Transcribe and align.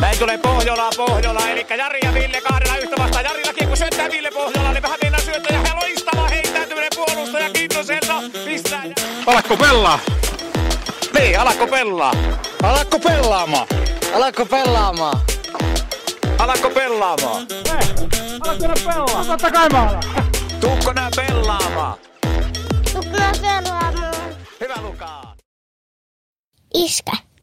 Näin 0.00 0.18
tulee 0.18 0.38
Pohjola, 0.38 0.90
Pohjola, 0.96 1.48
eli 1.48 1.66
Jari 1.78 1.98
ja 2.04 2.14
Ville 2.14 2.40
kahdella 2.40 2.76
yhtä 2.76 2.96
vastaan. 2.98 3.24
Jarillakin 3.24 3.68
kun 3.68 3.76
syöttää 3.76 4.10
Ville 4.10 4.30
Pohjola, 4.30 4.72
niin 4.72 4.82
vähän 4.82 4.98
mennään 5.02 5.24
syöttäjä 5.24 5.62
ja 5.68 5.76
loistava 5.80 6.28
heittäytyminen 6.28 6.90
puolustaja 6.94 7.50
Kintoselta. 7.50 8.22
Pistää. 8.44 8.82
Alakko 9.26 9.56
pelaa? 9.56 9.98
Niin, 11.18 11.40
alakko 11.40 11.66
pelaa? 11.66 12.12
Alakko 12.62 12.98
pelaamaan? 12.98 13.66
Alatko 14.14 14.46
pelaamaan? 14.46 15.20
Alakko 16.38 16.70
pelaamaan? 16.70 17.46
Alakko 18.40 18.68
pelaa? 18.84 19.24
Totta 19.24 19.50
kai 19.50 19.68
mä 19.68 19.82
alan. 19.82 20.02
Tuukko 20.60 20.92
nää 20.92 21.10
pelaamaan? 21.16 21.98
Tukkaa 22.92 23.32
pelaamaan. 23.40 24.14
Hyvä 24.60 24.74
Lukaa. 24.82 25.34
Iskä, 26.74 27.12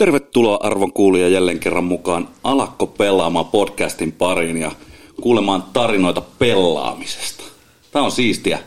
Tervetuloa 0.00 0.58
arvon 0.62 0.92
kuulija 0.92 1.28
jälleen 1.28 1.58
kerran 1.58 1.84
mukaan 1.84 2.28
Alakko 2.44 2.86
pelaamaan 2.86 3.46
podcastin 3.46 4.12
pariin 4.12 4.56
ja 4.56 4.72
kuulemaan 5.20 5.64
tarinoita 5.72 6.20
pelaamisesta. 6.20 7.44
Tämä 7.90 8.04
on 8.04 8.12
siistiä. 8.12 8.58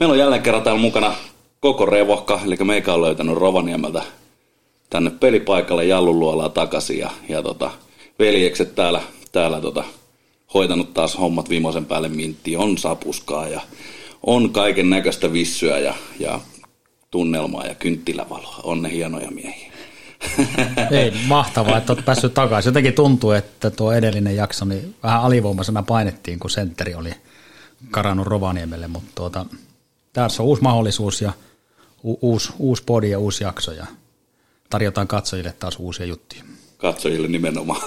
Meillä 0.00 0.12
on 0.12 0.18
jälleen 0.18 0.42
kerran 0.42 0.62
täällä 0.62 0.80
mukana 0.80 1.14
koko 1.60 1.86
revohka, 1.86 2.40
eli 2.44 2.56
meikä 2.64 2.94
on 2.94 3.02
löytänyt 3.02 3.36
Rovaniemeltä 3.36 4.02
tänne 4.90 5.10
pelipaikalle 5.10 5.84
Jalluluolaa 5.84 6.48
takaisin 6.48 6.98
ja, 6.98 7.10
ja 7.28 7.42
tota, 7.42 7.70
veljekset 8.18 8.74
täällä, 8.74 9.00
täällä 9.32 9.60
tota, 9.60 9.84
hoitanut 10.54 10.94
taas 10.94 11.18
hommat 11.18 11.48
viimeisen 11.48 11.86
päälle 11.86 12.08
mintti, 12.08 12.56
on 12.56 12.78
sapuskaa 12.78 13.48
ja 13.48 13.60
on 14.26 14.50
kaiken 14.50 14.90
näköistä 14.90 15.32
vissyä 15.32 15.78
ja, 15.78 15.94
ja 16.20 16.40
tunnelmaa 17.10 17.66
ja 17.66 17.74
kynttilävaloa. 17.74 18.60
On 18.62 18.82
ne 18.82 18.92
hienoja 18.92 19.30
miehiä. 19.30 19.67
Ei, 20.90 21.12
mahtavaa, 21.26 21.78
että 21.78 21.92
olet 21.92 22.04
päässyt 22.04 22.34
takaisin. 22.34 22.68
Jotenkin 22.68 22.94
tuntuu, 22.94 23.30
että 23.30 23.70
tuo 23.70 23.92
edellinen 23.92 24.36
jakso 24.36 24.64
niin 24.64 24.94
vähän 25.02 25.20
alivoimaisena 25.20 25.82
painettiin, 25.82 26.38
kun 26.38 26.50
sentteri 26.50 26.94
oli 26.94 27.14
karannut 27.90 28.26
Rovaniemelle, 28.26 28.88
mutta 28.88 29.10
tuota, 29.14 29.46
tässä 30.12 30.42
on 30.42 30.46
uusi 30.46 30.62
mahdollisuus 30.62 31.20
ja 31.20 31.32
u- 32.04 32.18
uusi, 32.22 32.52
uusi 32.58 32.82
podi 32.86 33.10
ja 33.10 33.18
uusi 33.18 33.44
jakso 33.44 33.72
ja 33.72 33.86
tarjotaan 34.70 35.08
katsojille 35.08 35.54
taas 35.58 35.76
uusia 35.78 36.06
juttuja. 36.06 36.42
Katsojille 36.78 37.28
nimenomaan. 37.28 37.82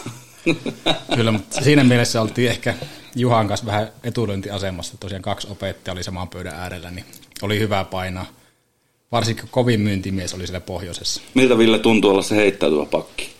Kyllä, 1.15 1.31
mutta 1.31 1.61
siinä 1.61 1.83
mielessä 1.83 2.21
oltiin 2.21 2.51
ehkä 2.51 2.73
Juhan 3.15 3.47
kanssa 3.47 3.65
vähän 3.65 3.87
etulyöntiasemassa. 4.03 4.97
Tosiaan 4.99 5.21
kaksi 5.21 5.47
opettajaa 5.51 5.93
oli 5.93 6.03
saman 6.03 6.27
pöydän 6.27 6.55
äärellä, 6.55 6.91
niin 6.91 7.05
oli 7.41 7.59
hyvä 7.59 7.83
painaa. 7.83 8.25
Varsinkin 9.11 9.49
kovin 9.51 9.81
myyntimies 9.81 10.33
oli 10.33 10.47
siellä 10.47 10.59
pohjoisessa. 10.59 11.21
Miltä 11.33 11.57
Ville 11.57 11.79
tuntuu 11.79 12.11
olla 12.11 12.21
se 12.21 12.35
heittäytyvä 12.35 12.85
pakki? 12.85 13.31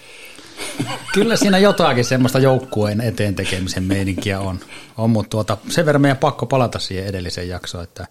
Kyllä 1.14 1.36
siinä 1.36 1.58
jotakin 1.58 2.06
semmoista 2.06 2.40
joukkueen 2.40 3.02
eteen 3.02 3.36
tekemisen 3.36 3.84
meininkiä 3.84 4.40
on, 4.40 4.60
on 4.98 5.10
mutta 5.10 5.30
tuota, 5.30 5.58
sen 5.70 5.86
verran 5.86 6.02
meidän 6.02 6.18
pakko 6.18 6.46
palata 6.46 6.80
siihen 6.80 7.08
edelliseen 7.08 7.50
jaksoon, 7.50 7.84
että, 7.84 8.08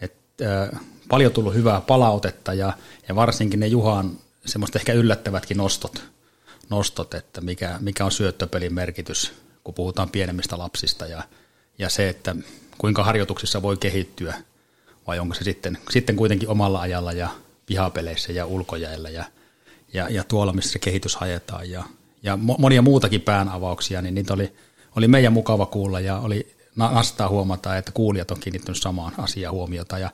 että 0.00 0.62
äh, 0.62 0.80
paljon 1.08 1.32
tullut 1.32 1.54
hyvää 1.54 1.80
palautetta 1.80 2.54
ja, 2.54 2.72
ja 3.08 3.14
varsinkin 3.14 3.60
ne 3.60 3.66
Juhan 3.66 4.10
semmoista 4.46 4.78
ehkä 4.78 4.92
yllättävätkin 4.92 5.56
nostot, 5.56 6.04
nostot 6.70 7.14
että 7.14 7.40
mikä, 7.40 7.78
mikä 7.80 8.04
on 8.04 8.12
syöttöpelin 8.12 8.74
merkitys, 8.74 9.32
kun 9.64 9.74
puhutaan 9.74 10.10
pienemmistä 10.10 10.58
lapsista 10.58 11.06
ja, 11.06 11.22
ja 11.78 11.88
se, 11.88 12.08
että 12.08 12.36
kuinka 12.78 13.04
harjoituksissa 13.04 13.62
voi 13.62 13.76
kehittyä 13.76 14.34
vai 15.06 15.18
onko 15.18 15.34
se 15.34 15.44
sitten, 15.44 15.78
sitten 15.90 16.16
kuitenkin 16.16 16.48
omalla 16.48 16.80
ajalla 16.80 17.12
ja 17.12 17.28
pihapeleissä 17.66 18.32
ja 18.32 18.46
ulkojäillä 18.46 19.10
ja, 19.10 19.24
ja, 19.92 20.08
ja 20.08 20.24
tuolla, 20.24 20.52
missä 20.52 20.72
se 20.72 20.78
kehitys 20.78 21.16
haetaan 21.16 21.70
ja, 21.70 21.84
ja 22.22 22.34
mo- 22.34 22.58
monia 22.58 22.82
muutakin 22.82 23.20
päänavauksia, 23.20 24.02
niin 24.02 24.14
niitä 24.14 24.34
oli, 24.34 24.52
oli 24.96 25.08
meidän 25.08 25.32
mukava 25.32 25.66
kuulla 25.66 26.00
ja 26.00 26.18
oli 26.18 26.56
na- 26.76 26.92
nastaa 26.92 27.28
huomata, 27.28 27.76
että 27.76 27.92
kuulijat 27.92 28.30
on 28.30 28.40
kiinnittänyt 28.40 28.82
samaan 28.82 29.12
asiaan 29.18 29.54
huomiota 29.54 29.98
ja 29.98 30.10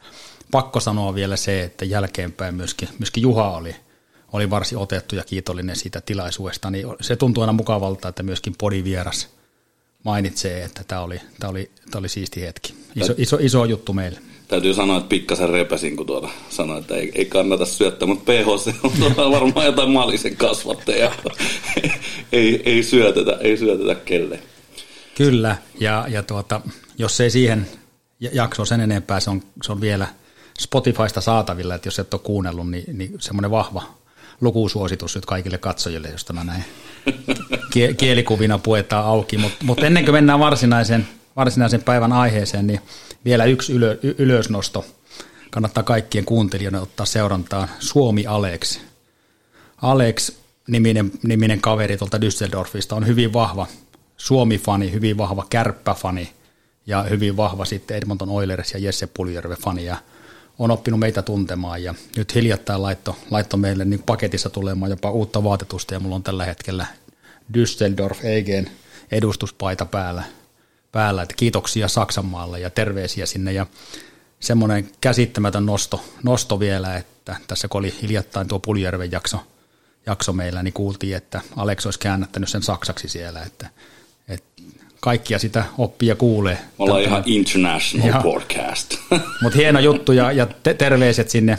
pakko 0.51 0.81
sanoa 0.81 1.15
vielä 1.15 1.37
se, 1.37 1.63
että 1.63 1.85
jälkeenpäin 1.85 2.55
myöskin, 2.55 2.89
myöskin 2.99 3.23
Juha 3.23 3.51
oli, 3.51 3.77
oli 4.33 4.51
varsin 4.51 4.79
otettu 4.79 5.17
ja 5.17 5.25
kiitollinen 5.25 5.77
siitä 5.77 6.01
tilaisuudesta, 6.01 6.71
niin 6.71 6.87
se 7.01 7.17
tuntuu 7.17 7.41
aina 7.41 7.53
mukavalta, 7.53 8.09
että 8.09 8.23
myöskin 8.23 8.55
podivieras 8.59 9.29
mainitsee, 10.05 10.65
että 10.65 10.85
tämä 10.85 11.01
oli, 11.01 11.21
tämä 11.41 11.51
oli, 11.51 11.71
tämä 11.91 11.99
oli 11.99 12.09
siisti 12.09 12.43
hetki. 12.43 12.75
Iso, 12.97 13.15
iso, 13.17 13.37
iso 13.41 13.65
juttu 13.65 13.93
meille. 13.93 14.21
Täytyy 14.51 14.75
sanoa, 14.75 14.97
että 14.97 15.09
pikkasen 15.09 15.49
repäsin, 15.49 15.97
kun 15.97 16.07
tuota 16.07 16.29
sanoi, 16.49 16.79
että 16.79 16.95
ei, 16.95 17.13
ei 17.15 17.25
kannata 17.25 17.67
syöttää, 17.67 18.09
mutta 18.09 18.33
PHC 18.33 18.75
on 18.83 18.91
tuota 18.99 19.31
varmaan 19.41 19.67
jotain 19.67 19.91
malisen 19.91 20.37
kasvatteja. 20.37 21.13
ei, 22.33 22.63
ei, 22.67 22.83
syötetä, 22.83 23.37
ei 23.41 23.57
syötetä 23.57 23.95
kelle. 23.95 24.41
Kyllä, 25.15 25.57
ja, 25.81 26.07
ja 26.09 26.23
tuota, 26.23 26.61
jos 26.99 27.21
ei 27.21 27.31
siihen 27.31 27.67
jaksoon 28.33 28.67
sen 28.67 28.81
enempää, 28.81 29.21
se 29.21 29.31
on, 29.31 29.43
se 29.63 29.73
on 29.73 29.81
vielä 29.81 30.07
Spotifysta 30.59 31.21
saatavilla, 31.21 31.75
että 31.75 31.87
jos 31.87 31.99
et 31.99 32.15
ole 32.15 32.21
kuunnellut, 32.25 32.71
niin, 32.71 32.85
niin 32.99 33.15
semmoinen 33.19 33.51
vahva 33.51 33.83
lukusuositus 34.41 35.15
nyt 35.15 35.27
kaikille 35.27 35.59
katsojille, 35.59 36.09
josta 36.09 36.33
mä 36.33 36.45
näin 36.45 36.65
kie- 37.73 37.95
kielikuvina 37.95 38.59
puetaan 38.59 39.07
auki. 39.07 39.39
Mutta 39.39 39.65
mut 39.65 39.83
ennen 39.83 40.05
kuin 40.05 40.15
mennään 40.15 40.41
varsinaisen, 40.41 41.09
varsinaisen 41.37 41.83
päivän 41.83 42.13
aiheeseen, 42.13 42.67
niin 42.67 42.81
vielä 43.25 43.45
yksi 43.45 43.73
ylö, 43.73 43.99
ylösnosto. 44.03 44.85
Kannattaa 45.51 45.83
kaikkien 45.83 46.25
kuuntelijoiden 46.25 46.81
ottaa 46.81 47.07
seurantaan 47.07 47.69
Suomi 47.79 48.27
Alex. 48.27 48.81
Alex 49.83 50.33
niminen, 50.69 51.13
niminen 51.23 51.61
kaveri 51.61 51.97
tuolta 51.97 52.19
Düsseldorfista 52.21 52.97
on 52.97 53.07
hyvin 53.07 53.33
vahva 53.33 53.67
Suomi-fani, 54.17 54.93
hyvin 54.93 55.19
vahva 55.19 55.47
kärppäfani 55.51 56.33
ja 56.87 57.03
hyvin 57.03 57.37
vahva 57.37 57.65
sitten 57.65 57.97
Edmonton 57.97 58.31
Oilers 58.31 58.73
ja 58.73 58.79
Jesse 58.79 59.07
Puljärve-fani 59.07 59.85
ja 59.85 59.97
on 60.59 60.71
oppinut 60.71 61.01
meitä 61.01 61.23
tuntemaan 61.23 61.83
ja 61.83 61.95
nyt 62.17 62.35
hiljattain 62.35 62.83
laitto, 62.83 63.17
laitto 63.31 63.57
meille 63.57 63.85
niin 63.85 64.03
paketissa 64.03 64.51
tulemaan 64.51 64.91
jopa 64.91 65.11
uutta 65.11 65.45
vaatetusta 65.45 65.95
ja 65.95 66.01
mulla 66.01 66.15
on 66.15 66.23
tällä 66.23 66.45
hetkellä 66.45 66.87
Düsseldorf 67.53 68.25
Eigen 68.25 68.71
edustuspaita 69.11 69.85
päällä, 69.85 70.23
päällä, 70.93 71.23
että 71.23 71.35
kiitoksia 71.37 71.89
Saksanmaalle 71.89 72.61
ja 72.61 72.71
terveisiä 72.71 73.27
sinne 73.27 73.53
ja 73.53 73.67
semmoinen 74.41 74.91
käsittämätön 75.01 75.67
nosto, 75.67 76.05
nosto 76.23 76.61
vielä, 76.61 76.97
että 76.97 77.37
tässä 77.47 77.69
kun 77.69 77.79
oli 77.79 77.95
hiljattain 78.03 78.49
tuo 78.49 78.59
Puljärven 78.59 79.13
jakso, 79.13 79.39
jakso 80.07 80.33
meillä, 80.33 80.63
niin 80.63 80.75
kuultiin, 80.75 81.17
että 81.17 81.41
Alex 81.57 81.85
olisi 81.85 81.99
käännättänyt 81.99 82.49
sen 82.49 82.63
saksaksi 82.63 83.09
siellä, 83.09 83.43
että, 83.43 83.71
että 84.29 84.63
kaikkia 85.01 85.39
sitä 85.39 85.65
oppia 85.79 86.15
kuulee. 86.15 86.59
Me 86.79 86.85
ollaan 86.85 87.03
ihan 87.03 87.23
international 87.27 88.09
Joo. 88.09 88.23
podcast. 88.23 88.95
Mutta 89.43 89.59
hieno 89.59 89.81
juttu 89.81 90.13
ja, 90.13 90.33
ja 90.33 90.47
te- 90.47 90.75
terveiset 90.75 91.31
sinne, 91.31 91.59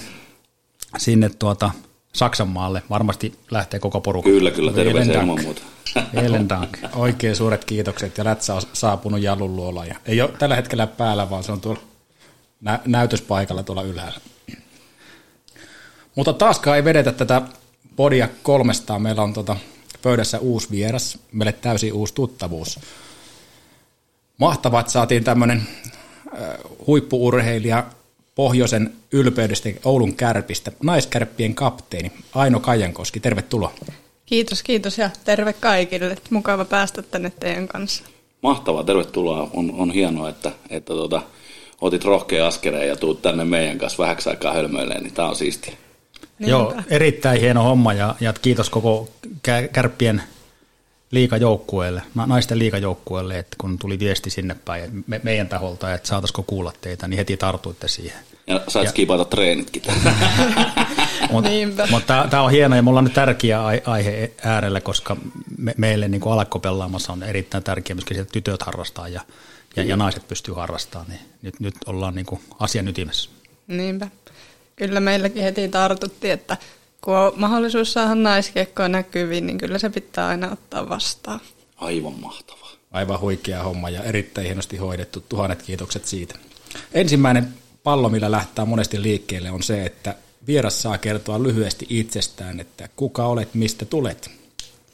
sinne 0.98 1.30
tuota 1.30 1.72
Saksanmaalle. 2.14 2.84
Varmasti 2.90 3.40
lähtee 3.52 3.80
koko 3.80 4.02
porukka. 4.02 4.30
kyllä, 4.30 4.52
kyllä, 4.52 4.72
terveisiä 4.74 5.22
ilman 5.22 5.42
muuta. 5.42 5.62
Vielen 6.22 6.50
dank. 6.50 6.78
Oikein 6.96 7.36
suuret 7.36 7.66
kiitokset 7.66 8.18
ja 8.18 8.26
Lätsä 8.26 8.56
on 8.56 8.62
saapunut 8.74 9.22
Jallun 9.22 9.56
luolaan. 9.56 9.88
Ja 9.88 9.96
ei 10.06 10.22
ole 10.22 10.32
tällä 10.40 10.56
hetkellä 10.56 10.88
päällä, 10.88 11.30
vaan 11.30 11.44
se 11.44 11.52
on 11.52 11.62
tuolla 11.62 11.82
nä- 12.62 12.80
näytöspaikalla 12.86 13.64
tuolla 13.64 13.84
ylhäällä. 13.84 14.20
Mutta 16.16 16.34
taaskaan 16.34 16.78
ei 16.78 16.84
vedetä 16.84 17.12
tätä 17.12 17.42
podia 17.96 18.28
kolmestaan. 18.44 19.02
Meillä 19.02 19.22
on 19.22 19.34
tota 19.34 19.56
pöydässä 20.02 20.40
uusi 20.40 20.72
vieras, 20.72 21.18
meille 21.32 21.52
täysin 21.52 21.94
uusi 21.94 22.14
tuttavuus. 22.14 22.80
Mahtavaa, 24.38 24.80
että 24.80 24.92
saatiin 24.92 25.24
tämmöinen 25.24 25.68
huippuurheilija 26.88 27.84
pohjoisen 28.36 28.94
ylpeydestä 29.12 29.70
Oulun 29.86 30.14
kärpistä, 30.14 30.72
naiskärppien 30.84 31.56
kapteeni 31.56 32.12
Aino 32.36 32.60
Kajankoski. 32.60 33.20
Tervetuloa. 33.20 33.74
Kiitos, 34.26 34.64
kiitos 34.64 34.98
ja 34.98 35.10
terve 35.26 35.54
kaikille. 35.54 36.18
Mukava 36.30 36.66
päästä 36.66 37.02
tänne 37.02 37.32
teidän 37.40 37.68
kanssa. 37.68 38.04
Mahtavaa, 38.42 38.84
tervetuloa. 38.84 39.50
On, 39.54 39.74
on 39.78 39.92
hienoa, 39.92 40.30
että, 40.30 40.52
että 40.70 40.94
tota, 40.94 41.22
otit 41.82 42.06
rohkean 42.06 42.48
askeleen 42.48 42.88
ja 42.88 42.96
tuut 42.96 43.22
tänne 43.22 43.46
meidän 43.46 43.78
kanssa 43.78 44.04
vähäksi 44.04 44.30
aikaa 44.30 44.54
hölmöilemään, 44.54 45.04
niin 45.04 45.14
tämä 45.14 45.30
on 45.30 45.36
siistiä. 45.36 45.74
Joo, 46.40 46.74
erittäin 46.90 47.42
hieno 47.42 47.64
homma 47.64 47.94
ja, 47.94 48.16
ja 48.20 48.34
kiitos 48.34 48.70
koko 48.70 49.10
kä- 49.26 49.68
kärppien 49.74 50.24
liikajoukkueelle, 51.12 52.02
na- 52.16 52.26
naisten 52.26 52.60
liikajoukkueelle, 52.60 53.40
että 53.40 53.56
kun 53.62 53.80
tuli 53.80 54.00
viesti 54.00 54.30
sinne 54.30 54.56
päin 54.66 55.04
me, 55.08 55.22
meidän 55.24 55.48
taholta, 55.48 55.94
että 55.94 56.08
saataisiko 56.08 56.44
kuulla 56.44 56.74
teitä, 56.82 57.08
niin 57.08 57.18
heti 57.18 57.38
tartuitte 57.38 57.88
siihen. 57.88 58.20
Ja 58.48 58.62
sait 58.68 58.86
Ja- 58.86 58.90
skipata 58.90 59.26
treenitkin. 59.26 59.82
Mutta 61.32 61.50
mut 61.92 62.04
tämä 62.30 62.44
on 62.44 62.52
hieno 62.52 62.76
ja 62.76 62.82
mulla 62.82 62.98
on 63.00 63.04
nyt 63.04 63.14
tärkeä 63.14 63.66
ai- 63.66 63.82
aihe 63.86 64.32
äärellä, 64.44 64.82
koska 64.82 65.18
me, 65.58 65.74
meille 65.78 66.08
niin 66.08 66.22
alakkopelaamassa 66.26 67.14
on 67.14 67.24
erittäin 67.24 67.64
tärkeää 67.64 67.96
myöskin 67.96 68.18
se, 68.18 68.22
että 68.22 68.32
tytöt 68.34 68.62
harrastaa 68.64 69.08
ja, 69.08 69.22
ja, 69.76 69.84
ja 69.84 69.98
naiset 69.98 70.28
pystyy 70.28 70.54
harrastamaan, 70.54 71.10
niin 71.10 71.20
nyt, 71.42 71.60
nyt 71.60 71.76
ollaan 71.86 72.16
niin 72.16 72.26
kuin 72.26 72.42
asian 72.60 72.88
ytimessä. 72.88 73.30
Niinpä. 73.68 74.08
Kyllä 74.76 75.00
meilläkin 75.00 75.44
heti 75.44 75.68
tartuttiin, 75.68 76.34
että 76.34 76.58
kun 77.02 77.16
on 77.16 77.34
mahdollisuus 77.36 77.94
saada 77.94 78.16
naiskiekkoa 78.16 78.88
näkyviin, 78.88 79.48
niin 79.48 79.58
kyllä 79.58 79.80
se 79.80 79.90
pitää 79.90 80.28
aina 80.28 80.52
ottaa 80.52 80.90
vastaan. 80.90 81.40
Aivan 81.76 82.20
mahtavaa. 82.20 82.72
Aivan 82.92 83.20
huikea 83.20 83.64
homma 83.64 83.90
ja 83.90 84.04
erittäin 84.04 84.46
hienosti 84.46 84.78
hoidettu. 84.78 85.24
Tuhannet 85.30 85.62
kiitokset 85.62 86.06
siitä. 86.06 86.36
Ensimmäinen 86.94 87.54
pallo, 87.84 88.10
millä 88.10 88.32
lähtee 88.32 88.66
monesti 88.66 89.02
liikkeelle, 89.02 89.52
on 89.52 89.64
se, 89.64 89.86
että 89.86 90.16
vieras 90.48 90.82
saa 90.82 90.98
kertoa 90.98 91.44
lyhyesti 91.44 91.86
itsestään, 91.90 92.60
että 92.60 92.90
kuka 92.96 93.26
olet, 93.26 93.54
mistä 93.54 93.86
tulet. 93.86 94.32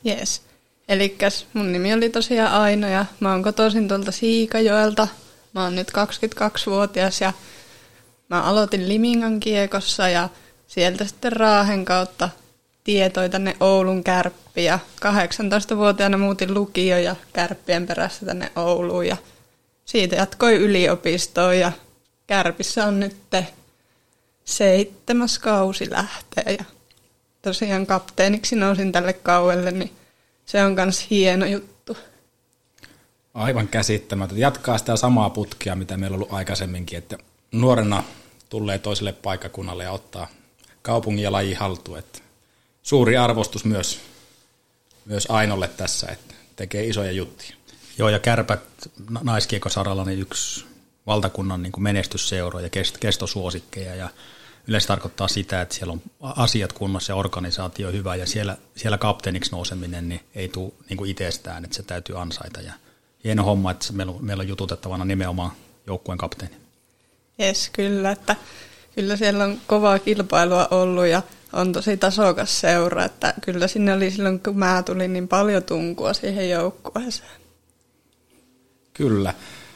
Jees. 0.04 0.42
Elikkäs 0.89 1.45
mun 1.54 1.71
nimi 1.71 1.94
oli 1.94 2.09
tosiaan 2.09 2.51
Aino 2.62 2.88
ja 2.88 3.06
mä 3.19 3.31
oon 3.31 3.44
kotoisin 3.44 3.88
tuolta 3.88 4.12
Siikajoelta. 4.12 5.07
Mä 5.54 5.63
oon 5.63 5.75
nyt 5.75 5.92
22-vuotias 5.92 7.21
ja 7.21 7.33
mä 8.30 8.42
aloitin 8.42 8.89
Limingan 8.89 9.39
kiekossa 9.39 10.09
ja 10.09 10.30
sieltä 10.67 11.05
sitten 11.05 11.31
Raahen 11.31 11.85
kautta 11.85 12.29
tietoi 12.83 13.29
tänne 13.29 13.55
Oulun 13.59 14.03
kärppiä. 14.03 14.79
18-vuotiaana 14.99 16.17
muutin 16.17 16.53
lukio 16.53 16.97
ja 16.97 17.15
kärppien 17.33 17.87
perässä 17.87 18.25
tänne 18.25 18.51
Ouluun 18.55 19.07
ja 19.07 19.17
siitä 19.85 20.15
jatkoi 20.15 20.55
yliopistoon 20.55 21.59
ja 21.59 21.71
kärpissä 22.27 22.85
on 22.85 22.99
nyt 22.99 23.15
seitsemäs 24.45 25.39
kausi 25.39 25.91
lähtee 25.91 26.55
ja 26.59 26.65
tosiaan 27.41 27.85
kapteeniksi 27.85 28.55
nousin 28.55 28.91
tälle 28.91 29.13
kauelle, 29.13 29.71
niin 29.71 29.91
se 30.45 30.63
on 30.63 30.73
myös 30.73 31.09
hieno 31.09 31.45
juttu. 31.45 31.97
Aivan 33.33 33.67
käsittämätöntä. 33.67 34.41
Jatkaa 34.41 34.77
sitä 34.77 34.95
samaa 34.95 35.29
putkea, 35.29 35.75
mitä 35.75 35.97
meillä 35.97 36.15
on 36.15 36.21
ollut 36.21 36.33
aikaisemminkin, 36.33 36.97
että 36.97 37.17
nuorena 37.51 38.03
tulee 38.49 38.79
toiselle 38.79 39.13
paikkakunnalle 39.13 39.83
ja 39.83 39.91
ottaa 39.91 40.27
kaupungin 40.87 41.23
ja 41.23 41.31
laji 41.31 41.53
haltuun. 41.53 41.99
Että 41.99 42.19
suuri 42.83 43.17
arvostus 43.17 43.65
myös, 43.65 43.99
myös 45.05 45.27
Ainolle 45.29 45.67
tässä, 45.67 46.07
että 46.07 46.33
tekee 46.55 46.85
isoja 46.85 47.11
juttuja. 47.11 47.49
Joo, 47.97 48.09
ja 48.09 48.19
kärpät 48.19 48.61
na- 49.09 49.19
naiskiekosaralla 49.23 50.05
niin 50.05 50.19
yksi 50.19 50.65
valtakunnan 51.07 51.63
niin 51.63 51.71
kuin 51.71 51.83
menestysseuro 51.83 52.59
ja 52.59 52.67
kest- 52.67 52.97
kestosuosikkeja 52.99 53.95
ja 53.95 54.09
yleensä 54.67 54.87
tarkoittaa 54.87 55.27
sitä, 55.27 55.61
että 55.61 55.75
siellä 55.75 55.91
on 55.91 56.01
asiat 56.21 56.73
kunnossa 56.73 57.11
ja 57.11 57.15
organisaatio 57.15 57.91
hyvä 57.91 58.15
ja 58.15 58.25
siellä, 58.25 58.57
siellä 58.75 58.97
kapteeniksi 58.97 59.51
nouseminen 59.51 60.09
niin 60.09 60.21
ei 60.35 60.49
tule 60.49 60.71
niin 60.89 60.97
kuin 60.97 61.11
itsestään, 61.11 61.63
että 61.63 61.75
se 61.75 61.83
täytyy 61.83 62.21
ansaita 62.21 62.61
ja 62.61 62.73
hieno 63.23 63.43
homma, 63.43 63.71
että 63.71 63.93
meillä 63.93 64.11
on, 64.11 64.25
meillä 64.25 64.41
on 64.41 64.47
jututettavana 64.47 65.05
nimenomaan 65.05 65.51
joukkueen 65.87 66.17
kapteeni. 66.17 66.55
Jes, 67.37 67.69
kyllä, 67.69 68.11
että 68.11 68.35
kyllä 68.97 69.15
siellä 69.15 69.44
on 69.44 69.57
kovaa 69.67 69.99
kilpailua 69.99 70.67
ollut 70.71 71.05
ja 71.05 71.21
on 71.53 71.71
tosi 71.71 71.97
tasokas 71.97 72.59
seura, 72.59 73.05
että 73.05 73.33
kyllä 73.41 73.67
sinne 73.67 73.94
oli 73.94 74.11
silloin, 74.11 74.39
kun 74.39 74.59
mä 74.59 74.83
tulin, 74.85 75.13
niin 75.13 75.27
paljon 75.27 75.63
tunkua 75.63 76.13
siihen 76.13 76.49
joukkueeseen. 76.49 77.41
Kyllä. 78.94 79.33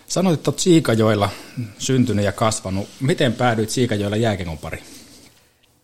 Sanoit, 0.08 0.40
että 0.40 0.52
olet 0.52 0.60
Siikajoilla 0.60 1.30
syntynyt 1.78 2.26
ja 2.26 2.32
kasvanut. 2.32 2.88
Miten 3.00 3.34
päädyit 3.34 3.70
Siikajoilla 3.70 4.18
jääkekon 4.18 4.58
pariin? 4.58 4.84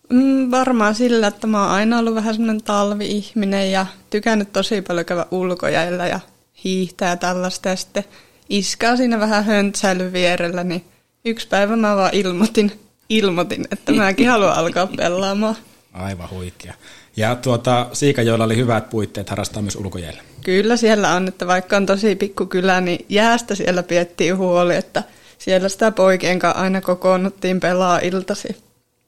Mm, 0.09 0.51
varmaan 0.51 0.95
sillä, 0.95 1.27
että 1.27 1.47
mä 1.47 1.63
oon 1.63 1.71
aina 1.71 1.99
ollut 1.99 2.15
vähän 2.15 2.33
semmoinen 2.33 2.63
talvi-ihminen 2.63 3.71
ja 3.71 3.85
tykännyt 4.09 4.53
tosi 4.53 4.81
paljon 4.81 5.05
käydä 5.05 5.25
ulkojäillä 5.31 6.07
ja 6.07 6.19
hiihtää 6.63 7.09
ja 7.09 7.17
tällaista. 7.17 7.69
Ja 7.69 7.75
sitten 7.75 8.03
iskaa 8.49 8.97
siinä 8.97 9.19
vähän 9.19 9.45
höntsäilyn 9.45 10.13
vierellä, 10.13 10.63
niin 10.63 10.85
yksi 11.25 11.47
päivä 11.47 11.75
mä 11.75 11.95
vaan 11.95 12.13
ilmoitin, 12.13 12.86
ilmoitin 13.09 13.67
että 13.71 13.91
mäkin 13.91 14.29
haluan 14.29 14.55
alkaa 14.55 14.87
pelaamaan. 14.87 15.55
Aivan 15.93 16.29
huikea. 16.29 16.73
Ja 17.17 17.35
tuota, 17.35 17.87
Siikajoilla 17.93 18.45
oli 18.45 18.57
hyvät 18.57 18.89
puitteet 18.89 19.29
harrastaa 19.29 19.61
myös 19.61 19.75
ulkojäillä. 19.75 20.21
Kyllä 20.43 20.77
siellä 20.77 21.13
on, 21.13 21.27
että 21.27 21.47
vaikka 21.47 21.77
on 21.77 21.85
tosi 21.85 22.15
pikku 22.15 22.45
kylä, 22.45 22.81
niin 22.81 23.05
jäästä 23.09 23.55
siellä 23.55 23.83
piettiin 23.83 24.37
huoli, 24.37 24.75
että 24.75 25.03
siellä 25.37 25.69
sitä 25.69 25.91
poikien 25.91 26.39
kanssa 26.39 26.61
aina 26.61 26.81
kokoonnuttiin 26.81 27.59
pelaa 27.59 27.99
iltasi. 27.99 28.47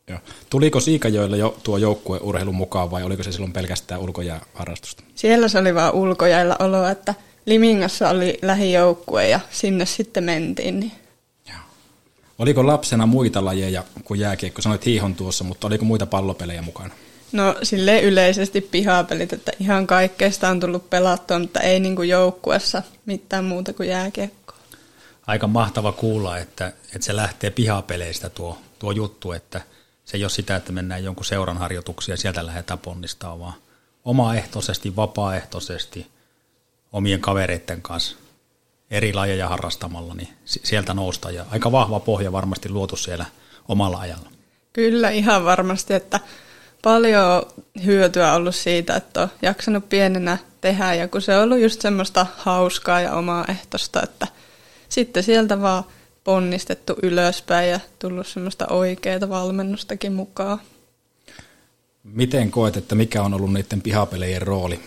Joo. 0.08 0.20
Tuliko 0.50 0.80
Siikajoilla 0.80 1.38
jo 1.38 1.58
tuo 1.64 1.78
joukkueurheilu 1.78 2.52
mukaan 2.52 2.92
vai 2.92 3.04
oliko 3.04 3.24
se 3.24 3.32
silloin 3.32 3.54
pelkästään 3.54 4.02
ulkojääharrastusta? 4.02 5.04
Siellä 5.16 5.48
se 5.48 5.60
oli 5.60 5.76
vaan 5.76 5.94
ulkojäillä 5.94 6.56
olo, 6.60 6.88
että 6.88 7.14
Limingassa 7.46 8.10
oli 8.10 8.40
lähijoukkue 8.42 9.28
ja 9.28 9.40
sinne 9.52 9.86
sitten 9.86 10.24
mentiin. 10.24 10.80
Niin. 10.80 10.92
Oliko 12.40 12.68
lapsena 12.68 13.06
muita 13.06 13.46
lajeja 13.46 13.84
kuin 14.04 14.20
jääkiekko? 14.20 14.62
Sanoit 14.62 14.86
hiihon 14.86 15.16
tuossa, 15.16 15.44
mutta 15.44 15.68
oliko 15.68 15.86
muita 15.86 16.06
pallopelejä 16.06 16.62
mukana? 16.62 16.94
No 17.32 17.56
sille 17.64 18.02
yleisesti 18.02 18.62
pihapelit, 18.62 19.34
että 19.34 19.52
ihan 19.60 19.88
kaikkeesta 19.88 20.50
on 20.50 20.60
tullut 20.60 20.90
pelattua, 20.90 21.40
mutta 21.40 21.60
ei 21.60 21.80
niin 21.80 21.96
kuin 21.96 22.10
joukkuessa 22.10 22.84
mitään 23.06 23.46
muuta 23.46 23.74
kuin 23.74 23.90
jääkiekkoa. 23.90 24.58
Aika 25.28 25.48
mahtava 25.48 25.92
kuulla, 25.92 26.38
että, 26.38 26.68
että 26.68 27.06
se 27.06 27.16
lähtee 27.16 27.50
pihapeleistä 27.50 28.30
tuo, 28.30 28.58
tuo 28.80 28.92
juttu, 28.92 29.32
että 29.32 29.62
se 30.06 30.18
ei 30.18 30.24
ole 30.24 30.30
sitä, 30.30 30.56
että 30.56 30.72
mennään 30.72 31.04
jonkun 31.04 31.26
seuran 31.26 31.58
harjoituksia 31.58 32.14
ja 32.14 32.18
sieltä 32.18 32.46
lähdetään 32.46 32.80
ponnistamaan, 32.80 33.40
vaan 33.40 33.54
omaehtoisesti, 34.06 34.96
vapaaehtoisesti, 34.96 36.08
omien 36.92 37.22
kavereiden 37.22 37.82
kanssa 37.82 38.18
eri 38.92 39.14
lajeja 39.14 39.50
harrastamalla, 39.50 40.14
niin 40.14 40.30
si- 40.46 40.62
sieltä 40.64 40.94
nousta. 40.94 41.32
Ja 41.32 41.46
aika 41.52 41.72
vahva 41.72 42.00
pohja 42.00 42.32
varmasti 42.32 42.70
luotu 42.70 42.96
siellä 42.96 43.26
omalla 43.68 44.00
ajalla. 44.00 44.30
Kyllä 44.74 45.10
ihan 45.10 45.46
varmasti, 45.46 45.94
että 45.94 46.20
paljon 46.82 47.44
hyötyä 47.86 48.34
ollut 48.34 48.56
siitä, 48.56 48.96
että 48.96 49.22
on 49.22 49.30
jaksanut 49.42 49.90
pienenä 49.90 50.38
tehdä 50.62 50.94
ja 50.94 51.08
kun 51.08 51.22
se 51.22 51.38
on 51.38 51.44
ollut 51.44 51.60
just 51.60 51.82
semmoista 51.82 52.26
hauskaa 52.38 53.02
ja 53.02 53.14
omaehtoista, 53.14 54.04
että 54.04 54.28
sitten 54.90 55.24
sieltä 55.24 55.62
vaan 55.62 55.84
ponnistettu 56.24 56.96
ylöspäin 57.04 57.70
ja 57.70 57.80
tullut 58.00 58.28
semmoista 58.28 58.68
oikeaa 58.68 59.30
valmennustakin 59.30 60.14
mukaan. 60.14 60.60
Miten 62.04 62.52
koet, 62.52 62.78
että 62.78 62.96
mikä 62.96 63.24
on 63.24 63.34
ollut 63.34 63.54
niiden 63.54 63.82
pihapelejen 63.82 64.42
rooli? 64.42 64.80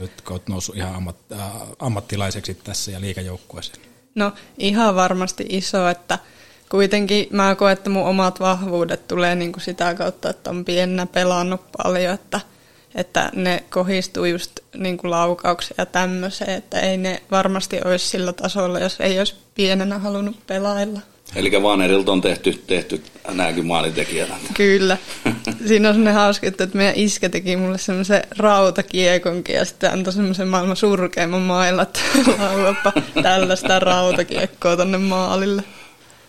Nyt 0.00 0.20
kun 0.20 0.32
olet 0.32 0.48
noussut 0.48 0.76
ihan 0.76 0.94
ammat, 0.94 1.16
äh, 1.32 1.40
ammattilaiseksi 1.78 2.54
tässä 2.54 2.90
ja 2.90 3.00
liikajoukkueeseen. 3.00 3.78
No 4.14 4.32
ihan 4.58 4.94
varmasti 4.94 5.46
iso, 5.48 5.88
että 5.88 6.18
kuitenkin 6.68 7.26
mä 7.30 7.54
koen, 7.54 7.72
että 7.72 7.90
mun 7.90 8.06
omat 8.06 8.40
vahvuudet 8.40 9.08
tulee 9.08 9.34
niin 9.34 9.52
kuin 9.52 9.62
sitä 9.62 9.94
kautta, 9.94 10.30
että 10.30 10.50
on 10.50 10.64
pienenä 10.64 11.06
pelannut 11.06 11.60
paljon, 11.76 12.14
että, 12.14 12.40
että 12.94 13.30
ne 13.34 13.64
kohistuu 13.70 14.24
just 14.24 14.60
niin 14.76 14.98
kuin 14.98 15.10
laukauksia 15.10 15.74
ja 15.78 15.86
tämmöiseen, 15.86 16.50
että 16.50 16.80
ei 16.80 16.96
ne 16.96 17.22
varmasti 17.30 17.80
olisi 17.84 18.08
sillä 18.08 18.32
tasolla, 18.32 18.78
jos 18.78 19.00
ei 19.00 19.18
olisi 19.18 19.34
pienenä 19.54 19.98
halunnut 19.98 20.46
pelailla. 20.46 21.00
Eli 21.36 21.62
Vanerilta 21.62 22.12
on 22.12 22.20
tehty, 22.20 22.62
tehty 22.66 23.02
nämäkin 23.32 23.66
maalintekijät. 23.66 24.28
Kyllä. 24.54 24.96
Siinä 25.66 25.88
on 25.88 25.94
semmoinen 25.94 26.14
hauska, 26.14 26.46
että 26.46 26.68
meidän 26.74 26.94
iskä 26.96 27.28
teki 27.28 27.56
mulle 27.56 27.78
semmoisen 27.78 28.22
rautakiekonkin 28.38 29.54
ja 29.54 29.64
sitten 29.64 29.92
antoi 29.92 30.12
semmoisen 30.12 30.48
maailman 30.48 30.76
surkeimman 30.76 31.42
mailla, 31.42 31.82
että 31.82 32.00
lauapa 32.38 32.92
tällaista 33.22 33.78
rautakiekkoa 33.78 34.76
tonne 34.76 34.98
maalille. 34.98 35.62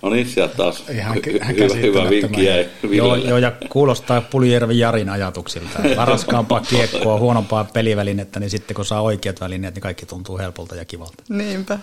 No 0.01 0.09
niin, 0.09 0.27
sieltä 0.29 0.55
taas 0.55 0.83
Ihan 0.89 1.17
hyvä, 1.25 1.75
hyvä 1.75 2.09
vinkki 2.09 2.45
jäi 2.45 2.69
Joo, 2.89 3.15
joo, 3.15 3.37
ja 3.37 3.51
kuulostaa 3.69 4.21
Puljärvi 4.21 4.79
Jarin 4.79 5.09
ajatuksilta. 5.09 5.79
että 5.83 6.05
Raskaampaa 6.05 6.61
kiekkoa, 6.61 7.19
huonompaa 7.19 7.63
pelivälinettä, 7.63 8.39
niin 8.39 8.49
sitten 8.49 8.75
kun 8.75 8.85
saa 8.85 9.01
oikeat 9.01 9.41
välineet, 9.41 9.75
niin 9.75 9.81
kaikki 9.81 10.05
tuntuu 10.05 10.37
helpolta 10.37 10.75
ja 10.75 10.85
kivalta. 10.85 11.23
Niinpä. 11.29 11.79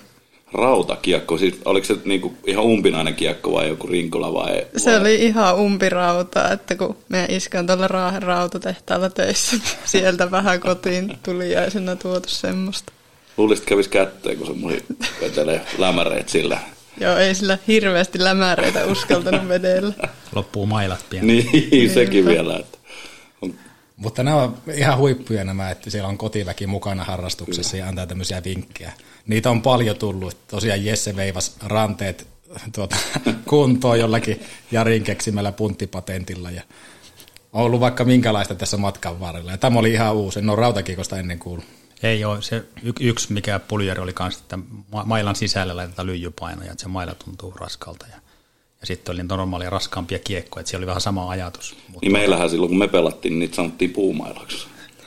Rautakiekko, 0.56 1.38
siis 1.38 1.60
oliko 1.64 1.86
se 1.86 1.96
niinku 2.04 2.34
ihan 2.46 2.64
umpinainen 2.64 3.14
kiekko 3.14 3.52
vai 3.52 3.68
joku 3.68 3.86
rinkola 3.86 4.34
vai? 4.34 4.66
Se 4.76 4.90
vai? 4.90 5.00
oli 5.00 5.14
ihan 5.14 5.56
umpirauta, 5.56 6.52
että 6.52 6.74
kun 6.74 6.96
meidän 7.08 7.30
iskä 7.30 7.58
on 7.58 7.66
tuolla 7.66 7.88
Raahen 7.88 8.22
rautatehtaalla 8.22 9.10
töissä, 9.10 9.56
sieltä 9.84 10.30
vähän 10.30 10.60
kotiin 10.60 11.18
tuli 11.22 11.52
ja 11.52 11.70
sinne 11.70 11.96
tuotu 11.96 12.28
semmoista. 12.28 12.92
Luulisit 13.36 13.64
kävis 13.64 13.88
kätteen, 13.88 14.36
kun 14.36 14.46
semmoinen 14.46 14.82
vetelee 15.20 15.60
lämäreet 15.78 16.28
sillä. 16.28 16.58
Joo, 17.00 17.16
ei 17.16 17.34
sillä 17.34 17.58
hirveästi 17.68 18.24
lämäreitä 18.24 18.84
uskaltanut 18.84 19.48
vedellä. 19.48 19.94
Loppuu 20.34 20.66
mailat 20.66 21.04
pian. 21.10 21.26
Niin, 21.26 21.90
sekin 21.94 22.24
vielä. 22.24 22.56
Että. 22.56 22.78
Mutta 23.96 24.22
nämä 24.22 24.36
on 24.36 24.56
ihan 24.74 24.98
huippuja 24.98 25.44
nämä, 25.44 25.70
että 25.70 25.90
siellä 25.90 26.08
on 26.08 26.18
kotiväki 26.18 26.66
mukana 26.66 27.04
harrastuksessa 27.04 27.70
Kyllä. 27.70 27.84
ja 27.84 27.88
antaa 27.88 28.06
tämmöisiä 28.06 28.44
vinkkejä. 28.44 28.92
Niitä 29.26 29.50
on 29.50 29.62
paljon 29.62 29.96
tullut. 29.96 30.36
Tosiaan 30.48 30.84
Jesse 30.84 31.16
veivas 31.16 31.56
ranteet 31.62 32.28
tuota, 32.74 32.96
kuntoon 33.48 33.98
jollakin 33.98 34.40
Jarin 34.72 35.02
keksimällä 35.02 35.52
punttipatentilla 35.52 36.50
ja 36.50 36.62
on 37.52 37.64
ollut 37.64 37.80
vaikka 37.80 38.04
minkälaista 38.04 38.54
tässä 38.54 38.76
matkan 38.76 39.20
varrella. 39.20 39.50
Ja 39.50 39.58
tämä 39.58 39.78
oli 39.78 39.92
ihan 39.92 40.14
uusi, 40.14 40.38
en 40.38 40.50
ole 40.50 40.56
rautakiekosta 40.56 41.18
ennen 41.18 41.38
kuullut. 41.38 41.64
Ei 42.02 42.24
ole. 42.24 42.42
Se 42.42 42.56
y- 42.82 42.92
yksi, 43.00 43.32
mikä 43.32 43.58
puljari 43.58 44.00
oli 44.00 44.12
kanssa, 44.12 44.40
että 44.42 44.58
mailan 45.04 45.36
sisällä 45.36 45.76
laitetaan 45.76 46.06
lyijypainoja, 46.06 46.72
että 46.72 46.82
se 46.82 46.88
maila 46.88 47.14
tuntuu 47.24 47.50
raskalta. 47.50 48.06
Ja, 48.06 48.16
ja 48.80 48.86
sitten 48.86 49.14
oli 49.14 49.22
normaalia 49.22 49.70
raskaampia 49.70 50.18
kiekkoja, 50.18 50.60
että 50.60 50.70
siellä 50.70 50.80
oli 50.80 50.86
vähän 50.86 51.00
sama 51.00 51.30
ajatus. 51.30 51.76
Mutta 51.88 51.98
niin 52.02 52.12
meillähän 52.12 52.50
silloin, 52.50 52.68
kun 52.68 52.78
me 52.78 52.88
pelattiin, 52.88 53.30
niin 53.30 53.38
niitä 53.38 53.56
sanottiin 53.56 53.90
puumailaksi. 53.90 54.66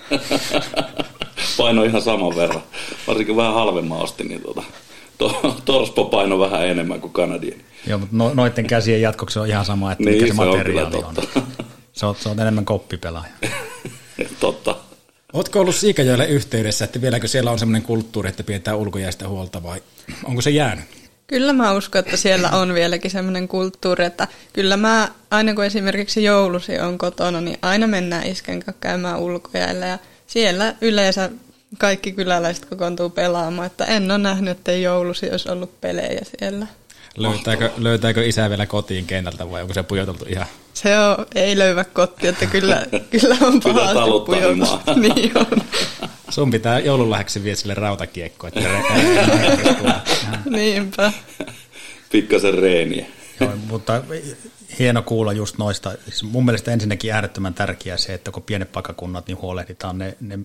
Paino 1.57 1.83
ihan 1.83 2.01
saman 2.01 2.35
verran. 2.35 2.63
Varsinkin 3.07 3.35
vähän 3.35 3.53
halvemman 3.53 3.97
ostin, 3.99 4.27
niin 4.27 4.41
tuota, 4.41 4.63
to, 5.17 5.57
torspo 5.65 6.05
paino 6.05 6.39
vähän 6.39 6.67
enemmän 6.67 7.01
kuin 7.01 7.13
kanadien. 7.13 7.61
Joo, 7.87 7.99
mutta 7.99 8.15
no, 8.15 8.33
noiden 8.33 8.67
käsien 8.67 9.01
jatkoksi 9.01 9.39
on 9.39 9.47
ihan 9.47 9.65
sama, 9.65 9.91
että 9.91 10.03
niin, 10.03 10.13
mikä 10.13 10.33
se, 10.33 10.37
se 10.37 10.45
materiaali 10.45 10.97
on. 10.97 11.03
on. 11.05 11.43
Se 11.93 12.05
on, 12.05 12.15
se 12.15 12.29
on 12.29 12.39
enemmän 12.39 12.65
koppipelaaja. 12.65 13.31
totta. 14.39 14.75
Oletko 15.33 15.59
ollut 15.59 15.75
Siikajoelle 15.75 16.25
yhteydessä, 16.25 16.85
että 16.85 17.01
vieläkö 17.01 17.27
siellä 17.27 17.51
on 17.51 17.59
sellainen 17.59 17.81
kulttuuri, 17.81 18.29
että 18.29 18.43
pidetään 18.43 18.77
ulkojäistä 18.77 19.27
huolta 19.27 19.63
vai 19.63 19.83
onko 20.23 20.41
se 20.41 20.49
jäänyt? 20.49 20.85
Kyllä 21.27 21.53
mä 21.53 21.71
uskon, 21.71 21.99
että 21.99 22.17
siellä 22.17 22.49
on 22.61 22.73
vieläkin 22.73 23.11
sellainen 23.11 23.47
kulttuuri, 23.47 24.05
että 24.05 24.27
kyllä 24.53 24.77
mä 24.77 25.09
aina 25.31 25.53
kun 25.53 25.65
esimerkiksi 25.65 26.23
joulusi 26.23 26.79
on 26.79 26.97
kotona, 26.97 27.41
niin 27.41 27.57
aina 27.61 27.87
mennään 27.87 28.27
isken 28.27 28.63
käymään 28.79 29.19
ulkojäillä 29.19 29.85
ja 29.85 29.97
siellä 30.29 30.75
yleensä 30.81 31.29
kaikki 31.77 32.11
kyläläiset 32.11 32.65
kokoontuu 32.65 33.09
pelaamaan, 33.09 33.65
että 33.65 33.85
en 33.85 34.11
ole 34.11 34.17
nähnyt, 34.17 34.57
että 34.57 34.71
joulusi 34.71 35.31
olisi 35.31 35.51
ollut 35.51 35.81
pelejä 35.81 36.21
siellä. 36.39 36.67
Löytääkö, 37.17 37.71
löytääkö 37.77 38.25
isä 38.25 38.49
vielä 38.49 38.65
kotiin 38.65 39.05
kentältä 39.05 39.51
vai 39.51 39.61
onko 39.61 39.73
se 39.73 39.83
pujoteltu 39.83 40.25
ihan? 40.29 40.47
Se 40.73 40.99
on, 40.99 41.25
ei 41.35 41.57
löyvä 41.57 41.83
kotti, 41.83 42.27
että 42.27 42.45
kyllä, 42.45 42.85
kyllä 43.11 43.37
on 43.41 43.59
pahasti 43.59 43.99
pujoteltu. 44.25 44.65
niin 45.13 45.37
on. 45.37 45.61
Sun 46.29 46.51
pitää 46.51 46.79
joululahjaksi 46.79 47.43
viedä 47.43 47.55
sille 47.55 47.73
rautakiekko, 47.73 48.47
että 48.47 48.59
re- 48.59 48.89
Niinpä. 50.57 51.13
Pikkasen 52.11 52.53
reeniä. 52.53 53.05
Joo, 53.39 53.51
mutta 53.67 54.03
hieno 54.79 55.01
kuulla 55.01 55.33
just 55.33 55.57
noista. 55.57 55.91
Siis 56.03 56.23
mun 56.23 56.45
mielestä 56.45 56.71
ensinnäkin 56.71 57.13
äärettömän 57.13 57.53
tärkeää 57.53 57.97
se, 57.97 58.13
että 58.13 58.31
kun 58.31 58.43
pienet 58.43 58.71
pakakunnat, 58.71 59.27
niin 59.27 59.41
huolehditaan 59.41 59.97
ne, 59.97 60.17
ne 60.21 60.39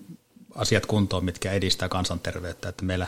asiat 0.55 0.85
kuntoon, 0.85 1.25
mitkä 1.25 1.51
edistää 1.51 1.89
kansanterveyttä. 1.89 2.69
Että 2.69 2.85
meillä, 2.85 3.07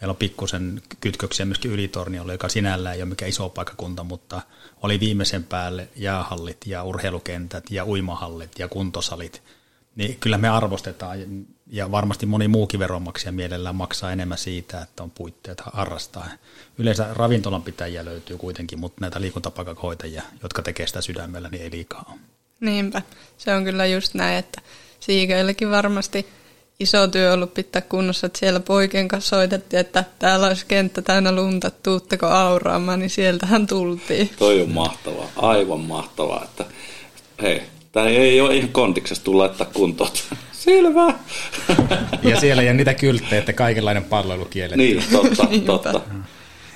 meillä 0.00 0.10
on 0.10 0.16
pikkusen 0.16 0.82
kytköksiä 1.00 1.46
myöskin 1.46 1.70
Ylitorniolle, 1.70 2.32
joka 2.32 2.48
sinällään 2.48 2.96
ei 2.96 3.02
ole 3.02 3.08
mikään 3.08 3.28
iso 3.28 3.48
paikkakunta, 3.48 4.04
mutta 4.04 4.42
oli 4.82 5.00
viimeisen 5.00 5.44
päälle 5.44 5.88
jäähallit 5.96 6.58
ja 6.66 6.84
urheilukentät 6.84 7.64
ja 7.70 7.86
uimahallit 7.86 8.58
ja 8.58 8.68
kuntosalit. 8.68 9.42
Niin 9.96 10.16
kyllä 10.20 10.38
me 10.38 10.48
arvostetaan 10.48 11.18
ja 11.66 11.90
varmasti 11.90 12.26
moni 12.26 12.48
muukin 12.48 12.80
veronmaksaja 12.80 13.32
mielellään 13.32 13.76
maksaa 13.76 14.12
enemmän 14.12 14.38
siitä, 14.38 14.80
että 14.80 15.02
on 15.02 15.10
puitteet 15.10 15.62
harrastaa. 15.72 16.28
Yleensä 16.78 17.08
ravintolan 17.12 17.62
pitäjiä 17.62 18.04
löytyy 18.04 18.38
kuitenkin, 18.38 18.78
mutta 18.78 19.00
näitä 19.00 19.20
liikuntapakahoitajia, 19.20 20.22
jotka 20.42 20.62
tekee 20.62 20.86
sitä 20.86 21.00
sydämellä, 21.00 21.48
niin 21.48 21.62
ei 21.62 21.70
liikaa 21.70 22.04
ole. 22.08 22.20
Niinpä, 22.60 23.02
se 23.38 23.54
on 23.54 23.64
kyllä 23.64 23.86
just 23.86 24.14
näin, 24.14 24.38
että 24.38 24.60
siikeillekin 25.00 25.70
varmasti 25.70 26.26
iso 26.80 27.06
työ 27.08 27.32
ollut 27.32 27.54
pitää 27.54 27.82
kunnossa, 27.82 28.26
että 28.26 28.38
siellä 28.38 28.60
poikien 28.60 29.08
kanssa 29.08 29.36
soitettiin, 29.36 29.80
että 29.80 30.04
täällä 30.18 30.46
olisi 30.46 30.66
kenttä 30.66 31.02
täynnä 31.02 31.32
lunta, 31.32 31.70
tuutteko 31.70 32.26
auraamaan, 32.26 32.98
niin 32.98 33.10
sieltähän 33.10 33.66
tultiin. 33.66 34.30
Toi 34.38 34.62
on 34.62 34.70
mahtavaa, 34.70 35.28
aivan 35.36 35.80
mahtavaa, 35.80 36.44
että 36.44 36.64
tämä 37.94 38.06
ei 38.06 38.40
ole 38.40 38.56
ihan 38.56 38.68
kontiksesta 38.68 39.24
tulla 39.24 39.42
laittaa 39.42 39.66
kuntoon. 39.74 40.10
Selvä. 40.52 41.14
ja 42.30 42.40
siellä 42.40 42.62
ei 42.62 42.68
ole 42.68 42.76
niitä 42.76 42.94
kylttejä, 42.94 43.38
että 43.38 43.52
kaikenlainen 43.52 44.04
palvelu 44.04 44.44
kielletty. 44.44 44.76
Niin, 44.76 45.04
totta, 45.12 45.46
totta. 45.66 46.00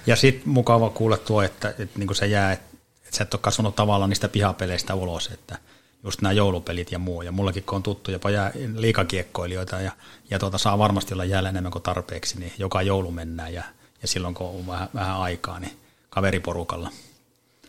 Ja 0.06 0.16
sitten 0.16 0.48
mukava 0.48 0.90
kuulla 0.90 1.16
tuo, 1.16 1.42
että, 1.42 1.68
että 1.68 1.98
niin 1.98 2.14
se 2.14 2.26
jää, 2.26 2.52
että, 2.52 2.76
että 3.04 3.16
sä 3.16 3.22
et 3.22 3.34
ole 3.34 3.40
kasvanut 3.42 3.76
tavallaan 3.76 4.10
niistä 4.10 4.28
pihapeleistä 4.28 4.94
ulos, 4.94 5.26
että 5.26 5.58
just 6.04 6.22
nämä 6.22 6.32
joulupelit 6.32 6.92
ja 6.92 6.98
muu. 6.98 7.22
Ja 7.22 7.32
mullakin 7.32 7.62
kun 7.62 7.76
on 7.76 7.82
tuttu 7.82 8.10
jopa 8.10 8.30
jää 8.30 8.52
liikakiekkoilijoita 8.76 9.80
ja, 9.80 9.92
ja 10.30 10.38
tuota, 10.38 10.58
saa 10.58 10.78
varmasti 10.78 11.14
olla 11.14 11.24
jäällä 11.24 11.48
enemmän 11.48 11.72
kuin 11.72 11.82
tarpeeksi, 11.82 12.40
niin 12.40 12.52
joka 12.58 12.82
joulu 12.82 13.10
mennään 13.10 13.54
ja, 13.54 13.62
ja 14.02 14.08
silloin 14.08 14.34
kun 14.34 14.46
on 14.46 14.66
vähän, 14.66 14.88
vähän 14.94 15.16
aikaa, 15.16 15.60
niin 15.60 15.72
kaveriporukalla 16.10 16.90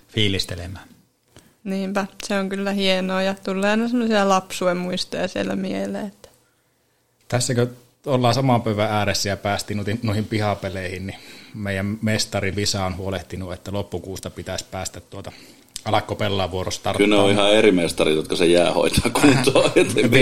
fiilistelemään. 0.07 0.98
Niinpä, 1.69 2.05
se 2.23 2.39
on 2.39 2.49
kyllä 2.49 2.71
hienoa 2.71 3.21
ja 3.21 3.35
tulee 3.43 3.69
aina 3.69 3.87
semmoisia 3.87 4.29
lapsuen 4.29 4.77
muistoja 4.77 5.27
siellä 5.27 5.55
mieleen. 5.55 6.07
Että. 6.07 6.29
Tässäkö 7.27 7.67
ollaan 8.05 8.33
saman 8.33 8.61
pöydän 8.61 8.91
ääressä 8.91 9.29
ja 9.29 9.37
päästiin 9.37 9.83
noihin 10.03 10.25
pihapeleihin, 10.25 11.07
niin 11.07 11.19
meidän 11.53 11.97
mestari 12.01 12.55
Visa 12.55 12.85
on 12.85 12.97
huolehtinut, 12.97 13.53
että 13.53 13.71
loppukuusta 13.71 14.29
pitäisi 14.29 14.65
päästä 14.71 15.01
tuota 15.01 15.31
Alakko 15.85 16.15
pelaa 16.15 16.51
vuorosta 16.51 16.93
Kyllä 16.93 17.15
ne 17.15 17.21
on 17.21 17.31
ihan 17.31 17.53
eri 17.53 17.71
mestarit, 17.71 18.15
jotka 18.15 18.35
se 18.35 18.45
jää 18.45 18.73
hoitaa 18.73 19.11
kuntoon. 19.11 19.71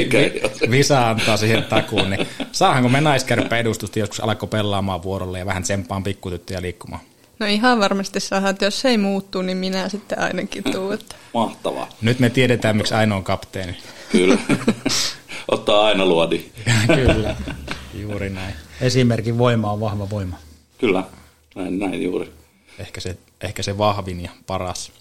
Visa 0.72 1.10
antaa 1.10 1.38
siihen 1.38 1.64
takuun. 1.64 2.10
Niin 2.10 2.28
saahanko 2.52 2.90
me 2.90 3.02
naiskärppä 3.02 3.58
edustusta 3.58 4.00
joskus 4.00 4.20
alakko 4.20 4.48
pelaamaan 4.48 5.04
vuorolle 5.04 5.40
ja 5.40 5.46
vähän 5.46 5.64
tsempaan 5.64 6.04
pikkutyttöjä 6.04 6.62
liikkumaan? 6.62 7.02
No 7.40 7.46
ihan 7.46 7.80
varmasti 7.80 8.20
saa, 8.20 8.50
että 8.50 8.66
jos 8.66 8.82
se 8.82 8.90
ei 8.90 8.98
muuttu, 8.98 9.42
niin 9.42 9.58
minä 9.58 9.90
sitten 9.90 10.20
ainakin 10.20 10.64
tuun. 10.64 10.94
Että... 10.94 11.16
Mahtavaa. 11.34 11.90
Nyt 12.02 12.20
me 12.20 12.30
tiedetään, 12.30 12.78
miksi 12.78 12.94
Aino 12.94 13.16
on 13.16 13.24
kapteeni. 13.24 13.78
Kyllä. 14.12 14.38
Ottaa 15.52 15.86
aina 15.86 16.06
luodi. 16.06 16.46
Kyllä, 16.96 17.36
juuri 17.94 18.30
näin. 18.30 18.54
Esimerkin 18.82 19.38
voima 19.38 19.72
on 19.72 19.80
vahva 19.80 20.10
voima. 20.10 20.40
Kyllä, 20.78 21.04
näin, 21.56 21.80
näin 21.80 22.04
juuri. 22.04 22.32
Ehkä 22.80 23.02
se, 23.02 23.18
ehkä 23.42 23.64
se 23.64 23.78
vahvin 23.78 24.24
ja 24.24 24.30
paras. 24.48 24.92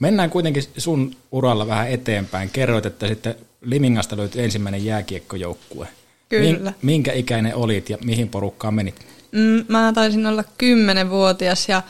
Mennään 0.00 0.30
kuitenkin 0.30 0.62
sun 0.76 1.16
uralla 1.32 1.66
vähän 1.66 1.90
eteenpäin. 1.90 2.50
Kerroit, 2.50 2.86
että 2.86 3.08
sitten 3.08 3.34
Limingasta 3.62 4.16
löytyi 4.16 4.44
ensimmäinen 4.44 4.84
jääkiekkojoukkue. 4.84 5.88
Kyllä. 6.28 6.72
Minkä 6.82 7.12
ikäinen 7.12 7.54
olit 7.54 7.90
ja 7.90 7.98
mihin 8.04 8.28
porukkaan 8.28 8.74
menit? 8.74 9.06
Mm, 9.32 9.64
mä 9.68 9.92
taisin 9.94 10.26
olla 10.26 10.44
kymmenenvuotias 10.58 11.68
ja 11.68 11.82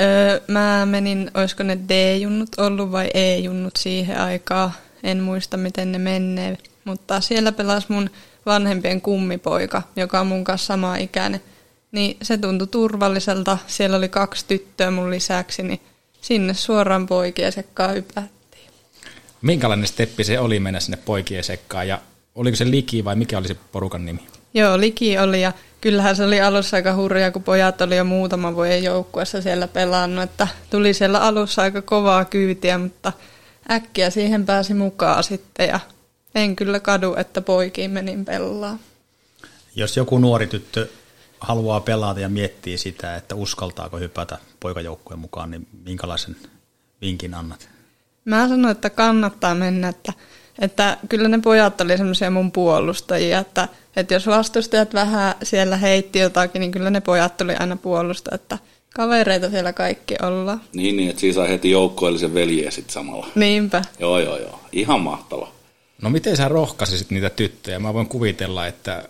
öö, 0.00 0.40
mä 0.48 0.86
menin, 0.86 1.30
olisiko 1.34 1.62
ne 1.62 1.78
D-junnut 1.88 2.48
ollut 2.58 2.92
vai 2.92 3.10
E-junnut 3.14 3.76
siihen 3.76 4.20
aikaan. 4.20 4.72
En 5.02 5.22
muista, 5.22 5.56
miten 5.56 5.92
ne 5.92 5.98
menee. 5.98 6.58
Mutta 6.84 7.20
siellä 7.20 7.52
pelasi 7.52 7.86
mun 7.88 8.10
vanhempien 8.46 9.00
kummipoika, 9.00 9.82
joka 9.96 10.20
on 10.20 10.26
mun 10.26 10.44
kanssa 10.44 10.66
sama 10.66 10.96
ikäinen. 10.96 11.40
Niin 11.92 12.16
se 12.22 12.38
tuntui 12.38 12.66
turvalliselta. 12.66 13.58
Siellä 13.66 13.96
oli 13.96 14.08
kaksi 14.08 14.44
tyttöä 14.48 14.90
mun 14.90 15.10
lisäksi, 15.10 15.62
niin 15.62 15.80
sinne 16.20 16.54
suoraan 16.54 17.06
poikien 17.06 17.52
sekkaan 17.52 17.94
hypättiin. 17.94 18.70
Minkälainen 19.42 19.86
steppi 19.86 20.24
se 20.24 20.38
oli 20.40 20.60
mennä 20.60 20.80
sinne 20.80 20.98
poikien 21.04 21.44
sekkaan 21.44 21.88
ja 21.88 21.98
oliko 22.34 22.56
se 22.56 22.70
Liki 22.70 23.04
vai 23.04 23.16
mikä 23.16 23.38
oli 23.38 23.48
se 23.48 23.56
porukan 23.72 24.06
nimi? 24.06 24.20
Joo, 24.54 24.80
Liki 24.80 25.18
oli 25.18 25.42
ja 25.42 25.52
kyllähän 25.86 26.16
se 26.16 26.24
oli 26.24 26.40
alussa 26.40 26.76
aika 26.76 26.94
hurja, 26.94 27.30
kun 27.30 27.42
pojat 27.42 27.80
oli 27.80 27.96
jo 27.96 28.04
muutama 28.04 28.54
vuoden 28.54 28.84
joukkuessa 28.84 29.42
siellä 29.42 29.68
pelannut, 29.68 30.24
että 30.24 30.48
tuli 30.70 30.94
siellä 30.94 31.20
alussa 31.20 31.62
aika 31.62 31.82
kovaa 31.82 32.24
kyytiä, 32.24 32.78
mutta 32.78 33.12
äkkiä 33.70 34.10
siihen 34.10 34.46
pääsi 34.46 34.74
mukaan 34.74 35.24
sitten 35.24 35.68
ja 35.68 35.80
en 36.34 36.56
kyllä 36.56 36.80
kadu, 36.80 37.14
että 37.16 37.40
poikiin 37.40 37.90
menin 37.90 38.24
pelaa. 38.24 38.78
Jos 39.76 39.96
joku 39.96 40.18
nuori 40.18 40.46
tyttö 40.46 40.88
haluaa 41.40 41.80
pelata 41.80 42.20
ja 42.20 42.28
miettii 42.28 42.78
sitä, 42.78 43.16
että 43.16 43.34
uskaltaako 43.34 43.98
hypätä 43.98 44.38
poikajoukkueen 44.60 45.20
mukaan, 45.20 45.50
niin 45.50 45.66
minkälaisen 45.84 46.36
vinkin 47.00 47.34
annat? 47.34 47.68
Mä 48.24 48.48
sanoin, 48.48 48.72
että 48.72 48.90
kannattaa 48.90 49.54
mennä, 49.54 49.88
että, 49.88 50.12
että 50.58 50.96
kyllä 51.08 51.28
ne 51.28 51.38
pojat 51.38 51.80
oli 51.80 51.96
semmoisia 51.96 52.30
mun 52.30 52.52
puolustajia, 52.52 53.38
että, 53.38 53.68
että 53.96 54.14
jos 54.14 54.26
vastustajat 54.26 54.94
vähän 54.94 55.34
siellä 55.42 55.76
heitti 55.76 56.18
jotakin, 56.18 56.60
niin 56.60 56.72
kyllä 56.72 56.90
ne 56.90 57.00
pojat 57.00 57.36
tuli 57.36 57.54
aina 57.54 57.76
puolusta, 57.76 58.34
että 58.34 58.58
kavereita 58.94 59.50
siellä 59.50 59.72
kaikki 59.72 60.14
ollaan. 60.22 60.60
Niin, 60.74 60.96
niin 60.96 61.10
että 61.10 61.20
siis 61.20 61.34
sai 61.34 61.48
heti 61.48 61.70
joukkoillisen 61.70 62.34
veljeä 62.34 62.70
sitten 62.70 62.92
samalla. 62.92 63.26
Niinpä. 63.34 63.82
Joo, 63.98 64.18
joo, 64.18 64.38
joo. 64.38 64.60
Ihan 64.72 65.00
mahtava. 65.00 65.48
No 66.02 66.10
miten 66.10 66.36
sä 66.36 66.48
rohkaisit 66.48 67.10
niitä 67.10 67.30
tyttöjä? 67.30 67.78
Mä 67.78 67.94
voin 67.94 68.08
kuvitella, 68.08 68.66
että 68.66 69.08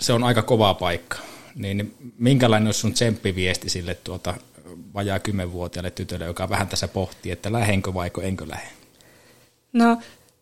se 0.00 0.12
on 0.12 0.24
aika 0.24 0.42
kova 0.42 0.74
paikka 0.74 1.16
niin 1.54 1.94
minkälainen 2.18 2.66
olisi 2.66 2.80
sun 2.80 2.92
tsemppiviesti 2.92 3.70
sille 3.70 3.94
tuota 3.94 4.34
vajaa 4.94 5.18
kymmenvuotiaalle 5.18 5.90
tytölle, 5.90 6.24
joka 6.24 6.48
vähän 6.48 6.68
tässä 6.68 6.88
pohtii, 6.88 7.32
että 7.32 7.52
lähenkö 7.52 7.94
vaiko 7.94 8.20
enkö 8.20 8.48
lähe? 8.48 8.68
No 9.72 9.98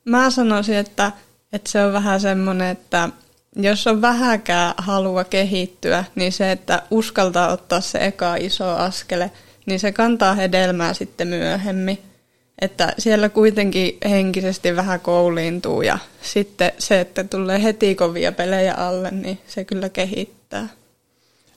mä 0.08 0.30
sanoisin, 0.30 0.76
että 0.76 1.12
että 1.52 1.70
se 1.70 1.84
on 1.84 1.92
vähän 1.92 2.20
semmoinen, 2.20 2.68
että 2.68 3.08
jos 3.56 3.86
on 3.86 4.02
vähäkään 4.02 4.74
halua 4.78 5.24
kehittyä, 5.24 6.04
niin 6.14 6.32
se, 6.32 6.52
että 6.52 6.82
uskaltaa 6.90 7.52
ottaa 7.52 7.80
se 7.80 7.98
eka 7.98 8.36
iso 8.36 8.68
askele, 8.76 9.30
niin 9.66 9.80
se 9.80 9.92
kantaa 9.92 10.34
hedelmää 10.34 10.94
sitten 10.94 11.28
myöhemmin. 11.28 11.98
Että 12.60 12.92
siellä 12.98 13.28
kuitenkin 13.28 13.98
henkisesti 14.08 14.76
vähän 14.76 15.00
kouliintuu 15.00 15.82
ja 15.82 15.98
sitten 16.22 16.72
se, 16.78 17.00
että 17.00 17.24
tulee 17.24 17.62
heti 17.62 17.94
kovia 17.94 18.32
pelejä 18.32 18.74
alle, 18.74 19.10
niin 19.10 19.38
se 19.46 19.64
kyllä 19.64 19.88
kehittää. 19.88 20.68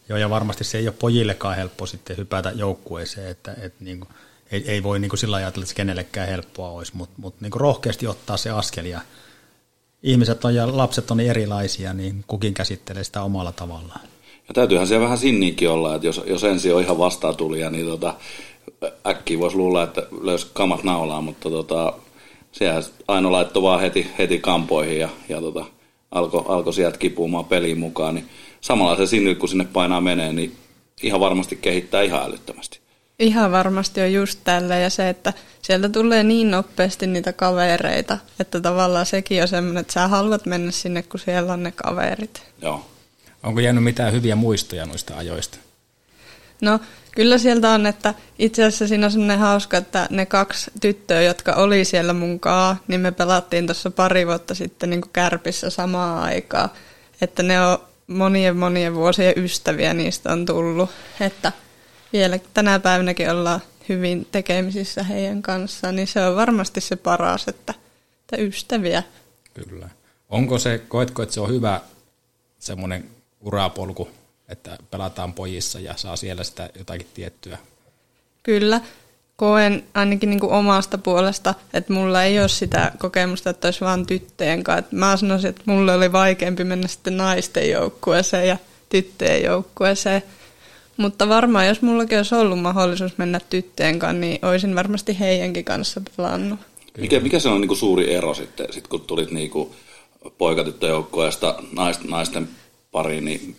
Joo, 0.10 0.17
ja 0.17 0.29
varmasti 0.29 0.63
se 0.63 0.77
ei 0.77 0.88
ole 0.88 0.96
pojillekaan 1.00 1.55
helppo 1.55 1.86
sitten 1.86 2.17
hypätä 2.17 2.51
joukkueeseen, 2.51 3.27
että, 3.27 3.55
että 3.62 3.84
niin 3.84 4.00
kuin, 4.00 4.10
ei, 4.51 4.63
ei 4.67 4.84
voi 4.84 5.00
niin 5.00 5.10
kuin 5.10 5.20
sillä 5.20 5.36
ajatella, 5.36 5.63
että 5.63 5.70
se 5.70 5.75
kenellekään 5.75 6.27
helppoa 6.27 6.70
olisi, 6.70 6.91
mutta, 6.96 7.15
mutta 7.17 7.38
niin 7.41 7.51
kuin 7.51 7.62
rohkeasti 7.62 8.08
ottaa 8.08 8.38
se 8.38 8.50
askel 8.50 8.86
ja 8.86 9.01
ihmiset 10.03 10.46
on 10.46 10.55
ja 10.55 10.77
lapset 10.77 11.12
on 11.12 11.17
niin 11.17 11.29
erilaisia, 11.29 11.93
niin 11.93 12.24
kukin 12.27 12.53
käsittelee 12.53 13.03
sitä 13.03 13.22
omalla 13.22 13.51
tavallaan. 13.51 14.01
Ja 14.48 14.53
täytyyhän 14.53 14.88
siellä 14.88 15.03
vähän 15.03 15.17
sinniinkin 15.17 15.70
olla, 15.70 15.96
että 15.96 16.08
jos, 16.08 16.22
jos 16.25 16.43
ensin 16.43 16.75
on 16.75 16.81
ihan 16.81 16.98
vastaatulija, 16.98 17.70
niin 17.70 17.86
tota, 17.86 18.13
äkkiä 19.08 19.39
voisi 19.39 19.58
luulla, 19.58 19.84
että 19.84 20.08
löysi 20.22 20.48
kamat 20.53 20.84
naulaan, 20.84 21.24
mutta 21.24 21.50
tota, 21.50 21.93
siellä 22.51 22.81
Aino 23.08 23.31
laittoi 23.31 23.63
vaan 23.63 23.81
heti, 23.81 24.08
heti 24.17 24.39
kampoihin 24.39 25.00
ja, 25.00 25.10
ja 25.29 25.41
tota, 25.41 25.65
alkoi 26.12 26.43
alko 26.48 26.72
sieltä 26.72 26.98
kipuumaan 26.98 27.46
peliin 27.46 27.79
mukaan, 27.79 28.15
niin 28.15 28.29
samalla 28.62 28.98
se 28.98 29.05
sinne, 29.05 29.36
kun 29.36 29.50
sinne 29.50 29.67
painaa 29.74 30.01
menee, 30.01 30.34
niin 30.34 30.55
ihan 31.03 31.20
varmasti 31.20 31.55
kehittää 31.55 32.01
ihan 32.01 32.24
älyttömästi. 32.24 32.79
Ihan 33.21 33.51
varmasti 33.51 34.01
on 34.01 34.13
just 34.13 34.39
tällä 34.43 34.77
ja 34.77 34.89
se, 34.89 35.09
että 35.09 35.33
sieltä 35.61 35.89
tulee 35.89 36.23
niin 36.23 36.51
nopeasti 36.51 37.07
niitä 37.07 37.33
kavereita, 37.33 38.17
että 38.39 38.61
tavallaan 38.61 39.05
sekin 39.05 39.41
on 39.41 39.47
semmoinen, 39.47 39.81
että 39.81 39.93
sä 39.93 40.07
haluat 40.07 40.45
mennä 40.45 40.71
sinne, 40.71 41.03
kun 41.03 41.19
siellä 41.19 41.53
on 41.53 41.63
ne 41.63 41.71
kaverit. 41.71 42.43
Joo. 42.61 42.85
Onko 43.43 43.59
jäänyt 43.59 43.83
mitään 43.83 44.13
hyviä 44.13 44.35
muistoja 44.35 44.85
noista 44.85 45.17
ajoista? 45.17 45.57
No 46.61 46.79
kyllä 47.11 47.37
sieltä 47.37 47.69
on, 47.69 47.85
että 47.85 48.13
itse 48.39 48.63
asiassa 48.63 48.87
siinä 48.87 49.05
on 49.05 49.11
semmoinen 49.11 49.39
hauska, 49.39 49.77
että 49.77 50.07
ne 50.09 50.25
kaksi 50.25 50.71
tyttöä, 50.81 51.21
jotka 51.21 51.53
oli 51.53 51.85
siellä 51.85 52.13
mun 52.13 52.39
kaa, 52.39 52.77
niin 52.87 53.01
me 53.01 53.11
pelattiin 53.11 53.67
tuossa 53.67 53.91
pari 53.91 54.27
vuotta 54.27 54.55
sitten 54.55 54.89
niin 54.89 55.01
kuin 55.01 55.11
kärpissä 55.13 55.69
samaa 55.69 56.23
aikaa. 56.23 56.73
Että 57.21 57.43
ne 57.43 57.61
on 57.61 57.77
monien 58.07 58.57
monien 58.57 58.95
vuosien 58.95 59.33
ystäviä 59.35 59.93
niistä 59.93 60.31
on 60.31 60.45
tullut. 60.45 60.89
Että 61.19 61.51
vielä 62.13 62.39
tänä 62.53 62.80
päivänäkin 62.80 63.32
ollaan 63.32 63.62
hyvin 63.89 64.27
tekemisissä 64.32 65.03
heidän 65.03 65.41
kanssaan, 65.41 65.96
niin 65.96 66.08
se 66.08 66.25
on 66.25 66.36
varmasti 66.36 66.82
se 66.82 66.96
paras, 66.96 67.48
että, 67.48 67.74
että 68.20 68.38
ystäviä. 68.38 69.03
Kyllä. 69.53 69.89
Onko 70.30 70.60
se, 70.60 70.82
koetko, 70.88 71.24
että 71.24 71.34
se 71.34 71.41
on 71.41 71.50
hyvä 71.50 71.82
semmoinen 72.60 73.10
urapolku, 73.41 74.10
että 74.50 74.77
pelataan 74.91 75.34
pojissa 75.34 75.80
ja 75.80 75.98
saa 75.98 76.15
siellä 76.15 76.44
sitä 76.44 76.70
jotakin 76.77 77.08
tiettyä? 77.13 77.58
Kyllä. 78.44 78.82
Koen 79.36 79.84
ainakin 79.94 80.30
niin 80.30 80.39
kuin 80.39 80.51
omasta 80.51 80.98
puolesta, 80.98 81.53
että 81.74 81.94
mulla 81.94 82.24
ei 82.24 82.39
ole 82.39 82.48
sitä 82.48 82.91
kokemusta, 82.98 83.50
että 83.50 83.68
olisi 83.68 83.82
vain 83.82 84.06
tyttöjen 84.06 84.63
kanssa. 84.63 84.96
Mä 84.96 85.18
sanoisin, 85.18 85.50
että 85.50 85.62
mulle 85.65 85.94
oli 85.94 86.12
vaikeampi 86.12 86.63
mennä 86.63 86.88
sitten 86.88 87.18
naisten 87.18 87.70
joukkueeseen 87.70 88.48
ja 88.48 88.58
tyttöjen 88.89 89.44
joukkueeseen. 89.44 90.24
Mutta 91.01 91.29
varmaan, 91.29 91.67
jos 91.67 91.81
mullakin 91.81 92.17
olisi 92.17 92.36
ollut 92.36 92.60
mahdollisuus 92.60 93.17
mennä 93.17 93.39
tyttöjen 93.50 94.00
kanssa, 94.00 94.20
niin 94.20 94.46
olisin 94.46 94.75
varmasti 94.75 95.20
heidänkin 95.20 95.65
kanssa 95.65 96.01
pelannut. 96.17 96.60
Mikä, 96.98 97.20
mikä 97.20 97.39
se 97.39 97.50
on 97.50 97.62
niin 97.62 97.67
kuin 97.67 97.77
suuri 97.77 98.13
ero 98.13 98.34
sitten, 98.34 98.74
sit 98.74 98.88
kun 98.88 99.01
tulit 99.01 99.31
niin 99.31 99.50
kuin 99.50 99.70
poikatyttöjoukkueesta 100.38 101.55
naisten, 101.72 102.10
naisten 102.10 102.50
pariin, 102.91 103.25
niin 103.25 103.56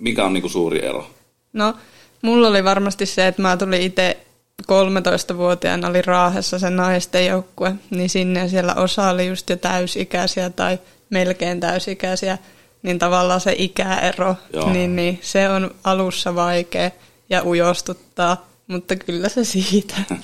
mikä 0.00 0.24
on 0.24 0.32
niin 0.32 0.42
kuin 0.42 0.50
suuri 0.50 0.86
ero? 0.86 1.10
No, 1.52 1.74
mulla 2.22 2.48
oli 2.48 2.64
varmasti 2.64 3.06
se, 3.06 3.26
että 3.26 3.42
mä 3.42 3.56
tulin 3.56 3.82
itse 3.82 4.16
13-vuotiaana 4.62 5.88
oli 5.88 6.02
Raahessa 6.02 6.58
se 6.58 6.70
naisten 6.70 7.26
joukkue, 7.26 7.74
niin 7.90 8.10
sinne 8.10 8.48
siellä 8.48 8.74
osa 8.74 9.10
oli 9.10 9.26
just 9.26 9.50
jo 9.50 9.56
täysikäisiä 9.56 10.50
tai 10.50 10.78
melkein 11.10 11.60
täysikäisiä, 11.60 12.38
niin 12.84 12.98
tavallaan 12.98 13.40
se 13.40 13.54
ikäero, 13.58 14.36
niin, 14.72 14.96
niin 14.96 15.18
se 15.22 15.48
on 15.48 15.74
alussa 15.84 16.34
vaikea 16.34 16.90
ja 17.30 17.42
ujostuttaa, 17.44 18.48
mutta 18.66 18.96
kyllä 18.96 19.28
se 19.28 19.44
siitä. 19.44 19.94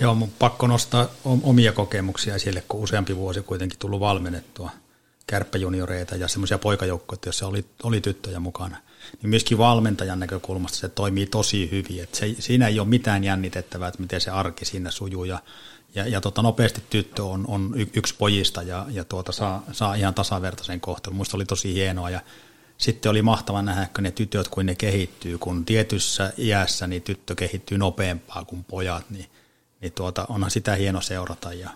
Joo, 0.00 0.14
mun 0.14 0.32
pakko 0.38 0.66
nostaa 0.66 1.08
omia 1.42 1.72
kokemuksia 1.72 2.38
sille, 2.38 2.64
kun 2.68 2.80
useampi 2.80 3.16
vuosi 3.16 3.42
kuitenkin 3.42 3.78
tullut 3.78 4.00
valmennettua 4.00 4.70
kärppäjunioreita 5.26 6.16
ja 6.16 6.28
semmoisia 6.28 6.58
poikajoukkoja, 6.58 7.18
joissa 7.26 7.46
oli, 7.46 7.64
oli 7.82 8.00
tyttöjä 8.00 8.40
mukana. 8.40 8.76
Niin 9.22 9.30
myöskin 9.30 9.58
valmentajan 9.58 10.20
näkökulmasta 10.20 10.78
se 10.78 10.88
toimii 10.88 11.26
tosi 11.26 11.70
hyvin. 11.70 12.02
että 12.02 12.18
se, 12.18 12.34
siinä 12.38 12.68
ei 12.68 12.80
ole 12.80 12.88
mitään 12.88 13.24
jännitettävää, 13.24 13.88
että 13.88 14.00
miten 14.00 14.20
se 14.20 14.30
arki 14.30 14.64
siinä 14.64 14.90
sujuu. 14.90 15.24
Ja, 15.24 15.38
ja, 15.96 16.08
ja 16.08 16.20
tota, 16.20 16.42
nopeasti 16.42 16.82
tyttö 16.90 17.24
on, 17.24 17.44
on 17.48 17.74
yksi 17.94 18.14
pojista 18.18 18.62
ja, 18.62 18.86
ja 18.90 19.04
tuota, 19.04 19.32
saa, 19.32 19.62
saa 19.72 19.94
ihan 19.94 20.14
tasavertaisen 20.14 20.80
kohtelun. 20.80 21.16
Minusta 21.16 21.36
oli 21.36 21.44
tosi 21.44 21.74
hienoa 21.74 22.10
ja 22.10 22.20
sitten 22.78 23.10
oli 23.10 23.22
mahtava 23.22 23.62
nähdä, 23.62 23.88
kun 23.94 24.04
ne 24.04 24.10
tytöt, 24.10 24.48
kun 24.48 24.66
ne 24.66 24.74
kehittyy, 24.74 25.38
kun 25.38 25.64
tietyssä 25.64 26.32
iässä 26.38 26.86
niin 26.86 27.02
tyttö 27.02 27.34
kehittyy 27.34 27.78
nopeampaa 27.78 28.44
kuin 28.44 28.64
pojat, 28.64 29.10
niin, 29.10 29.26
niin 29.80 29.92
tuota, 29.92 30.26
onhan 30.28 30.50
sitä 30.50 30.74
hieno 30.74 31.00
seurata. 31.00 31.52
Ja, 31.52 31.70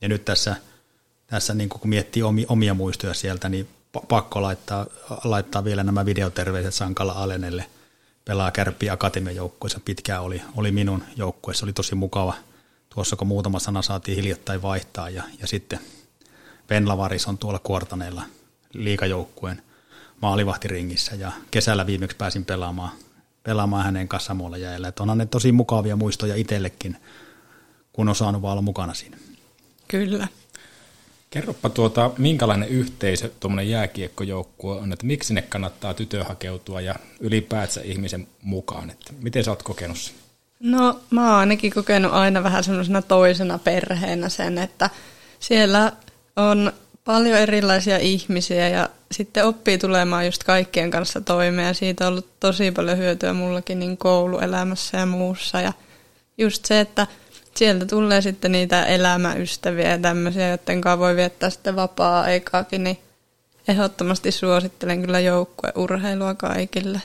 ja 0.00 0.08
nyt 0.08 0.24
tässä, 0.24 0.56
tässä 1.26 1.54
niin 1.54 1.68
kun 1.68 1.80
miettii 1.84 2.22
omia, 2.22 2.46
omia 2.48 2.74
muistoja 2.74 3.14
sieltä, 3.14 3.48
niin 3.48 3.68
pakko 4.08 4.42
laittaa, 4.42 4.86
laittaa 5.24 5.64
vielä 5.64 5.82
nämä 5.82 6.06
videoterveiset 6.06 6.74
Sankala 6.74 7.12
Alenelle. 7.12 7.66
Pelaa 8.24 8.50
Kärppi 8.50 8.90
Akatemian 8.90 9.36
joukkueessa, 9.36 9.80
pitkään 9.84 10.22
oli, 10.22 10.42
oli 10.56 10.70
minun 10.70 11.04
joukkueessa, 11.16 11.66
oli 11.66 11.72
tosi 11.72 11.94
mukava. 11.94 12.34
Tuossa 12.94 13.16
kun 13.16 13.28
muutama 13.28 13.58
sana 13.58 13.82
saatiin 13.82 14.16
hiljattain 14.16 14.62
vaihtaa 14.62 15.10
ja, 15.10 15.22
ja 15.40 15.46
sitten 15.46 15.80
Venlavaris 16.70 17.26
on 17.26 17.38
tuolla 17.38 17.58
Kuortaneella 17.58 18.22
liikajoukkueen 18.72 19.62
maalivahtiringissä 20.22 21.14
ja 21.14 21.32
kesällä 21.50 21.86
viimeksi 21.86 22.16
pääsin 22.16 22.44
pelaamaan, 22.44 22.90
pelaamaan 23.42 23.84
hänen 23.84 24.08
kanssa 24.08 24.34
muualla 24.34 24.56
jäällä. 24.56 24.88
Että 24.88 25.02
onhan 25.02 25.18
ne 25.18 25.26
tosi 25.26 25.52
mukavia 25.52 25.96
muistoja 25.96 26.36
itsellekin, 26.36 26.96
kun 27.92 28.08
on 28.08 28.14
saanut 28.14 28.42
vaan 28.42 28.52
olla 28.52 28.62
mukana 28.62 28.94
siinä. 28.94 29.16
Kyllä. 29.88 30.28
Kerropa 31.30 31.70
tuota, 31.70 32.10
minkälainen 32.18 32.68
yhteisö 32.68 33.30
tuommoinen 33.40 33.70
jääkiekkojoukkue 33.70 34.76
on, 34.76 34.92
että 34.92 35.06
miksi 35.06 35.26
sinne 35.26 35.42
kannattaa 35.42 35.94
tytö 35.94 36.24
hakeutua 36.24 36.80
ja 36.80 36.94
ylipäätään 37.20 37.86
ihmisen 37.86 38.28
mukaan, 38.42 38.90
että 38.90 39.12
miten 39.20 39.44
sä 39.44 39.50
oot 39.50 39.62
kokenut 39.62 39.98
sen? 39.98 40.14
No 40.60 41.00
mä 41.10 41.30
oon 41.30 41.38
ainakin 41.38 41.72
kokenut 41.72 42.12
aina 42.12 42.42
vähän 42.42 42.64
semmoisena 42.64 43.02
toisena 43.02 43.58
perheenä 43.58 44.28
sen, 44.28 44.58
että 44.58 44.90
siellä 45.38 45.92
on 46.36 46.72
paljon 47.04 47.38
erilaisia 47.38 47.98
ihmisiä 47.98 48.68
ja 48.68 48.88
sitten 49.12 49.44
oppii 49.44 49.78
tulemaan 49.78 50.26
just 50.26 50.44
kaikkien 50.44 50.90
kanssa 50.90 51.20
toimeen 51.20 51.68
ja 51.68 51.74
siitä 51.74 52.04
on 52.04 52.08
ollut 52.12 52.40
tosi 52.40 52.70
paljon 52.70 52.98
hyötyä 52.98 53.32
mullakin 53.32 53.78
niin 53.78 53.96
kouluelämässä 53.96 54.98
ja 54.98 55.06
muussa 55.06 55.60
ja 55.60 55.72
just 56.38 56.64
se, 56.64 56.80
että 56.80 57.06
sieltä 57.54 57.86
tulee 57.86 58.22
sitten 58.22 58.52
niitä 58.52 58.84
elämäystäviä 58.84 59.90
ja 59.90 59.98
tämmöisiä, 59.98 60.48
joiden 60.48 60.80
kanssa 60.80 60.98
voi 60.98 61.16
viettää 61.16 61.50
sitten 61.50 61.76
vapaa-aikaakin, 61.76 62.84
niin 62.84 62.98
ehdottomasti 63.68 64.32
suosittelen 64.32 65.00
kyllä 65.00 65.20
joukkueurheilua 65.20 66.34
kaikille. 66.34 67.02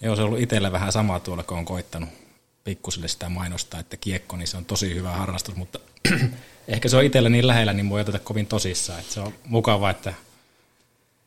Joo, 0.00 0.16
se 0.16 0.22
on 0.22 0.28
ollut 0.28 0.40
itsellä 0.40 0.72
vähän 0.72 0.92
sama 0.92 1.20
tuolla, 1.20 1.42
kun 1.42 1.58
on 1.58 1.64
koittanut 1.64 2.23
pikkusille 2.64 3.08
sitä 3.08 3.28
mainostaa, 3.28 3.80
että 3.80 3.96
kiekko, 3.96 4.36
niin 4.36 4.46
se 4.48 4.56
on 4.56 4.64
tosi 4.64 4.94
hyvä 4.94 5.10
harrastus, 5.10 5.56
mutta 5.56 5.78
ehkä 6.68 6.88
se 6.88 6.96
on 6.96 7.04
itsellä 7.04 7.28
niin 7.28 7.46
lähellä, 7.46 7.72
niin 7.72 7.90
voi 7.90 8.00
oteta 8.00 8.18
kovin 8.18 8.46
tosissaan. 8.46 9.00
Että 9.00 9.14
se 9.14 9.20
on 9.20 9.32
mukava, 9.44 9.90
että 9.90 10.14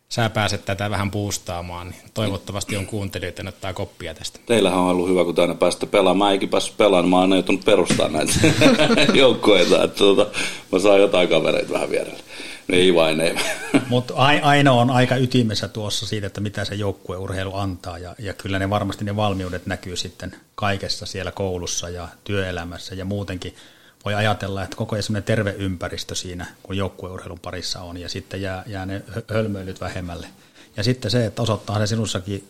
sä 0.10 0.30
pääset 0.30 0.65
tätä 0.65 0.89
vähän 0.89 1.12
puustaamaan, 1.12 1.89
niin 1.89 2.02
toivottavasti 2.13 2.78
on 2.78 2.86
kuuntelijoita, 2.86 3.43
ottaa 3.47 3.73
koppia 3.73 4.13
tästä. 4.13 4.39
Teillähän 4.45 4.80
on 4.80 4.89
ollut 4.89 5.10
hyvä, 5.10 5.23
kun 5.23 5.39
aina 5.39 5.56
päästä 5.56 5.86
pelaamaan. 5.86 6.30
Mä 6.30 6.32
eikin 6.32 6.50
päässyt 6.50 6.78
pelaamaan, 6.78 7.30
mä 7.30 7.36
oon 7.36 7.39
joutunut 7.39 7.65
perustaa 7.65 8.08
näitä 8.08 8.34
joukkueita, 9.13 9.84
että 9.84 9.97
tuota, 9.97 10.26
mä 10.71 10.80
saan 10.80 11.00
jotain 11.00 11.30
kavereita 11.30 11.73
vähän 11.73 11.89
vierelle. 11.89 12.26
Ei 12.69 12.95
vain, 12.95 13.19
ei. 13.19 13.36
Mutta 13.89 14.13
Aino 14.41 14.80
on 14.80 14.89
aika 14.89 15.15
ytimessä 15.15 15.67
tuossa 15.67 16.06
siitä, 16.06 16.27
että 16.27 16.41
mitä 16.41 16.65
se 16.65 16.75
joukkueurheilu 16.75 17.56
antaa, 17.56 17.97
ja, 17.97 18.15
ja 18.19 18.34
kyllä 18.34 18.60
ne 18.60 18.69
varmasti 18.69 19.06
ne 19.06 19.15
valmiudet 19.15 19.65
näkyy 19.65 19.95
sitten 19.95 20.36
kaikessa 20.56 21.06
siellä 21.06 21.32
koulussa 21.32 21.89
ja 21.89 22.08
työelämässä 22.23 22.95
ja 22.95 23.06
muutenkin– 23.06 23.56
voi 24.08 24.15
ajatella, 24.15 24.63
että 24.63 24.75
koko 24.75 24.95
ajan 24.95 25.23
terve 25.23 25.56
ympäristö 25.58 26.15
siinä, 26.15 26.45
kun 26.63 26.77
joukkueurheilun 26.77 27.39
parissa 27.39 27.82
on, 27.82 27.97
ja 27.97 28.10
sitten 28.10 28.41
jää, 28.41 28.63
jää 28.67 28.86
ne 28.86 29.01
hölmöilyt 29.34 29.82
vähemmälle. 29.82 30.27
Ja 30.77 30.84
sitten 30.84 31.12
se, 31.12 31.25
että 31.25 31.41
osoittaa 31.41 31.80
se 31.80 31.88
sinussakin 31.88 32.47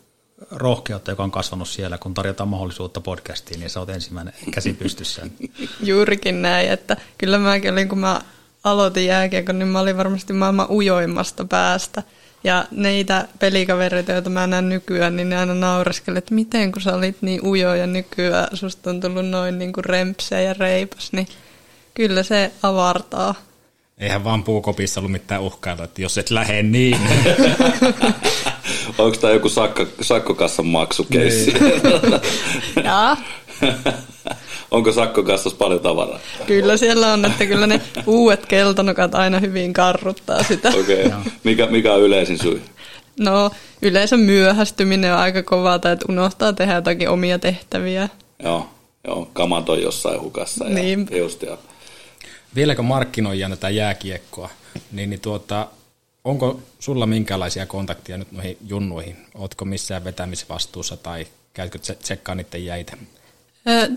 rohkeutta, 0.51 1.11
joka 1.11 1.23
on 1.23 1.31
kasvanut 1.31 1.67
siellä, 1.67 1.97
kun 1.97 2.13
tarjotaan 2.13 2.49
mahdollisuutta 2.49 3.01
podcastiin, 3.01 3.59
niin 3.59 3.69
sä 3.69 3.79
oot 3.79 3.89
ensimmäinen 3.89 4.33
käsi 4.51 4.73
pystyssä. 4.73 5.27
Juurikin 5.83 6.41
näin, 6.41 6.69
että 6.69 6.97
kyllä 7.17 7.37
mäkin 7.37 7.73
olin, 7.73 7.89
kun 7.89 7.99
mä 7.99 8.21
aloitin 8.63 9.05
jääkiekon, 9.05 9.59
niin 9.59 9.67
mä 9.67 9.79
olin 9.79 9.97
varmasti 9.97 10.33
maailman 10.33 10.71
ujoimmasta 10.71 11.45
päästä. 11.45 12.03
Ja 12.43 12.65
neitä 12.71 13.27
pelikavereita, 13.39 14.11
joita 14.11 14.29
mä 14.29 14.47
näen 14.47 14.69
nykyään, 14.69 15.15
niin 15.15 15.29
ne 15.29 15.37
aina 15.37 15.53
naureskeli, 15.53 16.17
että 16.17 16.33
miten 16.33 16.71
kun 16.71 16.81
sä 16.81 16.95
olit 16.95 17.17
niin 17.21 17.45
ujo 17.45 17.75
ja 17.75 17.87
nykyään 17.87 18.47
susta 18.53 18.89
on 18.89 18.99
tullut 18.99 19.27
noin 19.29 19.59
niin 19.59 19.73
kuin 19.73 19.85
rempseä 19.85 20.41
ja 20.41 20.53
reipas, 20.53 21.11
niin 21.11 21.27
kyllä 21.93 22.23
se 22.23 22.51
avartaa. 22.63 23.35
Eihän 23.97 24.23
vaan 24.23 24.43
puukopissa 24.43 24.99
ollut 24.99 25.11
mitään 25.11 25.41
uhkailla, 25.41 25.83
että 25.83 26.01
jos 26.01 26.17
et 26.17 26.29
lähde 26.29 26.63
niin. 26.63 26.97
Onko 28.97 29.17
tämä 29.17 29.33
joku 29.33 29.49
sakko, 29.49 29.85
sakkokassan 30.01 30.65
maksukeissi? 30.65 31.53
Ja 32.83 33.17
Onko 34.71 34.91
sakkokassassa 34.91 35.57
paljon 35.57 35.79
tavaraa? 35.79 36.19
kyllä 36.47 36.77
siellä 36.77 37.13
on, 37.13 37.25
että 37.25 37.45
kyllä 37.45 37.67
ne 37.67 37.81
uudet 38.05 38.45
keltanokat 38.45 39.15
aina 39.15 39.39
hyvin 39.39 39.73
karruttaa 39.73 40.43
sitä. 40.43 40.69
Okei. 40.79 41.05
Okay. 41.05 41.19
Mikä, 41.43 41.65
mikä 41.65 41.93
on 41.93 42.01
yleisin 42.01 42.37
syy? 42.37 42.61
No 43.19 43.51
yleensä 43.81 44.17
myöhästyminen 44.17 45.13
on 45.13 45.19
aika 45.19 45.43
kovaa, 45.43 45.79
tai 45.79 45.93
että 45.93 46.05
unohtaa 46.09 46.53
tehdä 46.53 46.75
jotakin 46.75 47.09
omia 47.09 47.39
tehtäviä. 47.39 48.09
Joo, 48.43 48.69
joo 49.07 49.29
kamat 49.33 49.69
on 49.69 49.81
jossain 49.81 50.21
hukassa. 50.21 50.65
Ja 50.65 50.69
Niin. 50.75 51.07
Just, 51.11 51.41
ja 51.41 51.57
Vieläkö 52.55 52.81
markkinoijana 52.81 53.55
tätä 53.55 53.69
jääkiekkoa, 53.69 54.49
niin, 54.91 55.09
niin 55.09 55.19
tuota, 55.19 55.67
onko 56.23 56.59
sulla 56.79 57.05
minkälaisia 57.05 57.65
kontaktia 57.65 58.17
nyt 58.17 58.31
noihin 58.31 58.57
junnuihin? 58.67 59.17
Ootko 59.35 59.65
missään 59.65 60.03
vetämisvastuussa 60.03 60.97
tai 60.97 61.27
käytkö 61.53 61.77
tse- 61.77 61.95
tsekkaa 61.95 62.35
niiden 62.35 62.65
jäitä? 62.65 62.97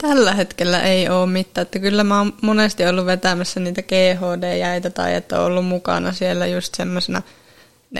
Tällä 0.00 0.32
hetkellä 0.34 0.82
ei 0.82 1.08
ole 1.08 1.26
mitään, 1.26 1.62
että 1.62 1.78
kyllä 1.78 2.04
mä 2.04 2.18
oon 2.18 2.32
monesti 2.42 2.86
ollut 2.86 3.06
vetämässä 3.06 3.60
niitä 3.60 3.82
GHD-jäitä 3.82 4.90
tai 4.90 5.14
että 5.14 5.40
on 5.40 5.46
ollut 5.46 5.66
mukana 5.66 6.12
siellä 6.12 6.46
just 6.46 6.74
semmoisena, 6.74 7.22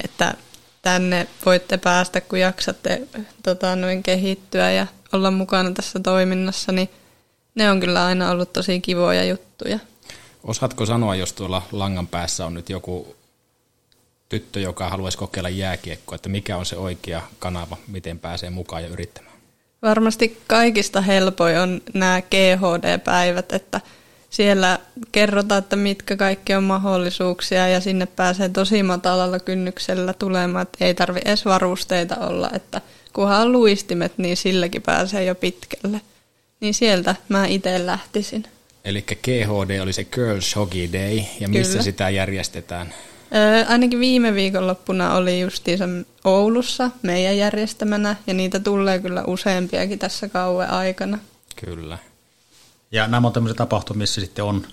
että 0.05 0.35
tänne 0.83 1.27
voitte 1.47 1.77
päästä, 1.77 2.21
kun 2.21 2.41
jaksatte 2.41 3.03
tota, 3.43 3.77
noin 3.77 4.03
kehittyä 4.03 4.71
ja 4.71 4.87
olla 5.13 5.31
mukana 5.31 5.71
tässä 5.71 6.01
toiminnassa, 6.01 6.73
niin 6.73 6.91
ne 7.55 7.71
on 7.71 7.81
kyllä 7.81 8.07
aina 8.07 8.31
ollut 8.31 8.53
tosi 8.53 8.81
kivoja 8.81 9.25
juttuja. 9.25 9.79
Osaatko 10.45 10.87
sanoa, 10.87 11.15
jos 11.15 11.33
tuolla 11.33 11.63
langan 11.73 12.07
päässä 12.07 12.47
on 12.47 12.55
nyt 12.55 12.71
joku 12.71 13.17
tyttö, 14.29 14.61
joka 14.61 14.89
haluaisi 14.89 15.19
kokeilla 15.19 15.49
jääkiekkoa, 15.49 16.17
että 16.17 16.29
mikä 16.29 16.57
on 16.57 16.67
se 16.67 16.77
oikea 16.77 17.23
kanava, 17.39 17.77
miten 17.89 18.19
pääsee 18.19 18.51
mukaan 18.51 18.83
ja 18.83 18.89
yrittämään? 18.89 19.30
Varmasti 19.83 20.39
kaikista 20.47 21.01
helpoin 21.01 21.59
on 21.59 21.81
nämä 21.95 22.23
GHD-päivät, 22.23 23.53
että 23.53 23.81
siellä 24.31 24.79
kerrotaan, 25.13 25.59
että 25.59 25.77
mitkä 25.77 26.17
kaikki 26.17 26.55
on 26.55 26.65
mahdollisuuksia 26.65 27.69
ja 27.69 27.81
sinne 27.81 28.07
pääsee 28.07 28.49
tosi 28.49 28.83
matalalla 28.83 29.39
kynnyksellä 29.39 30.13
tulemaan, 30.13 30.63
että 30.63 30.85
ei 30.85 30.95
tarvi 30.95 31.21
edes 31.25 31.45
varusteita 31.45 32.17
olla, 32.17 32.51
että 32.55 32.81
kunhan 33.13 33.41
on 33.41 33.53
luistimet, 33.53 34.13
niin 34.19 34.37
silläkin 34.37 34.83
pääsee 34.83 35.25
jo 35.25 35.35
pitkälle. 35.35 36.01
Niin 36.61 36.75
sieltä 36.75 37.15
mä 37.29 37.47
itse 37.47 37.87
lähtisin. 37.87 38.45
Eli 38.85 39.03
GHD 39.03 39.81
oli 39.81 39.93
se 39.93 40.05
Girls 40.05 40.57
Hockey 40.57 40.93
Day, 40.93 41.21
ja 41.41 41.49
missä 41.49 41.73
Kyllä. 41.73 41.85
sitä 41.85 42.11
järjestetään? 42.11 42.95
Öö, 43.35 43.65
ainakin 43.69 44.01
viime 44.01 44.35
viikonloppuna 44.35 45.15
oli 45.15 45.41
justiinsa 45.41 45.85
Oulussa 46.25 46.91
meidän 47.03 47.37
järjestämänä 47.37 48.17
ja 48.27 48.35
niitä 48.35 48.61
tulee 48.61 48.99
kyllä 48.99 49.25
useampiakin 49.27 49.99
tässä 49.99 50.29
kauan 50.29 50.71
aikana. 50.71 51.19
Kyllä. 51.65 51.99
Ja 52.93 53.07
nämä 53.07 53.27
on 53.27 53.33
tämmöisiä 53.33 53.57
tapahtumia, 53.57 53.99
missä 53.99 54.21
sitten 54.21 54.45
on 54.45 54.67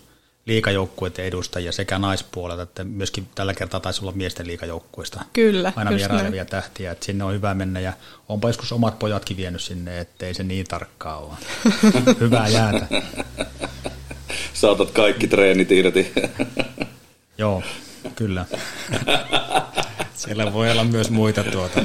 liikajoukkueiden 0.45 1.25
edustajia 1.25 1.71
sekä 1.71 1.99
naispuolelta, 1.99 2.63
että 2.63 2.83
myöskin 2.83 3.27
tällä 3.35 3.53
kertaa 3.53 3.79
taisi 3.79 4.01
olla 4.01 4.11
miesten 4.11 4.47
liikajoukkueista 4.47 5.21
Kyllä, 5.33 5.73
aina 5.75 5.91
vierailevia 5.91 6.45
tähtiä, 6.45 6.91
että 6.91 7.05
sinne 7.05 7.23
on 7.23 7.33
hyvä 7.33 7.53
mennä 7.53 7.79
ja 7.79 7.93
onpa 8.29 8.49
joskus 8.49 8.71
omat 8.71 8.99
pojatkin 8.99 9.37
vienyt 9.37 9.61
sinne, 9.61 9.99
ettei 9.99 10.33
se 10.33 10.43
niin 10.43 10.65
tarkkaa 10.65 11.17
ole. 11.17 11.33
Hyvää 12.19 12.47
jäätä. 12.47 12.87
Saatat 14.53 14.91
kaikki 14.91 15.27
treenit 15.27 15.71
irti. 15.71 16.13
Joo, 17.37 17.63
kyllä. 18.15 18.45
Siellä 20.15 20.53
voi 20.53 20.71
olla 20.71 20.83
myös 20.83 21.09
muita, 21.09 21.43
tuota, 21.43 21.81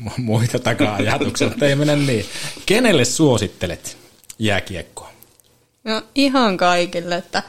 mu- 0.00 0.18
muita 0.18 0.58
taka-ajatuksia, 0.58 1.48
mutta 1.48 1.66
ei 1.66 1.74
mennä 1.74 1.96
niin. 1.96 2.26
Kenelle 2.66 3.04
suosittelet 3.04 3.96
jääkiekkoa? 4.38 5.12
No 5.84 6.02
ihan 6.14 6.56
kaikille, 6.56 7.16
että, 7.16 7.42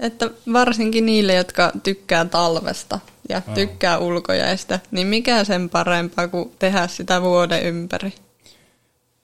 että 0.00 0.30
varsinkin 0.52 1.06
niille, 1.06 1.34
jotka 1.34 1.72
tykkää 1.82 2.24
talvesta 2.24 3.00
ja 3.28 3.40
tykkää 3.40 3.98
ulkojäistä, 3.98 4.80
niin 4.90 5.06
mikä 5.06 5.44
sen 5.44 5.70
parempaa 5.70 6.28
kuin 6.28 6.52
tehdä 6.58 6.86
sitä 6.86 7.22
vuoden 7.22 7.62
ympäri. 7.62 8.12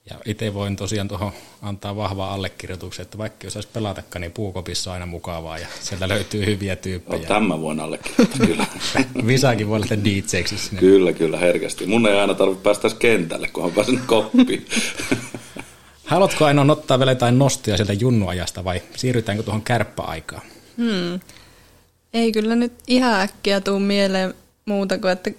Ja 0.09 0.15
itse 0.25 0.53
voin 0.53 0.75
tosiaan 0.75 1.07
tuohon 1.07 1.31
antaa 1.61 1.95
vahvaa 1.95 2.33
allekirjoituksen, 2.33 3.03
että 3.03 3.17
vaikka 3.17 3.45
jos 3.47 3.53
saisi 3.53 3.69
pelatakaan, 3.73 4.21
niin 4.21 4.31
puukopissa 4.31 4.89
on 4.89 4.93
aina 4.93 5.05
mukavaa 5.05 5.57
ja 5.57 5.67
sieltä 5.79 6.07
löytyy 6.09 6.45
hyviä 6.45 6.73
No, 6.75 6.81
tyyppejä. 6.81 7.27
tämän 7.27 7.61
voin 7.61 7.79
allekirjoittaa, 7.79 8.47
kyllä. 8.47 8.65
Visakin 9.27 9.67
voi 9.67 9.79
lähteä 9.79 9.97
DJksi 10.03 10.57
sinne. 10.57 10.79
kyllä, 10.79 11.13
kyllä, 11.13 11.37
herkästi. 11.37 11.85
Mun 11.85 12.07
ei 12.07 12.19
aina 12.19 12.33
tarvitse 12.33 12.63
päästä 12.63 12.89
kentälle, 12.99 13.47
kunhan 13.47 13.71
pääsen 13.71 13.99
koppiin. 14.05 14.65
Haluatko 16.05 16.45
aina 16.45 16.71
ottaa 16.71 16.99
vielä 16.99 17.11
jotain 17.11 17.39
nostia 17.39 17.77
sieltä 17.77 17.93
junnuajasta 17.93 18.63
vai 18.63 18.81
siirrytäänkö 18.95 19.43
tuohon 19.43 19.61
kärppäaikaan? 19.61 20.41
Hmm. 20.77 21.19
Ei 22.13 22.31
kyllä 22.31 22.55
nyt 22.55 22.73
ihan 22.87 23.21
äkkiä 23.21 23.61
tuu 23.61 23.79
mieleen 23.79 24.33
muuta 24.65 24.97
kuin, 24.97 25.11
että 25.11 25.31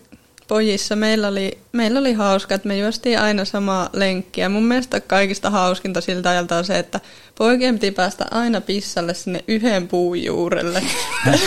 pojissa 0.49 0.97
meillä 0.97 1.29
oli, 1.29 1.59
meillä 1.73 2.01
oli 2.01 2.13
hauska, 2.13 2.55
että 2.55 2.69
me 2.69 2.79
juostiin 2.79 3.19
aina 3.19 3.45
samaa 3.45 3.91
lenkkiä. 3.93 4.49
Mun 4.49 4.65
mielestä 4.65 5.01
kaikista 5.01 5.51
hauskinta 5.51 6.01
siltä 6.01 6.31
ajalta 6.31 6.57
on 6.57 6.65
se, 6.65 6.79
että 6.79 7.01
poikien 7.35 7.75
piti 7.75 7.91
päästä 7.91 8.27
aina 8.31 8.61
pissalle 8.61 9.15
sinne 9.15 9.45
yhden 9.49 9.89
puun 9.89 10.25
juurelle. 10.25 10.83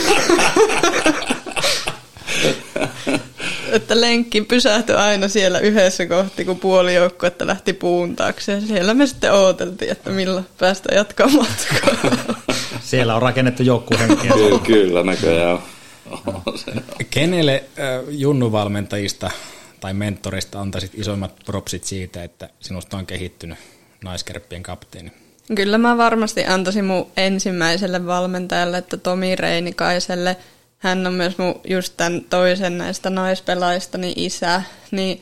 että 3.72 4.02
lenkki 4.02 4.42
pysähtyi 4.42 4.96
aina 4.96 5.28
siellä 5.28 5.60
yhdessä 5.60 6.06
kohti, 6.06 6.46
kun 6.46 6.60
puoli 6.60 6.96
joukkuetta 6.96 7.48
lähti 7.48 7.74
puun 7.74 8.16
taakse. 8.16 8.52
Ja 8.52 8.62
siellä 8.62 8.94
me 8.94 9.08
sitten 9.08 9.34
ooteltiin, 9.34 9.92
että 9.92 10.10
milloin 10.10 10.46
päästä 10.58 10.96
jatkaa 10.96 11.28
matkaa. 11.28 12.16
Siellä 12.82 13.16
on 13.16 13.22
rakennettu 13.22 13.64
joukkuehenkiä. 13.64 14.32
kyllä, 14.34 14.60
kyllä, 14.60 15.04
näköjään 15.04 15.60
Kenelle 17.10 17.64
äh, 17.80 17.86
junnuvalmentajista 18.10 19.32
tai 19.80 19.94
mentorista 19.94 20.62
antaisit 20.62 20.92
isoimmat 20.96 21.36
propsit 21.46 21.84
siitä, 21.84 22.24
että 22.24 22.50
sinusta 22.60 22.98
on 22.98 23.06
kehittynyt 23.06 23.58
naiskärppien 24.04 24.64
kapteeni? 24.64 25.12
Kyllä 25.56 25.78
mä 25.78 25.98
varmasti 25.98 26.46
antaisin 26.46 26.86
mun 26.86 27.12
ensimmäiselle 27.18 28.06
valmentajalle, 28.06 28.78
että 28.78 28.98
Tomi 28.98 29.36
Reinikaiselle. 29.36 30.38
Hän 30.78 31.08
on 31.08 31.14
myös 31.14 31.38
mun 31.38 31.62
just 31.68 31.94
tämän 31.98 32.22
toisen 32.30 32.78
näistä 32.78 33.10
naispelaajista 33.10 33.98
isä. 34.16 34.64
Niin 34.92 35.22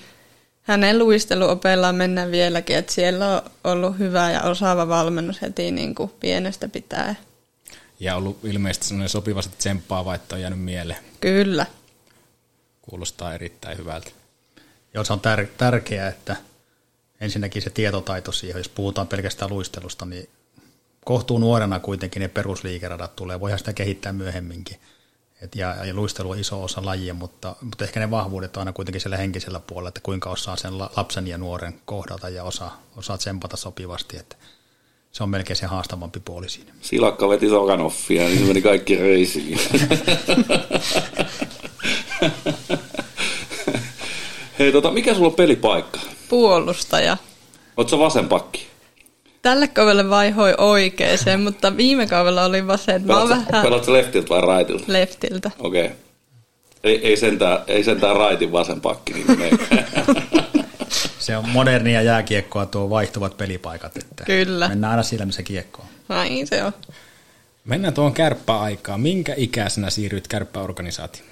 hänen 0.62 1.00
luisteluopeillaan 1.00 1.96
mennään 1.96 2.32
vieläkin, 2.32 2.78
että 2.78 2.94
siellä 2.94 3.28
on 3.36 3.42
ollut 3.64 4.00
hyvä 4.00 4.32
ja 4.32 4.42
osaava 4.42 4.88
valmennus 4.88 5.42
heti 5.42 5.72
niin 5.72 5.96
kuin 5.96 6.12
pienestä 6.20 6.68
pitää. 6.68 7.16
Ja 8.00 8.16
ollut 8.16 8.46
ilmeisesti 8.46 8.86
sellainen 8.86 9.10
sopivasti 9.10 9.58
tsemppaava, 9.58 10.16
että 10.16 10.36
on 10.36 10.42
jäänyt 10.42 10.60
mieleen. 10.60 11.04
Kyllä. 11.22 11.66
Kuulostaa 12.82 13.34
erittäin 13.34 13.78
hyvältä. 13.78 14.12
Joo, 14.94 15.04
se 15.04 15.14
on 15.14 15.20
tär- 15.20 15.48
tärkeää, 15.58 16.08
että 16.08 16.36
ensinnäkin 17.22 17.62
se 17.62 17.70
tietotaito 17.70 18.32
siihen, 18.32 18.60
jos 18.60 18.70
puhutaan 18.70 19.08
pelkästään 19.08 19.52
luistelusta, 19.52 20.06
niin 20.06 20.30
kohtuu 21.06 21.38
nuorena 21.38 21.80
kuitenkin 21.80 22.22
ne 22.22 22.28
perusliikeradat 22.28 23.16
tulee, 23.16 23.40
voihan 23.40 23.60
sitä 23.60 23.74
kehittää 23.74 24.14
myöhemminkin. 24.14 24.80
Et 25.42 25.56
ja, 25.56 25.86
ja 25.86 25.94
luistelu 25.94 26.30
on 26.30 26.40
iso 26.40 26.64
osa 26.64 26.86
lajia, 26.86 27.14
mutta, 27.14 27.56
mutta 27.62 27.84
ehkä 27.84 28.00
ne 28.00 28.12
vahvuudet 28.12 28.58
on 28.58 28.62
aina 28.62 28.74
kuitenkin 28.74 29.02
siellä 29.02 29.18
henkisellä 29.18 29.60
puolella, 29.60 29.88
että 29.88 30.02
kuinka 30.04 30.30
osaa 30.30 30.56
sen 30.56 30.78
la- 30.78 30.92
lapsen 30.98 31.28
ja 31.28 31.38
nuoren 31.38 31.82
kohdata 31.86 32.30
ja 32.30 32.44
osaa, 32.44 32.82
osaa 32.96 33.18
tsempata 33.18 33.58
sopivasti, 33.58 34.18
että 34.18 34.36
se 35.20 35.24
on 35.24 35.30
melkein 35.30 35.58
se 35.58 35.66
haastavampi 35.66 36.20
puoli 36.26 36.50
siinä. 36.50 36.72
Silakka 36.82 37.30
veti 37.30 37.50
Sokanoffia, 37.50 38.24
niin 38.24 38.40
se 38.40 38.46
meni 38.46 38.62
kaikki 38.62 38.96
reisiin. 38.96 39.60
Hei, 44.60 44.72
tota, 44.72 44.92
mikä 44.92 45.14
sulla 45.14 45.28
on 45.28 45.34
pelipaikka? 45.34 46.00
Puolustaja. 46.30 47.18
Oletko 47.78 48.00
vasen 48.00 48.28
pakki? 48.28 48.68
Tälle 49.42 49.68
kaudelle 49.68 50.10
vaihoi 50.10 50.56
oikeeseen, 50.58 51.40
mutta 51.40 51.78
viime 51.78 52.08
kaudella 52.08 52.46
oli 52.46 52.68
vasen. 52.68 53.04
Pelaatko, 53.04 53.52
vähän 53.52 53.82
leftiltä 53.88 54.30
vai 54.30 54.42
raitilta? 54.42 54.84
leftiltä. 54.88 55.52
Okei. 55.60 55.86
Okay. 55.86 55.98
Ei, 56.84 57.08
ei, 57.08 57.18
sentään, 57.18 57.60
ei 57.68 57.84
sentään 57.84 58.16
raitin 58.16 58.52
vasen 58.52 58.82
pakki, 58.82 59.14
niin. 59.14 59.28
Se 61.30 61.38
on 61.38 61.50
modernia 61.50 62.02
jääkiekkoa 62.02 62.66
tuo 62.66 62.90
vaihtuvat 62.90 63.38
pelipaikat, 63.38 63.98
että 63.98 64.24
Kyllä. 64.24 64.68
mennään 64.68 64.92
aina 64.92 65.04
sillä, 65.04 65.26
missä 65.26 65.44
kiekko 65.44 65.82
on. 65.82 65.88
Näin 66.16 66.48
se 66.48 66.64
on. 66.64 66.74
Mennään 67.66 67.94
tuohon 67.94 68.14
kärppäaikaan. 68.14 69.02
Minkä 69.02 69.34
ikäisenä 69.38 69.90
siirryit 69.90 70.28
kärppäorganisaatioon? 70.28 71.30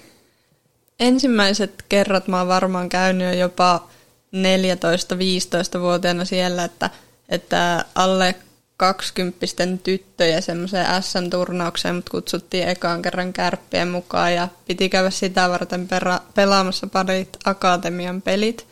Ensimmäiset 1.00 1.84
kerrat 1.88 2.28
mä 2.28 2.38
oon 2.38 2.48
varmaan 2.48 2.88
käynyt 2.88 3.26
jo 3.26 3.32
jopa 3.40 3.88
14-15-vuotiaana 4.36 6.24
siellä, 6.24 6.64
että, 6.64 6.90
että 7.28 7.84
alle 7.94 8.34
20 8.76 9.46
tyttöjä 9.82 10.40
semmoiseen 10.40 11.02
SM-turnaukseen, 11.02 11.94
mutta 11.94 12.10
kutsuttiin 12.10 12.68
ekaan 12.68 13.02
kerran 13.02 13.32
kärppien 13.32 13.88
mukaan 13.88 14.34
ja 14.34 14.48
piti 14.66 14.88
käydä 14.88 15.10
sitä 15.10 15.48
varten 15.48 15.88
pera- 15.88 16.22
pelaamassa 16.34 16.86
parit 16.86 17.36
akatemian 17.44 18.22
pelit, 18.22 18.66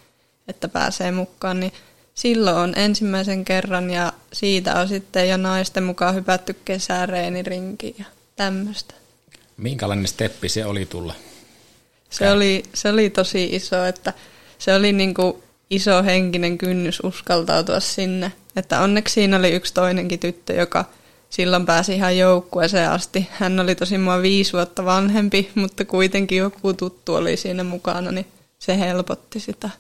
että 0.49 0.69
pääsee 0.69 1.13
mukaan, 1.13 1.61
niin 1.61 1.73
silloin 2.15 2.57
on 2.57 2.73
ensimmäisen 2.77 3.45
kerran 3.45 3.91
ja 3.91 4.13
siitä 4.33 4.81
on 4.81 4.89
sitten 4.89 5.29
jo 5.29 5.37
naisten 5.37 5.85
mukaan 5.85 6.15
hypätty 6.15 6.57
kesäreenirinkiin 6.65 7.95
ja 7.99 8.05
tämmöistä. 8.37 8.95
Minkälainen 9.57 10.09
steppi 10.09 10.49
se 10.49 10.67
oli 10.67 10.87
tulla? 10.87 11.15
Se 12.11 12.31
oli, 12.31 12.63
se 12.75 12.89
oli 12.89 13.11
tosi 13.11 13.45
iso, 13.45 13.85
että 13.85 14.13
se 14.59 14.75
oli 14.75 14.93
niin 14.93 15.15
kuin 15.15 15.43
iso 15.71 16.03
henkinen 16.03 16.59
kynnys 16.59 17.01
uskaltautua 17.05 17.81
sinne. 17.81 18.33
Että 18.57 18.81
onneksi 18.81 19.15
siinä 19.15 19.37
oli 19.37 19.51
yksi 19.51 19.75
toinenkin 19.75 20.19
tyttö, 20.19 20.53
joka 20.53 20.85
silloin 21.31 21.67
pääsi 21.67 21.95
ihan 21.95 22.19
joukkueeseen 22.19 22.91
asti. 22.91 23.29
Hän 23.31 23.61
oli 23.61 23.75
tosi 23.75 23.99
mua 23.99 24.23
viisi 24.23 24.53
vuotta 24.53 24.85
vanhempi, 24.85 25.51
mutta 25.55 25.85
kuitenkin 25.85 26.39
joku 26.39 26.73
tuttu 26.73 27.15
oli 27.15 27.37
siinä 27.37 27.65
mukana, 27.65 28.13
niin 28.13 28.27
se 28.59 28.79
helpotti 28.79 29.41
sitä. 29.41 29.71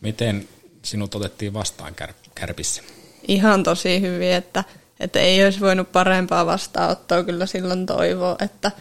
Miten 0.00 0.48
sinut 0.82 1.14
otettiin 1.14 1.52
vastaan 1.52 1.94
kär- 2.02 2.30
kärpissä? 2.34 2.82
Ihan 3.28 3.62
tosi 3.62 4.00
hyvin, 4.00 4.32
että, 4.32 4.64
että 5.00 5.18
ei 5.18 5.44
olisi 5.44 5.60
voinut 5.60 5.92
parempaa 5.92 6.46
vastaanottoa 6.46 7.24
kyllä 7.24 7.46
silloin 7.46 7.86
toivoa, 7.86 8.36
että 8.40 8.72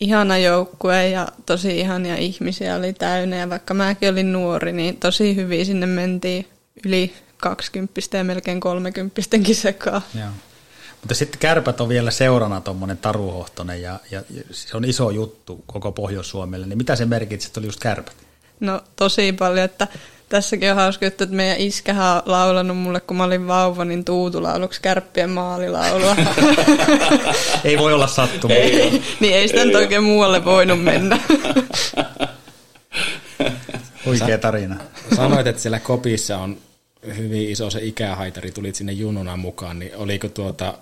ihana 0.00 0.38
joukkue 0.38 1.08
ja 1.08 1.28
tosi 1.46 1.78
ihania 1.80 2.16
ihmisiä 2.16 2.76
oli 2.76 2.92
täynnä 2.92 3.36
ja 3.36 3.50
vaikka 3.50 3.74
mäkin 3.74 4.10
olin 4.10 4.32
nuori, 4.32 4.72
niin 4.72 4.96
tosi 4.96 5.36
hyvin 5.36 5.66
sinne 5.66 5.86
mentiin 5.86 6.48
yli 6.84 7.14
20 7.36 8.00
ja 8.18 8.24
melkein 8.24 8.60
30 8.60 9.20
sekaan. 9.52 10.02
Joo. 10.14 10.28
Mutta 11.00 11.14
sitten 11.14 11.38
kärpät 11.38 11.80
on 11.80 11.88
vielä 11.88 12.10
seurana 12.10 12.60
tuommoinen 12.60 12.98
taruhohtonen 12.98 13.82
ja, 13.82 14.00
ja, 14.10 14.22
se 14.50 14.76
on 14.76 14.84
iso 14.84 15.10
juttu 15.10 15.64
koko 15.66 15.92
Pohjois-Suomelle. 15.92 16.66
Niin 16.66 16.78
mitä 16.78 16.96
se 16.96 17.04
merkitsi, 17.04 17.46
että 17.48 17.60
oli 17.60 17.66
just 17.66 17.80
kärpät? 17.80 18.16
No 18.60 18.80
tosi 18.96 19.32
paljon, 19.32 19.64
että 19.64 19.88
tässäkin 20.28 20.70
on 20.70 20.76
hauska 20.76 21.06
juttu, 21.06 21.24
että 21.24 21.36
meidän 21.36 21.56
iskähän 21.58 22.16
on 22.16 22.22
laulanut 22.26 22.76
mulle, 22.76 23.00
kun 23.00 23.16
mä 23.16 23.24
olin 23.24 23.46
vauva, 23.46 23.84
niin 23.84 24.04
tuutulauluksi 24.04 24.82
kärppien 24.82 25.30
maalilaulua. 25.30 26.16
ei 27.64 27.78
voi 27.78 27.92
olla 27.92 28.06
sattuma. 28.06 28.54
Ei, 28.54 29.02
niin 29.20 29.34
ei 29.34 29.48
sitä 29.48 29.64
nyt 29.64 29.74
oikein 29.74 30.04
muualle 30.04 30.44
voinut 30.44 30.84
mennä. 30.84 31.18
Huikea 34.06 34.38
tarina. 34.38 34.76
Sanoit, 35.16 35.46
että 35.46 35.62
siellä 35.62 35.78
kopissa 35.78 36.38
on 36.38 36.56
hyvin 37.16 37.50
iso 37.50 37.70
se 37.70 37.78
ikähaitari, 37.82 38.50
tulit 38.50 38.74
sinne 38.74 38.92
junnuna 38.92 39.36
mukaan, 39.36 39.78
niin 39.78 39.96
oliko 39.96 40.28
tuota, 40.28 40.74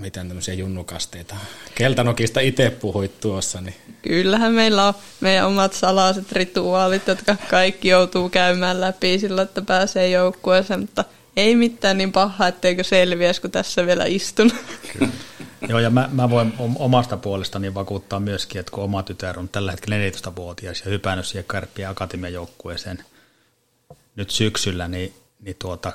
mitään 0.00 0.28
tämmöisiä 0.28 0.54
junnukasteita? 0.54 1.34
Keltanokista 1.74 2.40
itse 2.40 2.70
puhuit 2.70 3.20
tuossa. 3.20 3.60
Niin. 3.60 3.74
Kyllähän 4.02 4.52
meillä 4.52 4.88
on 4.88 4.94
meidän 5.20 5.46
omat 5.46 5.72
salaiset 5.72 6.32
rituaalit, 6.32 7.06
jotka 7.06 7.36
kaikki 7.50 7.88
joutuu 7.88 8.28
käymään 8.28 8.80
läpi 8.80 9.18
sillä, 9.18 9.42
että 9.42 9.62
pääsee 9.62 10.08
joukkueeseen, 10.08 10.80
mutta 10.80 11.04
ei 11.36 11.56
mitään 11.56 11.98
niin 11.98 12.12
paha, 12.12 12.46
etteikö 12.46 12.84
selviäisi, 12.84 13.40
kun 13.40 13.50
tässä 13.50 13.86
vielä 13.86 14.04
istun. 14.04 14.52
Kyllä. 14.92 15.12
Joo, 15.68 15.78
ja 15.78 15.90
mä, 15.90 16.08
mä 16.12 16.30
voin 16.30 16.52
omasta 16.76 17.16
puolestani 17.16 17.74
vakuuttaa 17.74 18.20
myöskin, 18.20 18.60
että 18.60 18.72
kun 18.72 18.84
oma 18.84 19.02
tytär 19.02 19.38
on 19.38 19.48
tällä 19.48 19.70
hetkellä 19.70 19.96
14-vuotias 19.96 20.82
ja 20.84 20.90
hypännyt 20.90 21.26
siihen 21.26 21.44
Kärppiä 21.48 21.88
Akatemian 21.88 22.32
joukkueeseen 22.32 23.04
nyt 24.16 24.30
syksyllä, 24.30 24.88
niin, 24.88 25.14
niin 25.40 25.56
tuota, 25.58 25.92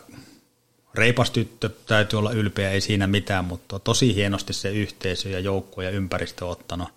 reipas 0.98 1.32
tyttö 1.32 1.70
täytyy 1.86 2.20
olla 2.20 2.32
ylpeä, 2.32 2.72
ei 2.72 2.82
siinä 2.82 3.08
mitään, 3.08 3.46
mutta 3.46 3.80
tosi 3.80 4.16
hienosti 4.16 4.54
se 4.54 4.70
yhteisö 4.70 5.30
ja 5.30 5.40
joukkue 5.40 5.84
ja 5.84 5.90
ympäristö 5.90 6.46
on 6.46 6.52
ottanut 6.52 6.90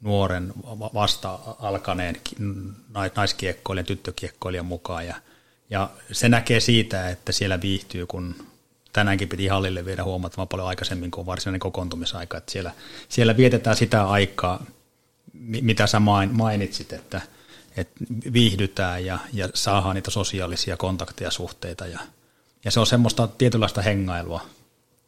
nuoren 0.00 0.52
vasta 0.94 1.38
alkaneen 1.58 2.16
naiskiekkoilijan, 3.16 3.86
tyttökiekkoilijan 3.86 4.66
mukaan 4.66 5.06
ja, 5.06 5.14
ja 5.70 5.90
se 6.12 6.28
näkee 6.28 6.60
siitä, 6.60 7.08
että 7.08 7.32
siellä 7.32 7.60
viihtyy, 7.60 8.06
kun 8.06 8.34
tänäänkin 8.92 9.28
piti 9.28 9.46
hallille 9.46 9.84
viedä 9.84 10.04
huomattavan 10.04 10.48
paljon 10.48 10.68
aikaisemmin 10.68 11.10
kuin 11.10 11.26
varsinainen 11.26 11.60
kokoontumisaika. 11.60 12.36
Että 12.36 12.52
siellä, 12.52 12.72
siellä 13.08 13.36
vietetään 13.36 13.76
sitä 13.76 14.08
aikaa, 14.08 14.64
mitä 15.62 15.86
sä 15.86 16.00
mainitsit, 16.32 16.92
että, 16.92 17.20
että 17.76 18.04
viihdytään 18.32 19.04
ja, 19.04 19.18
ja 19.32 19.48
saadaan 19.54 19.94
niitä 19.94 20.10
sosiaalisia 20.10 20.76
kontakteja, 20.76 21.30
suhteita 21.30 21.86
ja, 21.86 21.98
ja 22.64 22.70
se 22.70 22.80
on 22.80 22.86
semmoista 22.86 23.28
tietynlaista 23.38 23.82
hengailua 23.82 24.40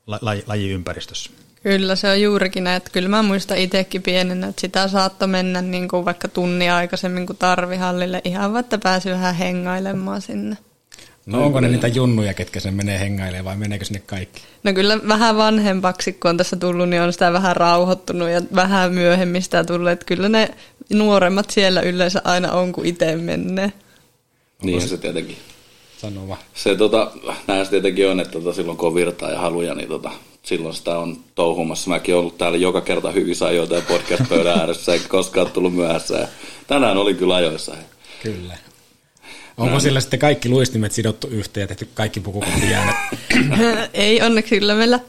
laji, 0.06 0.44
lajiympäristössä. 0.46 1.30
Kyllä, 1.62 1.96
se 1.96 2.10
on 2.10 2.22
juurikin 2.22 2.64
näin. 2.64 2.76
Että 2.76 2.90
kyllä 2.90 3.08
mä 3.08 3.22
muistan 3.22 3.58
itsekin 3.58 4.02
pienenä, 4.02 4.46
että 4.46 4.60
sitä 4.60 4.88
saattoi 4.88 5.28
mennä 5.28 5.62
niin 5.62 5.88
kuin 5.88 6.04
vaikka 6.04 6.28
tunnia 6.28 6.76
aikaisemmin 6.76 7.26
kuin 7.26 7.36
tarvihallille 7.36 8.20
ihan 8.24 8.52
vaikka 8.52 8.78
pääsi 8.78 9.10
vähän 9.10 9.34
hengailemaan 9.34 10.22
sinne. 10.22 10.56
No 11.26 11.44
onko 11.44 11.60
ne 11.60 11.68
niitä 11.68 11.88
junnuja, 11.88 12.34
ketkä 12.34 12.60
sen 12.60 12.74
menee 12.74 13.00
hengailemaan 13.00 13.44
vai 13.44 13.56
meneekö 13.56 13.84
sinne 13.84 14.02
kaikki? 14.06 14.42
No 14.62 14.72
kyllä 14.72 14.98
vähän 15.08 15.36
vanhempaksi, 15.36 16.12
kun 16.12 16.28
on 16.28 16.36
tässä 16.36 16.56
tullut, 16.56 16.88
niin 16.88 17.02
on 17.02 17.12
sitä 17.12 17.32
vähän 17.32 17.56
rauhoittunut 17.56 18.28
ja 18.28 18.40
vähän 18.54 18.94
myöhemmin 18.94 19.42
sitä 19.42 19.64
tullut. 19.64 19.90
Että 19.90 20.04
kyllä 20.04 20.28
ne 20.28 20.50
nuoremmat 20.90 21.50
siellä 21.50 21.80
yleensä 21.80 22.22
aina 22.24 22.52
on, 22.52 22.72
kuin 22.72 22.86
itse 22.86 23.16
menee. 23.16 23.72
Niin 24.62 24.88
se 24.88 24.96
tietenkin. 24.96 25.36
Sano 26.02 26.28
vaan. 26.28 26.40
Se 26.54 26.76
tota, 26.76 27.10
näin 27.46 27.64
se 27.64 27.70
tietenkin 27.70 28.08
on, 28.08 28.20
että 28.20 28.32
tota, 28.32 28.52
silloin 28.52 28.78
kun 28.78 28.88
on 28.88 28.94
virtaa 28.94 29.30
ja 29.30 29.38
haluja, 29.38 29.74
niin 29.74 29.88
tota, 29.88 30.10
silloin 30.42 30.74
sitä 30.74 30.98
on 30.98 31.16
touhumassa. 31.34 31.90
Mäkin 31.90 32.14
olen 32.14 32.20
ollut 32.20 32.38
täällä 32.38 32.58
joka 32.58 32.80
kerta 32.80 33.10
hyvissä 33.10 33.46
ajoita 33.46 33.74
ja 33.74 33.82
podcast-pöydän 33.88 34.58
ääressä, 34.58 34.92
eikä 34.92 35.08
koskaan 35.08 35.50
tullut 35.50 35.74
myöhässä. 35.74 36.18
Ja 36.18 36.28
tänään 36.66 36.96
oli 36.96 37.14
kyllä 37.14 37.34
ajoissa. 37.34 37.74
Kyllä. 38.22 38.56
Onko 39.56 39.80
sillä 39.80 40.00
sitten 40.00 40.18
kaikki 40.18 40.48
luistimet 40.48 40.92
sidottu 40.92 41.28
yhteen 41.28 41.62
ja 41.62 41.68
tehty 41.68 41.88
kaikki 41.94 42.20
pukukoppiäänet? 42.20 42.96
ei 43.94 44.22
onneksi 44.22 44.58
kyllä 44.58 44.74
meillä 44.74 45.00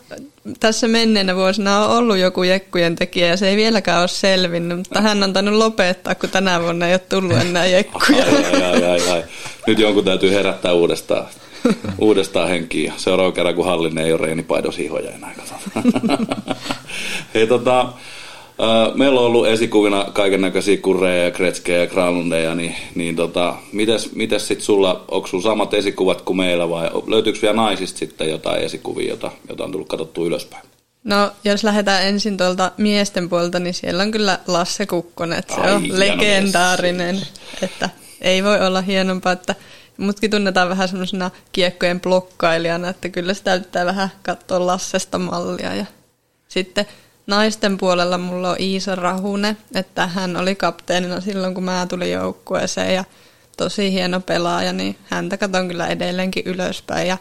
tässä 0.59 0.87
menneenä 0.87 1.35
vuosina 1.35 1.85
on 1.85 1.97
ollut 1.97 2.17
joku 2.17 2.43
jekkujen 2.43 2.95
tekijä 2.95 3.27
ja 3.27 3.37
se 3.37 3.49
ei 3.49 3.55
vieläkään 3.55 3.99
ole 3.99 4.07
selvinnyt, 4.07 4.77
mutta 4.77 5.01
hän 5.01 5.23
on 5.23 5.33
tainnut 5.33 5.55
lopettaa, 5.55 6.15
kun 6.15 6.29
tänä 6.29 6.61
vuonna 6.61 6.87
ei 6.87 6.93
ole 6.93 6.99
tullut 6.99 7.37
enää 7.37 7.65
jekkuja. 7.65 8.25
Ai, 8.25 8.63
ai, 8.63 8.83
ai, 8.83 9.09
ai. 9.09 9.23
Nyt 9.67 9.79
jonkun 9.79 10.05
täytyy 10.05 10.31
herättää 10.31 10.73
uudestaan, 10.73 11.27
uudestaan 11.97 12.49
henkiä. 12.49 12.93
Seuraava 12.97 13.31
kerran, 13.31 13.55
kun 13.55 13.65
hallin 13.65 13.97
ei 13.97 14.13
ole 14.13 14.21
reenipaidos 14.21 14.77
hihoja 14.77 15.11
enää. 15.11 15.35
Hei 17.33 17.47
tota, 17.47 17.93
meillä 18.95 19.19
on 19.19 19.25
ollut 19.25 19.47
esikuvina 19.47 20.05
kaiken 20.13 20.41
näköisiä 20.41 20.77
kurreja 20.77 21.23
ja 21.23 21.31
kretskejä 21.31 21.79
ja 21.79 21.87
granundeja, 21.87 22.55
niin, 22.55 22.75
niin 22.95 23.15
tota, 23.15 23.55
mites, 23.71 24.15
mites 24.15 24.47
sit 24.47 24.61
sulla, 24.61 25.05
onko 25.07 25.27
sulla 25.27 25.43
samat 25.43 25.73
esikuvat 25.73 26.21
kuin 26.21 26.37
meillä 26.37 26.69
vai 26.69 26.89
löytyykö 27.07 27.39
vielä 27.41 27.55
naisista 27.55 27.99
sitten 27.99 28.29
jotain 28.29 28.63
esikuvia, 28.63 29.09
jota, 29.09 29.31
jota 29.49 29.63
on 29.63 29.71
tullut 29.71 29.87
katsottua 29.87 30.25
ylöspäin? 30.25 30.63
No, 31.03 31.31
jos 31.43 31.63
lähdetään 31.63 32.03
ensin 32.07 32.37
tuolta 32.37 32.71
miesten 32.77 33.29
puolta, 33.29 33.59
niin 33.59 33.73
siellä 33.73 34.03
on 34.03 34.11
kyllä 34.11 34.39
Lasse 34.47 34.85
Kukkonen, 34.85 35.39
että 35.39 35.55
se 35.55 35.61
Ai, 35.61 35.73
on 35.73 35.99
legendaarinen, 35.99 37.15
mies. 37.15 37.31
että 37.61 37.89
ei 38.21 38.43
voi 38.43 38.67
olla 38.67 38.81
hienompaa, 38.81 39.31
että 39.31 39.55
mutkin 39.97 40.31
tunnetaan 40.31 40.69
vähän 40.69 40.87
semmoisena 40.87 41.31
kiekkojen 41.51 41.99
blokkailijana, 42.01 42.89
että 42.89 43.09
kyllä 43.09 43.33
se 43.33 43.43
täyttää 43.43 43.85
vähän 43.85 44.09
katsoa 44.23 44.65
Lassesta 44.65 45.19
mallia 45.19 45.75
ja 45.75 45.85
sitten 46.47 46.85
naisten 47.27 47.77
puolella 47.77 48.17
mulla 48.17 48.49
on 48.49 48.55
Iisa 48.59 48.95
Rahune, 48.95 49.57
että 49.75 50.07
hän 50.07 50.37
oli 50.37 50.55
kapteenina 50.55 51.21
silloin, 51.21 51.53
kun 51.53 51.63
mä 51.63 51.85
tulin 51.89 52.11
joukkueeseen 52.11 52.95
ja 52.95 53.03
tosi 53.57 53.91
hieno 53.91 54.19
pelaaja, 54.19 54.73
niin 54.73 54.95
häntä 55.03 55.37
katon 55.37 55.67
kyllä 55.67 55.87
edelleenkin 55.87 56.43
ylöspäin 56.45 57.07
ja 57.07 57.17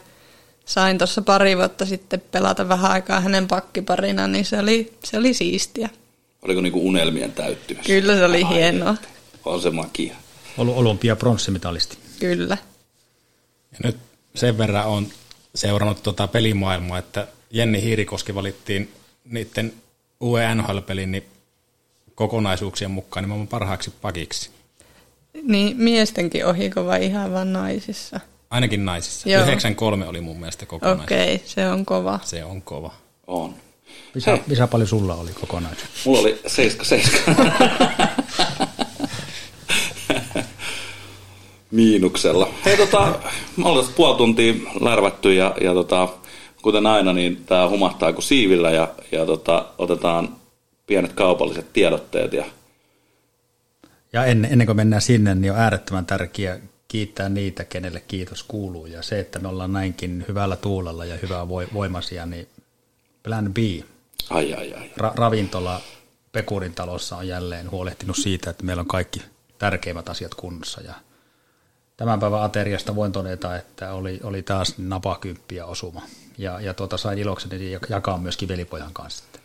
sain 0.65 0.99
tuossa 0.99 1.23
pari 1.23 1.57
vuotta 1.57 1.87
sitten 1.87 2.23
pelata 2.33 2.69
vähän 2.69 2.91
aikaa 2.91 3.21
hänen 3.21 3.49
pakkiparina, 3.49 4.27
niin 4.27 4.45
se 4.45 4.59
oli, 4.59 4.93
se 5.05 5.19
oli 5.19 5.35
siistiä. 5.35 5.89
Oliko 6.43 6.61
niinku 6.61 6.89
unelmien 6.89 7.33
täyttymys? 7.33 7.87
Kyllä 7.87 8.17
se 8.17 8.25
oli 8.25 8.43
Ai, 8.43 8.55
hienoa. 8.55 8.97
On 9.45 9.63
se 9.63 9.71
makia. 9.71 10.17
Ollut 10.59 10.77
olympia 10.77 11.17
pronssimitalisti. 11.17 11.99
Kyllä. 12.21 12.59
Ja 13.73 13.79
nyt 13.85 13.97
sen 14.35 14.59
verran 14.59 14.87
on 14.87 15.07
seurannut 15.55 16.03
tuota 16.03 16.27
pelimaailmaa, 16.27 16.99
että 16.99 17.27
Jenni 17.51 17.83
Hiirikoski 17.83 18.35
valittiin 18.35 18.93
niiden 19.25 19.73
uuden 20.23 20.59
NHL-pelin 20.59 21.13
niin 21.13 21.25
kokonaisuuksien 22.15 22.91
mukaan 22.91 23.25
nimenomaan 23.25 23.49
parhaaksi 23.49 23.93
pakiksi. 24.03 24.51
Niin, 25.43 25.77
miestenkin 25.77 26.47
ohiko 26.47 26.87
vai 26.87 27.07
ihan 27.07 27.33
vain 27.33 27.53
naisissa? 27.53 28.21
Ainakin 28.51 28.85
naisissa. 28.85 29.29
Joo. 29.29 29.43
93 29.43 30.07
oli 30.07 30.21
mun 30.21 30.37
mielestä 30.37 30.67
kokonaisuus. 30.67 31.05
Okei, 31.05 31.35
okay, 31.35 31.49
se 31.49 31.69
on 31.69 31.87
kova. 31.87 32.21
Se 32.25 32.45
on 32.45 32.63
kova. 32.63 32.95
On. 33.27 33.55
Visa. 34.15 34.39
Visa 34.49 34.67
paljon 34.67 34.89
sulla 34.89 35.15
oli 35.15 35.31
kokonaisuus? 35.41 36.07
Mulla 36.07 36.21
oli 36.21 36.41
7-7. 36.47 37.35
Miinuksella. 41.71 42.49
Hei 42.65 42.77
tota, 42.77 43.19
me 43.57 43.69
ollaan 43.69 43.87
puoli 43.97 44.17
tuntia 44.17 44.55
lärvätty 44.81 45.35
ja, 45.35 45.55
ja 45.61 45.75
tota, 45.75 46.09
kuten 46.63 46.87
aina, 46.87 47.13
niin 47.13 47.45
tämä 47.47 47.69
humahtaa 47.69 48.13
kuin 48.13 48.23
siivillä 48.23 48.71
ja, 48.71 48.95
ja 49.13 49.27
tota, 49.27 49.67
otetaan 49.79 50.37
pienet 50.87 51.13
kaupalliset 51.13 51.73
tiedotteet 51.73 52.33
ja 52.33 52.45
Ja 54.13 54.25
ennen, 54.25 54.53
ennen 54.53 54.67
kuin 54.67 54.77
mennään 54.77 55.03
sinne, 55.03 55.35
niin 55.35 55.53
on 55.53 55.59
äärettömän 55.59 56.07
tärkeää 56.07 56.59
kiittää 56.89 57.29
niitä, 57.29 57.65
kenelle 57.65 58.03
kiitos 58.09 58.43
kuuluu. 58.43 58.87
Ja 58.87 59.03
se, 59.03 59.21
että 59.21 59.39
me 59.39 59.49
ollaan 59.49 59.73
näinkin 59.73 60.25
hyvällä 60.29 60.57
tuulella 60.57 61.05
ja 61.05 61.19
hyvää 61.23 61.49
voi- 61.49 61.69
voimasia, 61.73 62.27
niin 62.27 62.49
Plan 63.23 63.55
B, 63.55 63.59
ai 64.31 64.55
ai 64.55 64.75
ai. 64.75 64.91
ra- 64.99 65.15
ravintola 65.15 65.81
Pekurin 66.33 66.75
talossa 66.75 67.17
on 67.17 67.29
jälleen 67.29 67.71
huolehtinut 67.71 68.17
siitä, 68.17 68.51
että 68.51 68.65
meillä 68.65 68.81
on 68.81 68.87
kaikki 68.87 69.23
tärkeimmät 69.59 70.09
asiat 70.09 70.35
kunnossa. 70.35 70.81
Ja 70.81 70.95
tämän 72.03 72.21
päivän 72.21 72.43
ateriasta 72.43 72.97
voin 72.97 73.13
todeta, 73.13 73.57
että 73.57 73.93
oli, 73.93 74.21
oli 74.25 74.43
taas 74.43 74.75
napakymppiä 74.79 75.67
osuma. 75.67 76.03
Ja, 76.39 76.61
ja 76.61 76.75
tuota, 76.75 76.97
sain 76.97 77.19
ilokseni 77.19 77.79
jakaa 77.89 78.19
myöskin 78.19 78.49
velipojan 78.49 78.93
kanssa. 78.93 79.25
Että, 79.25 79.39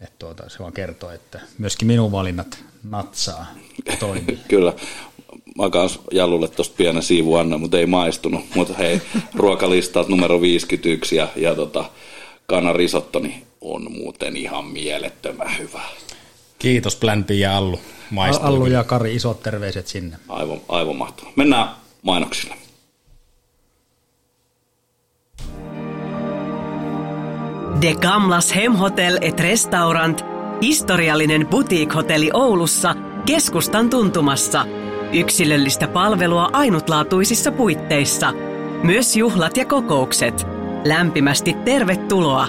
että 0.00 0.14
tuota, 0.18 0.48
se 0.48 0.58
vaan 0.58 0.72
kertoo, 0.72 1.10
että 1.10 1.40
myöskin 1.58 1.88
minun 1.88 2.12
valinnat 2.12 2.64
natsaa 2.90 3.46
toimii. 3.98 4.38
Kyllä. 4.48 4.72
Mä 5.56 5.70
kans 5.70 6.00
Jallulle 6.12 6.48
tosta 6.48 6.74
pienen 6.76 7.02
siivu 7.02 7.34
anna, 7.34 7.58
mutta 7.58 7.78
ei 7.78 7.86
maistunut. 7.86 8.44
Mutta 8.54 8.74
hei, 8.74 9.02
ruokalistat 9.34 10.08
numero 10.08 10.40
51 10.40 11.16
ja, 11.16 11.28
ja 11.36 11.54
tota, 11.54 11.84
kanarisottoni 12.46 13.46
on 13.60 13.92
muuten 13.92 14.36
ihan 14.36 14.64
mielettömän 14.64 15.58
hyvä. 15.58 15.82
Kiitos 16.58 16.96
Plan 16.96 17.24
B 17.24 17.30
ja 17.30 17.56
Allu. 17.56 17.80
Maistuu. 18.10 18.46
Allu 18.46 18.66
ja 18.66 18.84
Kari, 18.84 19.14
isot 19.14 19.42
terveiset 19.42 19.86
sinne. 19.86 20.16
Aivan, 20.28 20.60
aivan 20.68 20.96
mahtavaa. 20.96 21.32
Mennään 21.36 21.68
mainoksille. 22.08 22.54
De 27.82 27.94
Gamlas 27.94 28.56
Hemhotel 28.56 29.18
et 29.20 29.40
Restaurant, 29.40 30.24
historiallinen 30.62 31.46
boutique-hotelli 31.46 32.30
Oulussa, 32.34 32.94
keskustan 33.26 33.90
tuntumassa. 33.90 34.66
Yksilöllistä 35.12 35.88
palvelua 35.88 36.50
ainutlaatuisissa 36.52 37.52
puitteissa. 37.52 38.32
Myös 38.82 39.16
juhlat 39.16 39.56
ja 39.56 39.64
kokoukset. 39.64 40.46
Lämpimästi 40.84 41.54
tervetuloa. 41.64 42.48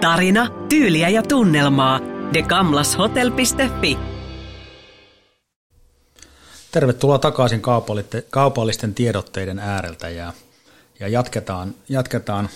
Tarina, 0.00 0.46
tyyliä 0.68 1.08
ja 1.08 1.22
tunnelmaa. 1.22 2.00
degamlashotel.fi 2.34 4.19
Tervetuloa 6.72 7.18
takaisin 7.18 7.62
kaupallisten, 8.30 8.94
tiedotteiden 8.94 9.58
ääreltä 9.58 10.08
ja, 10.08 10.32
ja 11.00 11.08
jatketaan, 11.08 11.74
jatketaan 11.88 12.48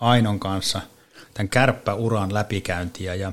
Ainon 0.00 0.40
kanssa 0.40 0.80
tämän 1.34 1.48
kärppäuran 1.48 2.34
läpikäyntiä 2.34 3.14
ja 3.14 3.32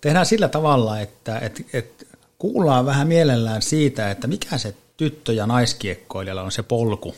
tehdään 0.00 0.26
sillä 0.26 0.48
tavalla, 0.48 1.00
että, 1.00 1.38
että, 1.38 1.62
että 1.72 2.06
kuullaan 2.38 2.86
vähän 2.86 3.08
mielellään 3.08 3.62
siitä, 3.62 4.10
että 4.10 4.26
mikä 4.26 4.58
se 4.58 4.74
tyttö- 4.96 5.32
ja 5.32 5.46
naiskiekkoilijalla 5.46 6.42
on 6.42 6.52
se 6.52 6.62
polku, 6.62 7.14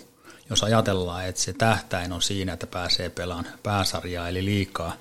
jos 0.51 0.63
ajatellaan, 0.63 1.27
että 1.27 1.41
se 1.41 1.53
tähtäin 1.53 2.13
on 2.13 2.23
siinä, 2.23 2.53
että 2.53 2.67
pääsee 2.67 3.11
pelaan 3.11 3.47
pääsarjaa 3.63 4.29
eli 4.29 4.45
liikaa. 4.45 4.97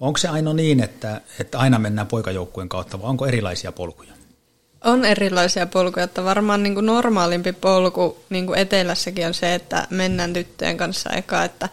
Onko 0.00 0.18
se 0.18 0.28
aina 0.28 0.52
niin, 0.52 0.82
että, 0.82 1.20
että 1.40 1.58
aina 1.58 1.78
mennään 1.78 2.06
poikajoukkueen 2.06 2.68
kautta 2.68 3.02
vai 3.02 3.10
onko 3.10 3.26
erilaisia 3.26 3.72
polkuja? 3.72 4.15
On 4.86 5.04
erilaisia 5.04 5.66
polkuja, 5.66 6.04
että 6.04 6.24
varmaan 6.24 6.62
niin 6.62 6.74
kuin 6.74 6.86
normaalimpi 6.86 7.52
polku 7.52 8.24
niin 8.30 8.46
kuin 8.46 8.58
etelässäkin 8.58 9.26
on 9.26 9.34
se, 9.34 9.54
että 9.54 9.86
mennään 9.90 10.32
tyttöjen 10.32 10.76
kanssa 10.76 11.10
eka, 11.10 11.44
että 11.44 11.68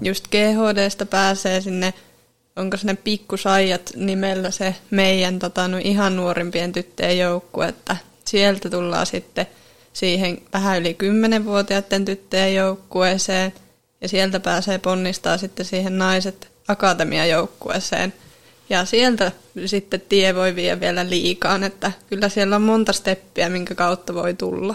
just 0.00 0.28
GHDstä 0.28 1.06
pääsee 1.06 1.60
sinne, 1.60 1.94
onko 2.56 2.76
se 2.76 2.86
ne 2.86 2.94
pikkusaijat 2.94 3.90
nimellä 3.96 4.50
se 4.50 4.74
meidän 4.90 5.38
tota, 5.38 5.68
no 5.68 5.78
ihan 5.84 6.16
nuorimpien 6.16 6.72
tyttöjen 6.72 7.18
joukkue, 7.18 7.68
että 7.68 7.96
sieltä 8.24 8.70
tullaan 8.70 9.06
sitten 9.06 9.46
siihen 9.92 10.42
vähän 10.52 10.78
yli 10.80 10.96
10-vuotiaiden 11.02 12.04
tyttöjen 12.04 12.54
joukkueeseen 12.54 13.52
ja 14.00 14.08
sieltä 14.08 14.40
pääsee 14.40 14.78
ponnistaa 14.78 15.38
sitten 15.38 15.66
siihen 15.66 15.98
naiset 15.98 16.48
akatemiajoukkueeseen. 16.68 18.12
Ja 18.70 18.84
sieltä 18.84 19.32
sitten 19.66 20.00
tie 20.00 20.34
voi 20.34 20.54
vie 20.56 20.80
vielä 20.80 21.10
liikaan, 21.10 21.64
että 21.64 21.92
kyllä 22.06 22.28
siellä 22.28 22.56
on 22.56 22.62
monta 22.62 22.92
steppiä, 22.92 23.48
minkä 23.48 23.74
kautta 23.74 24.14
voi 24.14 24.34
tulla. 24.34 24.74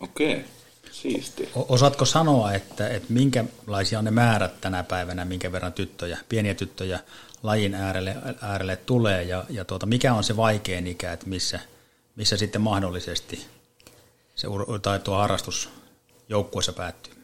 Okei, 0.00 0.44
siisti. 0.92 1.48
O- 1.56 1.66
Osaatko 1.68 2.04
sanoa, 2.04 2.52
että, 2.52 2.88
että 2.88 3.12
minkälaisia 3.12 3.98
on 3.98 4.04
ne 4.04 4.10
määrät 4.10 4.60
tänä 4.60 4.82
päivänä, 4.82 5.24
minkä 5.24 5.52
verran 5.52 5.72
tyttöjä, 5.72 6.18
pieniä 6.28 6.54
tyttöjä 6.54 7.00
lajin 7.42 7.74
äärelle, 7.74 8.16
äärelle 8.40 8.76
tulee 8.76 9.22
ja, 9.22 9.44
ja 9.50 9.64
tuota, 9.64 9.86
mikä 9.86 10.14
on 10.14 10.24
se 10.24 10.36
vaikein 10.36 10.86
ikä, 10.86 11.12
että 11.12 11.26
missä, 11.26 11.60
missä 12.16 12.36
sitten 12.36 12.60
mahdollisesti 12.60 13.46
se 14.34 14.46
ur- 14.46 14.78
tai 14.82 14.98
tuo 15.00 15.16
harrastus 15.16 15.70
joukkueessa 16.28 16.72
päättyy? 16.72 17.21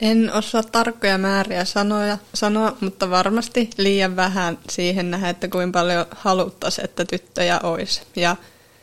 En 0.00 0.32
osaa 0.32 0.62
tarkkoja 0.62 1.18
määriä 1.18 1.64
sanoja, 1.64 2.18
sanoa, 2.34 2.76
mutta 2.80 3.10
varmasti 3.10 3.70
liian 3.76 4.16
vähän 4.16 4.58
siihen 4.70 5.10
nähdä, 5.10 5.28
että 5.28 5.48
kuinka 5.48 5.78
paljon 5.78 6.06
haluttaisiin, 6.10 6.84
että 6.84 7.04
tyttöjä 7.04 7.60
olisi. 7.62 8.02
Ja 8.16 8.36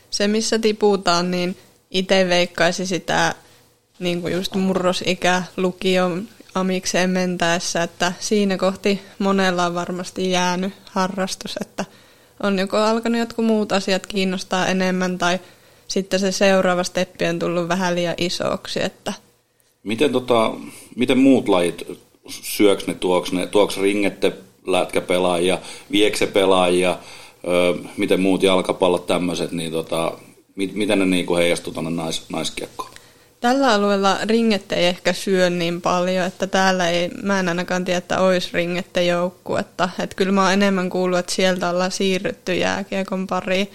se, 0.10 0.28
missä 0.28 0.60
tiputaan, 0.60 1.32
niin 1.32 1.58
itse 1.92 2.30
veikkaisi 2.30 2.86
sitä 2.86 3.36
niin 4.00 4.22
kuin 4.22 4.34
just 4.34 4.56
murrosikä 4.56 5.44
lukion 5.58 6.28
amikseen 6.56 7.10
mentäessä, 7.10 7.84
että 7.84 8.14
siinä 8.20 8.58
kohti 8.58 9.02
monella 9.20 9.66
on 9.66 9.76
varmasti 9.76 10.32
jäänyt 10.32 10.74
harrastus, 10.92 11.56
että 11.62 11.86
on 12.44 12.60
joko 12.60 12.78
alkanut 12.78 13.20
jotkut 13.20 13.46
muut 13.46 13.72
asiat 13.72 14.08
kiinnostaa 14.08 14.68
enemmän 14.68 15.18
tai 15.18 15.40
sitten 15.88 16.20
se 16.20 16.32
seuraava 16.32 16.84
steppi 16.84 17.26
on 17.26 17.40
tullut 17.40 17.68
vähän 17.68 17.96
liian 17.96 18.16
isoksi, 18.18 18.84
että 18.84 19.14
Miten, 19.86 20.12
tota, 20.12 20.54
miten 20.96 21.18
muut 21.18 21.50
lajit, 21.50 21.88
syöks 22.28 22.88
ne, 22.88 22.94
tuoks 22.94 23.32
ne, 23.32 23.48
tuoks 23.48 23.78
ringette 23.78 24.34
lätkäpelaajia, 24.68 25.60
viekse 25.92 26.28
pelaajia, 26.28 26.98
öö, 27.48 27.74
miten 27.98 28.22
muut 28.22 28.44
jalkapallot 28.44 29.08
tämmöiset, 29.08 29.52
niin 29.52 29.72
tota, 29.72 30.12
mit, 30.56 30.74
miten 30.74 31.00
ne 31.00 31.06
niinku 31.06 31.36
heijastuu 31.36 31.74
tuonne 31.74 31.92
nais, 31.92 32.26
naiskiekkoon? 32.30 32.90
Tällä 33.42 33.74
alueella 33.74 34.18
ringet 34.24 34.72
ei 34.72 34.86
ehkä 34.86 35.14
syö 35.14 35.50
niin 35.50 35.82
paljon, 35.82 36.26
että 36.26 36.48
täällä 36.48 36.90
ei, 36.90 37.10
mä 37.24 37.40
en 37.40 37.50
ainakaan 37.50 37.86
tiedä, 37.86 37.98
että 37.98 38.20
olisi 38.20 38.50
ringette 38.54 39.04
joukkuetta. 39.04 39.90
Että 40.00 40.16
kyllä 40.16 40.32
mä 40.32 40.44
oon 40.44 40.54
enemmän 40.54 40.90
kuullut, 40.90 41.20
että 41.20 41.34
sieltä 41.34 41.70
ollaan 41.70 41.92
siirrytty 41.92 42.54
jääkiekon 42.54 43.28
pariin. 43.28 43.70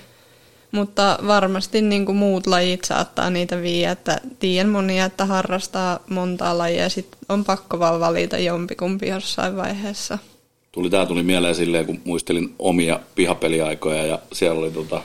Mutta 0.72 1.18
varmasti 1.26 1.82
niin 1.82 2.06
kuin 2.06 2.16
muut 2.16 2.46
lajit 2.46 2.84
saattaa 2.84 3.30
niitä 3.30 3.62
viiä, 3.62 3.90
että 3.90 4.20
tiedän 4.38 4.68
monia, 4.68 5.04
että 5.04 5.26
harrastaa 5.26 6.00
montaa 6.08 6.58
lajia 6.58 6.82
ja 6.82 6.88
sitten 6.88 7.18
on 7.28 7.44
pakko 7.44 7.78
vaan 7.78 8.00
valita 8.00 8.38
jompikumpi 8.38 9.08
jossain 9.08 9.56
vaiheessa. 9.56 10.18
Tuli, 10.72 10.90
tää 10.90 11.06
tuli 11.06 11.22
mieleen 11.22 11.54
silleen, 11.54 11.86
kun 11.86 12.00
muistelin 12.04 12.54
omia 12.58 13.00
pihapeliaikoja 13.14 14.06
ja 14.06 14.18
siellä 14.32 14.60
oli 14.60 14.70
tota, 14.70 15.02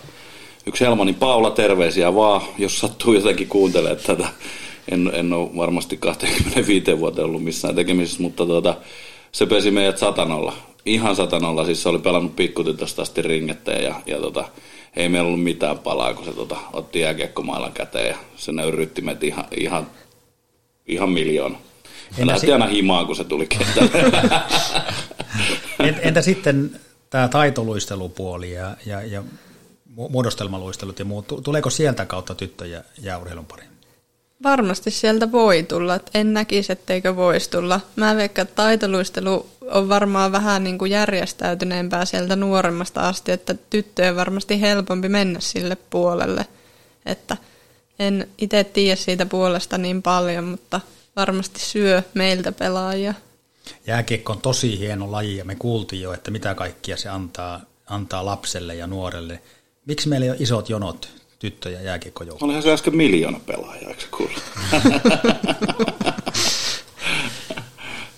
yksi 0.65 0.85
Helmani 0.85 1.13
Paula, 1.13 1.51
terveisiä 1.51 2.15
vaan, 2.15 2.41
jos 2.57 2.79
sattuu 2.79 3.13
jotenkin 3.13 3.47
kuuntelemaan 3.47 4.01
tätä. 4.07 4.27
En, 4.91 5.11
en 5.13 5.33
ole 5.33 5.49
varmasti 5.55 5.97
25 5.97 6.99
vuoteen 6.99 7.25
ollut 7.25 7.43
missään 7.43 7.75
tekemisissä, 7.75 8.23
mutta 8.23 8.45
tota, 8.45 8.75
se 9.31 9.45
pesi 9.45 9.71
meidät 9.71 9.97
satanolla. 9.97 10.53
Ihan 10.85 11.15
satanolla, 11.15 11.65
siis 11.65 11.83
se 11.83 11.89
oli 11.89 11.99
pelannut 11.99 12.35
pikkutytöstä 12.35 13.01
asti 13.01 13.21
ringettä 13.21 13.71
ja, 13.71 13.95
ja 14.05 14.17
tota, 14.17 14.45
ei 14.95 15.09
meillä 15.09 15.27
ollut 15.27 15.43
mitään 15.43 15.79
palaa, 15.79 16.13
kun 16.13 16.25
se 16.25 16.33
tota, 16.33 16.57
otti 16.73 16.99
jääkiekkomailan 16.99 17.73
käteen 17.73 18.07
ja 18.07 18.17
se 18.35 18.51
nöyrytti 18.51 19.01
meitä 19.01 19.25
ihan, 19.25 19.45
ihan, 19.57 19.87
ihan 20.87 21.09
miljoona. 21.09 21.57
Entä 21.57 22.21
Entä 22.21 22.31
lähti 22.31 22.45
si- 22.45 22.53
aina 22.53 22.67
himaan, 22.67 23.05
kun 23.05 23.15
se 23.15 23.23
tuli 23.23 23.47
kentälle. 23.47 24.09
Entä 26.01 26.21
sitten 26.21 26.79
tämä 27.09 27.27
taitoluistelupuoli 27.27 28.51
ja, 28.51 28.77
ja, 28.85 29.01
ja 29.01 29.23
mu- 29.97 30.09
muodostelmaluistelut 30.09 30.99
ja 30.99 31.05
muut, 31.05 31.27
tuleeko 31.43 31.69
sieltä 31.69 32.05
kautta 32.05 32.35
tyttöjä 32.35 32.83
jääurheilun 33.01 33.45
pariin? 33.45 33.69
Varmasti 34.43 34.91
sieltä 34.91 35.31
voi 35.31 35.63
tulla, 35.63 35.99
en 36.13 36.33
näkisi, 36.33 36.71
etteikö 36.71 37.15
voisi 37.15 37.49
tulla. 37.49 37.79
Mä 37.95 38.15
veikkaan, 38.15 38.43
että 38.43 38.55
taitoluistelu 38.55 39.49
on 39.71 39.89
varmaan 39.89 40.31
vähän 40.31 40.63
niin 40.63 40.77
kuin 40.77 40.91
järjestäytyneempää 40.91 42.05
sieltä 42.05 42.35
nuoremmasta 42.35 43.01
asti, 43.01 43.31
että 43.31 43.55
tyttöjen 43.69 44.15
varmasti 44.15 44.61
helpompi 44.61 45.09
mennä 45.09 45.39
sille 45.39 45.77
puolelle. 45.89 46.45
Että 47.05 47.37
en 47.99 48.27
itse 48.37 48.63
tiedä 48.63 48.95
siitä 48.95 49.25
puolesta 49.25 49.77
niin 49.77 50.01
paljon, 50.01 50.43
mutta 50.43 50.81
varmasti 51.15 51.59
syö 51.59 52.03
meiltä 52.13 52.51
pelaajia. 52.51 53.13
Jääkiekko 53.87 54.33
on 54.33 54.41
tosi 54.41 54.79
hieno 54.79 55.11
laji 55.11 55.37
ja 55.37 55.45
me 55.45 55.55
kuultiin 55.55 56.01
jo, 56.01 56.13
että 56.13 56.31
mitä 56.31 56.55
kaikkia 56.55 56.97
se 56.97 57.09
antaa, 57.09 57.61
antaa 57.87 58.25
lapselle 58.25 58.75
ja 58.75 58.87
nuorelle. 58.87 59.41
Miksi 59.85 60.09
meillä 60.09 60.25
ei 60.25 60.29
ole 60.29 60.37
isot 60.39 60.69
jonot 60.69 61.09
tyttö- 61.39 61.69
ja 61.69 61.81
jääkiekkojoukkoja? 61.81 62.45
Olihan 62.47 62.63
se 62.63 62.73
äsken 62.73 62.95
miljoona 62.95 63.39
pelaajaa, 63.45 63.89
eikö 63.89 64.05
kuule? 64.11 64.33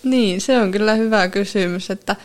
Niin, 0.08 0.42
se 0.42 0.58
on 0.58 0.72
kyllä 0.72 0.96
hyvä 0.96 1.28
kysymys, 1.28 1.92
että, 1.92 2.16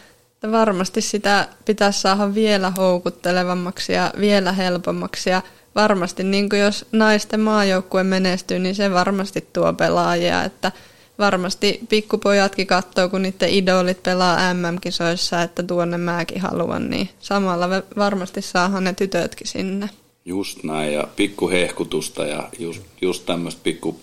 varmasti 0.53 1.01
sitä 1.01 1.49
pitäisi 1.65 2.01
saada 2.01 2.35
vielä 2.35 2.71
houkuttelevammaksi 2.71 3.93
ja 3.93 4.13
vielä 4.21 4.53
helpommaksi. 4.53 5.31
Ja 5.31 5.43
varmasti 5.75 6.25
niin 6.25 6.49
kuin 6.49 6.61
jos 6.61 6.87
naisten 6.93 7.41
maajoukkue 7.41 8.05
menestyy, 8.05 8.59
niin 8.59 8.75
se 8.75 8.93
varmasti 8.93 9.49
tuo 9.53 9.73
pelaajia, 9.73 10.45
että 10.45 10.73
varmasti 11.19 11.81
pikkupojatkin 11.89 12.67
katsoo, 12.67 13.09
kun 13.09 13.23
niiden 13.23 13.49
idolit 13.51 14.03
pelaa 14.03 14.55
MM-kisoissa, 14.55 15.43
että 15.43 15.63
tuonne 15.63 15.99
mäkin 15.99 16.41
haluan, 16.41 16.91
niin 16.91 17.09
samalla 17.21 17.69
varmasti 17.97 18.43
saahan 18.43 18.85
ne 18.85 18.93
tytötkin 18.93 19.47
sinne. 19.47 19.91
Just 20.25 20.63
näin, 20.63 20.95
ja 20.95 21.09
pikku 21.17 21.51
hehkutusta 21.51 22.27
ja 22.27 22.49
just, 22.59 22.83
just 23.01 23.27
tämmöistä 23.27 23.61
pikku 23.65 24.01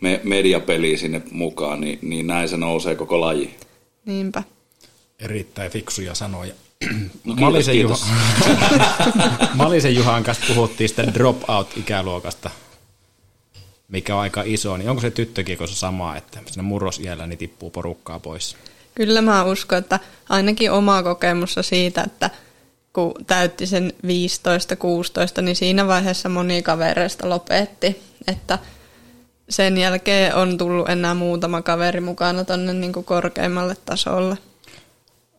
me, 0.00 0.20
mediapeliä 0.24 0.96
sinne 0.96 1.22
mukaan, 1.30 1.80
niin, 1.80 1.98
niin 2.02 2.26
näin 2.26 2.48
se 2.48 2.56
nousee 2.56 2.94
koko 2.94 3.20
laji. 3.20 3.56
Niinpä. 4.04 4.42
Erittäin 5.18 5.70
fiksuja 5.70 6.14
sanoja. 6.14 6.54
No, 7.24 7.34
Malisen. 7.34 7.80
Juha, 7.80 7.96
Malisen 9.54 9.94
Juhan 9.94 10.24
kanssa 10.24 10.54
puhuttiin 10.54 10.88
sitä 10.88 11.14
drop-out-ikäluokasta, 11.14 12.50
mikä 13.88 14.14
on 14.14 14.20
aika 14.20 14.42
iso, 14.46 14.76
niin 14.76 14.90
onko 14.90 15.02
se 15.02 15.10
tyttökiekossa 15.10 15.76
sama, 15.76 16.16
että 16.16 16.40
siinä 16.46 16.62
murrosiällä 16.62 17.26
niin 17.26 17.38
tippuu 17.38 17.70
porukkaa 17.70 18.18
pois? 18.18 18.56
Kyllä 18.94 19.22
mä 19.22 19.44
uskon, 19.44 19.78
että 19.78 20.00
ainakin 20.28 20.72
oma 20.72 21.02
kokemussa 21.02 21.62
siitä, 21.62 22.02
että 22.06 22.30
kun 22.92 23.14
täytti 23.26 23.66
sen 23.66 23.92
15-16, 25.38 25.42
niin 25.42 25.56
siinä 25.56 25.86
vaiheessa 25.86 26.28
moni 26.28 26.62
kavereista 26.62 27.28
lopetti, 27.28 28.02
että 28.26 28.58
sen 29.50 29.78
jälkeen 29.78 30.34
on 30.34 30.58
tullut 30.58 30.88
enää 30.88 31.14
muutama 31.14 31.62
kaveri 31.62 32.00
mukana 32.00 32.44
tuonne 32.44 32.72
niin 32.72 32.92
korkeimmalle 32.92 33.76
tasolle. 33.86 34.38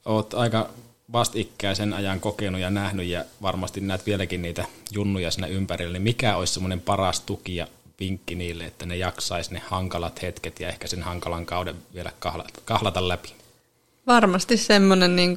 Oot 0.06 0.34
aika 0.34 0.70
vastiikkäisen 1.14 1.94
ajan 1.94 2.20
kokenut 2.20 2.62
ja 2.62 2.70
nähnyt 2.70 3.06
ja 3.08 3.26
varmasti 3.42 3.82
näet 3.82 4.06
vieläkin 4.06 4.42
niitä 4.42 4.66
junnuja 4.92 5.32
siinä 5.32 5.48
ympärillä, 5.48 5.94
niin 5.94 6.02
mikä 6.02 6.36
olisi 6.36 6.54
semmoinen 6.54 6.82
paras 6.82 7.22
tuki 7.22 7.56
ja 7.56 7.68
vinkki 8.00 8.36
niille, 8.36 8.66
että 8.66 8.86
ne 8.86 8.96
jaksaisi 8.96 9.54
ne 9.54 9.62
hankalat 9.68 10.22
hetket 10.22 10.60
ja 10.60 10.70
ehkä 10.70 10.88
sen 10.88 11.04
hankalan 11.04 11.46
kauden 11.46 11.76
vielä 11.94 12.12
kahlata 12.66 13.08
läpi? 13.08 13.34
Varmasti 14.08 14.58
semmoinen 14.58 15.16
niin 15.16 15.36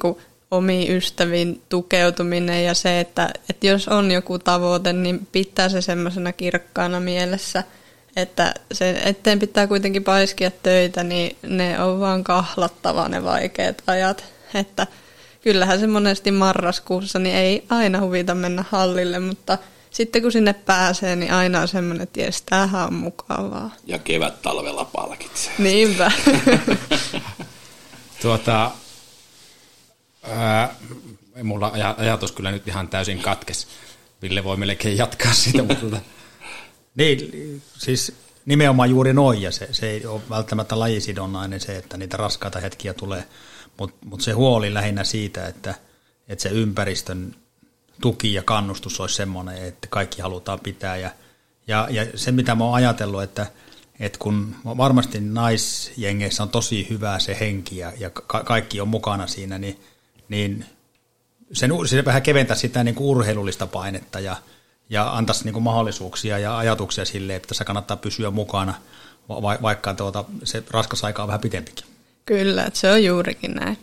omiin 0.51 0.91
ystäviin 0.97 1.61
tukeutuminen 1.69 2.65
ja 2.65 2.73
se, 2.73 2.99
että, 2.99 3.29
että 3.49 3.67
jos 3.67 3.87
on 3.87 4.11
joku 4.11 4.39
tavoite, 4.39 4.93
niin 4.93 5.27
pitää 5.31 5.69
se 5.69 5.81
semmoisena 5.81 6.33
kirkkaana 6.33 6.99
mielessä– 6.99 7.63
että 8.15 8.53
se, 8.71 9.01
eteen 9.05 9.39
pitää 9.39 9.67
kuitenkin 9.67 10.03
paiskia 10.03 10.51
töitä, 10.51 11.03
niin 11.03 11.37
ne 11.41 11.83
on 11.83 11.99
vaan 11.99 12.23
kahlattava 12.23 13.09
ne 13.09 13.23
vaikeat 13.23 13.81
ajat. 13.87 14.25
Että 14.53 14.87
kyllähän 15.41 15.79
se 15.79 15.87
monesti 15.87 16.31
marraskuussa, 16.31 17.19
niin 17.19 17.35
ei 17.35 17.65
aina 17.69 18.01
huvita 18.01 18.35
mennä 18.35 18.65
hallille, 18.69 19.19
mutta 19.19 19.57
sitten 19.91 20.21
kun 20.21 20.31
sinne 20.31 20.53
pääsee, 20.53 21.15
niin 21.15 21.33
aina 21.33 21.61
on 21.61 21.67
semmoinen, 21.67 22.03
että 22.03 22.21
jes, 22.21 22.41
tämähän 22.41 22.87
on 22.87 22.93
mukavaa. 22.93 23.71
Ja 23.85 23.99
kevät 23.99 24.41
talvella 24.41 24.85
palkitsee. 24.85 25.53
Niinpä. 25.57 26.11
tuota, 28.21 28.71
ää, 30.23 30.75
mulla 31.43 31.71
ajatus 31.97 32.31
kyllä 32.31 32.51
nyt 32.51 32.67
ihan 32.67 32.87
täysin 32.87 33.19
katkes. 33.19 33.67
Ville 34.21 34.43
voi 34.43 34.57
melkein 34.57 34.97
jatkaa 34.97 35.33
siitä, 35.33 35.63
mutta 35.63 35.97
niin, 36.95 37.61
siis 37.77 38.13
nimenomaan 38.45 38.89
juuri 38.89 39.13
noin, 39.13 39.41
ja 39.41 39.51
se, 39.51 39.67
se 39.71 39.89
ei 39.89 40.05
ole 40.05 40.21
välttämättä 40.29 40.79
lajisidonnainen 40.79 41.59
se, 41.59 41.77
että 41.77 41.97
niitä 41.97 42.17
raskaita 42.17 42.59
hetkiä 42.59 42.93
tulee, 42.93 43.23
mutta 43.77 44.05
mut 44.05 44.21
se 44.21 44.31
huoli 44.31 44.73
lähinnä 44.73 45.03
siitä, 45.03 45.47
että, 45.47 45.75
että 46.27 46.43
se 46.43 46.49
ympäristön 46.49 47.35
tuki 48.01 48.33
ja 48.33 48.43
kannustus 48.43 48.99
olisi 48.99 49.15
semmoinen, 49.15 49.63
että 49.63 49.87
kaikki 49.87 50.21
halutaan 50.21 50.59
pitää, 50.59 50.97
ja, 50.97 51.11
ja, 51.67 51.87
ja 51.91 52.05
se 52.15 52.31
mitä 52.31 52.55
mä 52.55 52.63
oon 52.63 52.75
ajatellut, 52.75 53.23
että, 53.23 53.47
että 53.99 54.19
kun 54.19 54.55
varmasti 54.65 55.19
naisjengeissä 55.19 56.43
on 56.43 56.49
tosi 56.49 56.87
hyvä 56.89 57.19
se 57.19 57.37
henki 57.39 57.77
ja, 57.77 57.93
ja 57.97 58.09
ka- 58.09 58.43
kaikki 58.43 58.81
on 58.81 58.87
mukana 58.87 59.27
siinä, 59.27 59.57
niin, 59.57 59.79
niin 60.29 60.65
sen, 61.53 61.71
se 61.85 62.05
vähän 62.05 62.21
keventää 62.21 62.55
sitä 62.55 62.83
niin 62.83 62.95
kuin 62.95 63.07
urheilullista 63.07 63.67
painetta 63.67 64.19
ja, 64.19 64.35
ja 64.89 65.17
antaisi 65.17 65.43
niin 65.43 65.53
kuin 65.53 65.63
mahdollisuuksia 65.63 66.39
ja 66.39 66.57
ajatuksia 66.57 67.05
sille, 67.05 67.35
että 67.35 67.47
tässä 67.47 67.65
kannattaa 67.65 67.97
pysyä 67.97 68.31
mukana, 68.31 68.73
va- 69.29 69.57
vaikka 69.61 69.93
tuota, 69.93 70.25
se 70.43 70.63
raskas 70.71 71.03
aika 71.03 71.21
on 71.21 71.27
vähän 71.27 71.41
pitempikin. 71.41 71.85
Kyllä, 72.25 72.65
että 72.65 72.79
se 72.79 72.91
on 72.91 73.03
juurikin 73.03 73.51
näin. 73.51 73.77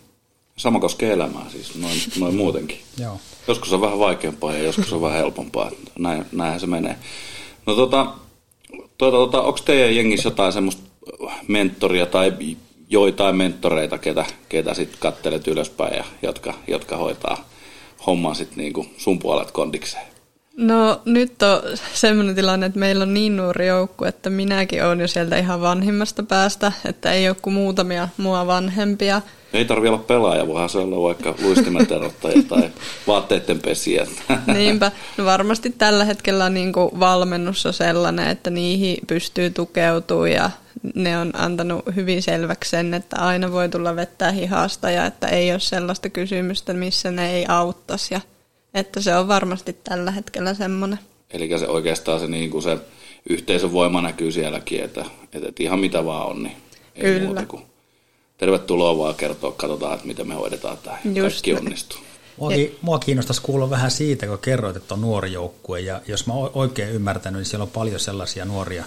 Sama 0.57 0.81
koskee 0.81 1.13
elämää 1.13 1.51
siis, 1.51 1.75
noin, 1.75 1.99
noin 2.19 2.35
muutenkin. 2.35 2.81
Joo. 2.99 3.21
Joskus 3.49 3.73
on 3.73 3.81
vähän 3.81 3.99
vaikeampaa 3.99 4.53
ja 4.55 4.63
joskus 4.63 4.93
on 4.93 5.03
vähän 5.03 5.19
helpompaa. 5.19 5.71
Näin, 5.99 6.27
näinhän 6.33 6.61
se 6.61 6.67
menee. 6.67 6.97
No 7.67 7.75
tota, 7.75 8.07
tuota, 8.99 9.17
tuota, 9.17 9.43
onko 9.43 9.59
teidän 9.65 9.97
jengissä 9.97 10.27
jotain 10.27 10.53
semmoista 10.53 10.83
mentoria 11.49 12.07
tai 12.07 12.33
joitain 12.89 13.37
mentoreita, 13.37 13.99
ketä, 13.99 14.25
ketä 14.49 14.75
sitten 14.75 14.99
kattelet 15.01 15.49
ylöspäin 15.49 15.97
ja 15.97 16.05
jotka, 16.23 16.55
jotka 16.69 16.97
hoitaa 16.97 17.49
homman 18.07 18.37
sitten 18.37 18.59
niinku 18.59 18.87
sun 18.97 19.19
puolet 19.19 19.51
kondikseen? 19.51 20.12
No 20.57 21.01
nyt 21.05 21.43
on 21.43 21.63
sellainen 21.95 22.35
tilanne, 22.35 22.67
että 22.67 22.79
meillä 22.79 23.03
on 23.03 23.15
niin 23.15 23.37
nuori 23.37 23.67
joukku, 23.67 24.05
että 24.05 24.31
minäkin 24.31 24.85
olen 24.85 25.01
jo 25.01 25.09
sieltä 25.09 25.39
ihan 25.39 25.61
vanhimmasta 25.61 26.23
päästä, 26.23 26.73
että 26.85 27.13
ei 27.13 27.29
ole 27.29 27.37
kuin 27.43 27.55
muutamia 27.55 28.09
mua 28.17 28.47
vanhempia. 28.47 29.23
Ei 29.53 29.65
tarvi 29.65 29.89
olla 29.89 29.99
pelaaja, 29.99 30.47
voihan 30.47 30.69
se 30.69 30.79
olla 30.79 31.03
vaikka 31.03 31.35
luistimet 31.43 31.93
erottaja 31.93 32.43
tai 32.49 32.71
vaatteiden 33.07 33.59
pesiä. 33.59 34.07
Niinpä. 34.47 34.93
No 35.17 35.25
varmasti 35.25 35.71
tällä 35.71 36.05
hetkellä 36.05 36.51
niin 36.51 36.73
kuin 36.73 37.01
valmennus 37.01 37.67
on 37.67 37.73
sellainen, 37.73 38.29
että 38.29 38.51
niihin 38.51 38.97
pystyy 39.07 39.51
tukeutumaan 39.51 40.33
ja 40.33 40.51
ne 40.95 41.19
on 41.19 41.31
antanut 41.35 41.83
hyvin 41.97 42.23
selväksi 42.23 42.71
sen, 42.71 42.95
että 42.95 43.17
aina 43.17 43.53
voi 43.53 43.69
tulla 43.69 43.97
vettää 43.97 44.31
hihasta 44.31 44.91
ja 44.91 45.07
että 45.07 45.29
ei 45.29 45.53
ole 45.53 45.61
sellaista 45.61 46.09
kysymystä, 46.09 46.73
missä 46.73 47.11
ne 47.11 47.33
ei 47.33 47.45
auttaisi. 47.49 48.15
Ja 48.15 48.21
että 48.75 49.01
se 49.01 49.17
on 49.17 49.29
varmasti 49.29 49.73
tällä 49.85 50.11
hetkellä 50.11 50.55
semmoinen. 50.55 50.99
Eli 51.31 51.59
se 51.59 51.69
oikeastaan 51.69 52.21
se, 52.21 52.27
niin 52.27 52.51
kuin 52.51 52.63
se 52.63 52.79
yhteisön 53.29 53.73
voima 53.73 54.03
näkyy 54.03 54.33
sielläkin, 54.33 54.85
että, 54.85 55.05
että 55.33 55.63
ihan 55.63 55.79
mitä 55.79 56.05
vaan 56.05 56.27
on, 56.27 56.43
niin 56.43 56.57
ei 56.95 57.03
Kyllä. 57.03 57.25
muuta 57.25 57.47
kuin 57.47 57.63
tervetuloa 58.39 58.99
vaan 58.99 59.15
kertoa, 59.15 59.53
katsotaan, 59.53 59.95
että 59.95 60.07
miten 60.07 60.29
me 60.29 60.35
hoidetaan 60.35 60.79
tämä. 60.79 60.99
Just 61.05 61.37
Kaikki 61.37 61.55
onnistuu. 61.55 62.01
Mua, 62.37 62.51
mua 62.83 62.99
kiinnostaisi 62.99 63.43
kuulla 63.43 63.71
vähän 63.71 63.91
siitä, 63.91 64.27
kun 64.27 64.39
kerroit, 64.39 64.77
että 64.77 64.95
on 64.95 65.01
nuori 65.01 65.33
joukkue, 65.33 65.81
ja 65.81 66.01
jos 66.09 66.27
mä 66.27 66.33
oikein 66.35 66.91
ymmärtänyt, 66.91 67.39
niin 67.39 67.47
siellä 67.47 67.63
on 67.63 67.71
paljon 67.71 68.01
sellaisia 68.01 68.45
nuoria, 68.45 68.85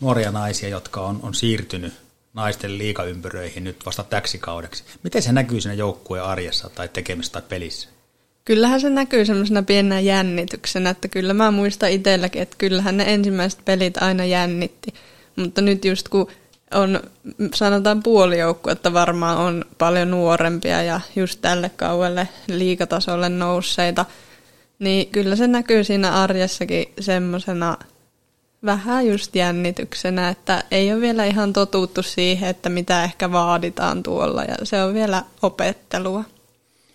nuoria 0.00 0.30
naisia, 0.30 0.68
jotka 0.68 1.00
on, 1.00 1.20
on 1.22 1.34
siirtynyt 1.34 1.92
naisten 2.34 2.78
liikaympyröihin 2.78 3.64
nyt 3.64 3.86
vasta 3.86 4.04
täksi 4.04 4.38
kaudeksi. 4.38 4.84
Miten 5.02 5.22
se 5.22 5.32
näkyy 5.32 5.60
siinä 5.60 5.74
joukkueen 5.74 6.24
arjessa 6.24 6.70
tai 6.70 6.88
tekemisessä 6.88 7.32
tai 7.32 7.42
pelissä? 7.48 7.88
Kyllähän 8.48 8.80
se 8.80 8.90
näkyy 8.90 9.24
semmoisena 9.24 9.62
pienenä 9.62 10.00
jännityksenä, 10.00 10.90
että 10.90 11.08
kyllä 11.08 11.34
mä 11.34 11.50
muistan 11.50 11.90
itselläkin, 11.90 12.42
että 12.42 12.56
kyllähän 12.58 12.96
ne 12.96 13.14
ensimmäiset 13.14 13.64
pelit 13.64 14.02
aina 14.02 14.24
jännitti. 14.24 14.94
Mutta 15.36 15.60
nyt 15.60 15.84
just 15.84 16.08
kun 16.08 16.28
on, 16.74 17.00
sanotaan 17.54 18.02
puolijoukku, 18.02 18.70
että 18.70 18.92
varmaan 18.92 19.38
on 19.38 19.64
paljon 19.78 20.10
nuorempia 20.10 20.82
ja 20.82 21.00
just 21.16 21.38
tälle 21.42 21.70
kauelle 21.76 22.28
liikatasolle 22.46 23.28
nousseita, 23.28 24.04
niin 24.78 25.08
kyllä 25.08 25.36
se 25.36 25.46
näkyy 25.46 25.84
siinä 25.84 26.22
arjessakin 26.22 26.92
semmoisena 27.00 27.76
vähän 28.64 29.06
just 29.06 29.36
jännityksenä, 29.36 30.28
että 30.28 30.64
ei 30.70 30.92
ole 30.92 31.00
vielä 31.00 31.24
ihan 31.24 31.52
totuttu 31.52 32.02
siihen, 32.02 32.48
että 32.48 32.68
mitä 32.68 33.04
ehkä 33.04 33.32
vaaditaan 33.32 34.02
tuolla 34.02 34.44
ja 34.44 34.54
se 34.62 34.82
on 34.82 34.94
vielä 34.94 35.22
opettelua. 35.42 36.24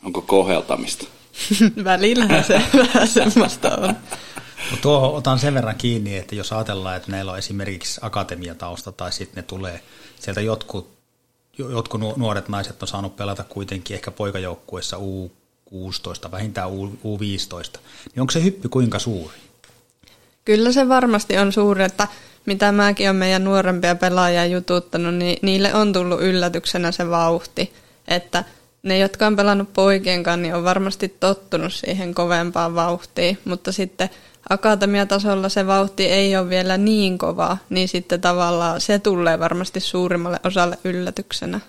Onko 0.03 0.21
koheltamista? 0.21 1.07
Välillä 1.83 2.43
se 2.43 2.61
vähän 2.77 3.07
semmoista 3.07 3.75
on. 3.75 3.95
Tuo 4.81 5.15
otan 5.15 5.39
sen 5.39 5.53
verran 5.53 5.75
kiinni, 5.75 6.17
että 6.17 6.35
jos 6.35 6.53
ajatellaan, 6.53 6.97
että 6.97 7.11
näillä 7.11 7.31
on 7.31 7.37
esimerkiksi 7.37 7.99
akatemiatausta 8.03 8.91
tai 8.91 9.11
sitten 9.11 9.35
ne 9.35 9.41
tulee 9.41 9.81
sieltä 10.19 10.41
jotkut, 10.41 10.89
jotkut 11.57 12.01
nuoret 12.17 12.49
naiset 12.49 12.81
on 12.81 12.87
saanut 12.87 13.15
pelata 13.15 13.43
kuitenkin 13.43 13.95
ehkä 13.95 14.11
poikajoukkuessa 14.11 14.97
U16, 14.97 16.31
vähintään 16.31 16.69
U15, 16.69 17.79
niin 18.13 18.21
onko 18.21 18.31
se 18.31 18.43
hyppy 18.43 18.69
kuinka 18.69 18.99
suuri? 18.99 19.37
Kyllä 20.45 20.71
se 20.71 20.89
varmasti 20.89 21.37
on 21.37 21.51
suuri, 21.51 21.83
että 21.83 22.07
mitä 22.45 22.71
mäkin 22.71 23.07
olen 23.07 23.15
meidän 23.15 23.43
nuorempia 23.43 23.95
pelaajia 23.95 24.45
jututtanut, 24.45 25.15
niin 25.15 25.39
niille 25.41 25.73
on 25.73 25.93
tullut 25.93 26.21
yllätyksenä 26.21 26.91
se 26.91 27.09
vauhti, 27.09 27.73
että 28.07 28.43
ne, 28.83 28.97
jotka 28.97 29.27
on 29.27 29.35
pelannut 29.35 29.73
poikien 29.73 30.23
kanssa, 30.23 30.41
niin 30.41 30.55
on 30.55 30.63
varmasti 30.63 31.09
tottunut 31.09 31.73
siihen 31.73 32.13
kovempaan 32.13 32.75
vauhtiin, 32.75 33.37
mutta 33.45 33.71
sitten 33.71 34.09
akatemiatasolla 34.49 35.49
se 35.49 35.67
vauhti 35.67 36.05
ei 36.05 36.37
ole 36.37 36.49
vielä 36.49 36.77
niin 36.77 37.17
kova, 37.17 37.57
niin 37.69 37.87
sitten 37.87 38.21
tavallaan 38.21 38.81
se 38.81 38.99
tulee 38.99 39.39
varmasti 39.39 39.79
suurimmalle 39.79 40.39
osalle 40.43 40.77
yllätyksenä. 40.83 41.59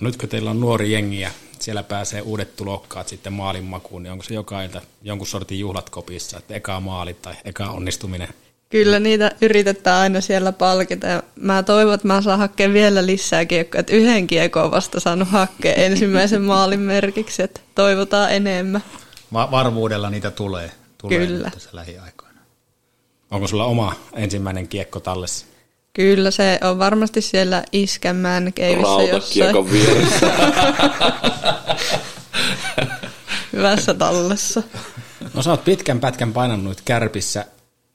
No 0.00 0.08
nyt 0.08 0.16
kun 0.16 0.28
teillä 0.28 0.50
on 0.50 0.60
nuori 0.60 0.92
jengi 0.92 1.20
ja 1.20 1.30
siellä 1.58 1.82
pääsee 1.82 2.20
uudet 2.20 2.56
tulokkaat 2.56 3.08
sitten 3.08 3.32
maalin 3.32 3.64
makuun, 3.64 4.02
niin 4.02 4.12
onko 4.12 4.24
se 4.24 4.34
joka 4.34 4.62
ilta 4.62 4.80
jonkun 5.02 5.26
sortin 5.26 5.58
juhlat 5.58 5.90
kopissa, 5.90 6.38
että 6.38 6.54
eka 6.54 6.80
maali 6.80 7.14
tai 7.14 7.34
eka 7.44 7.70
onnistuminen? 7.70 8.28
Kyllä 8.68 8.98
niitä 8.98 9.30
yritetään 9.40 10.00
aina 10.00 10.20
siellä 10.20 10.52
palkita 10.52 11.06
ja 11.06 11.22
mä 11.40 11.62
toivon, 11.62 11.94
että 11.94 12.06
mä 12.06 12.22
saan 12.22 12.38
hakea 12.38 12.72
vielä 12.72 13.06
lisää 13.06 13.44
kiekkoja, 13.44 13.80
että 13.80 13.96
yhden 13.96 14.26
kiekon 14.26 14.70
vasta 14.70 15.00
saanut 15.00 15.28
hakea 15.28 15.74
ensimmäisen 15.74 16.42
maalin 16.52 16.80
merkiksi, 16.80 17.42
että 17.42 17.60
toivotaan 17.74 18.32
enemmän. 18.32 18.82
Va- 19.32 19.50
varmuudella 19.50 20.10
niitä 20.10 20.30
tulee, 20.30 20.70
tulee 20.98 21.18
Kyllä. 21.26 21.50
tässä 21.50 21.70
lähiaikoina. 21.72 22.40
Onko 23.30 23.46
sulla 23.46 23.64
oma 23.64 23.94
ensimmäinen 24.12 24.68
kiekko 24.68 25.00
tallessa? 25.00 25.46
Kyllä 25.92 26.30
se 26.30 26.58
on 26.62 26.78
varmasti 26.78 27.20
siellä 27.20 27.64
Iskänmään 27.72 28.52
keivissä 28.52 29.02
jossain. 29.02 29.72
Vieressä. 29.72 30.30
Hyvässä 33.52 33.94
tallessa. 33.94 34.62
No 35.34 35.42
sä 35.42 35.50
oot 35.50 35.64
pitkän 35.64 36.00
pätkän 36.00 36.32
painanut 36.32 36.64
nyt 36.66 36.80
kärpissä. 36.84 37.44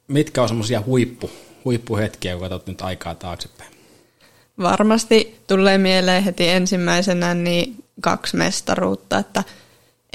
Mitkä 0.08 0.42
on 0.42 0.48
semmoisia 0.48 0.84
huippu, 0.86 1.30
huippuhetkiä, 1.66 2.34
kun 2.34 2.42
katsot 2.42 2.68
nyt 2.68 2.82
aikaa 2.82 3.16
taaksepäin? 3.16 3.74
Varmasti 4.62 5.40
tulee 5.48 5.78
mieleen 5.78 6.24
heti 6.24 6.50
ensimmäisenä 6.50 7.34
niin 7.34 7.84
kaksi 8.02 8.38
mestaruutta, 8.38 9.18
että 9.18 9.44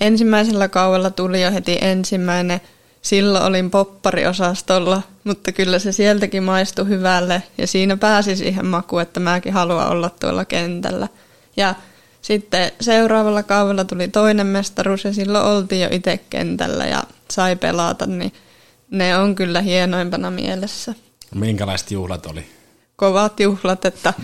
ensimmäisellä 0.00 0.68
kaudella 0.68 1.10
tuli 1.10 1.42
jo 1.42 1.52
heti 1.52 1.78
ensimmäinen. 1.80 2.60
Silloin 3.02 3.44
olin 3.44 3.70
poppariosastolla, 3.70 5.02
mutta 5.24 5.52
kyllä 5.52 5.78
se 5.78 5.92
sieltäkin 5.92 6.42
maistui 6.42 6.88
hyvälle 6.88 7.42
ja 7.58 7.66
siinä 7.66 7.96
pääsi 7.96 8.36
siihen 8.36 8.66
makuun, 8.66 9.02
että 9.02 9.20
mäkin 9.20 9.52
haluan 9.52 9.88
olla 9.88 10.10
tuolla 10.10 10.44
kentällä. 10.44 11.08
Ja 11.56 11.74
sitten 12.22 12.72
seuraavalla 12.80 13.42
kaudella 13.42 13.84
tuli 13.84 14.08
toinen 14.08 14.46
mestaruus 14.46 15.04
ja 15.04 15.12
silloin 15.12 15.44
oltiin 15.44 15.80
jo 15.80 15.88
itse 15.90 16.20
kentällä 16.30 16.86
ja 16.86 17.04
sai 17.30 17.56
pelata, 17.56 18.06
niin 18.06 18.32
ne 18.90 19.18
on 19.18 19.34
kyllä 19.34 19.60
hienoimpana 19.60 20.30
mielessä. 20.30 20.94
Minkälaiset 21.34 21.90
juhlat 21.90 22.26
oli? 22.26 22.46
Kovat 22.96 23.40
juhlat, 23.40 23.84
että 23.84 24.14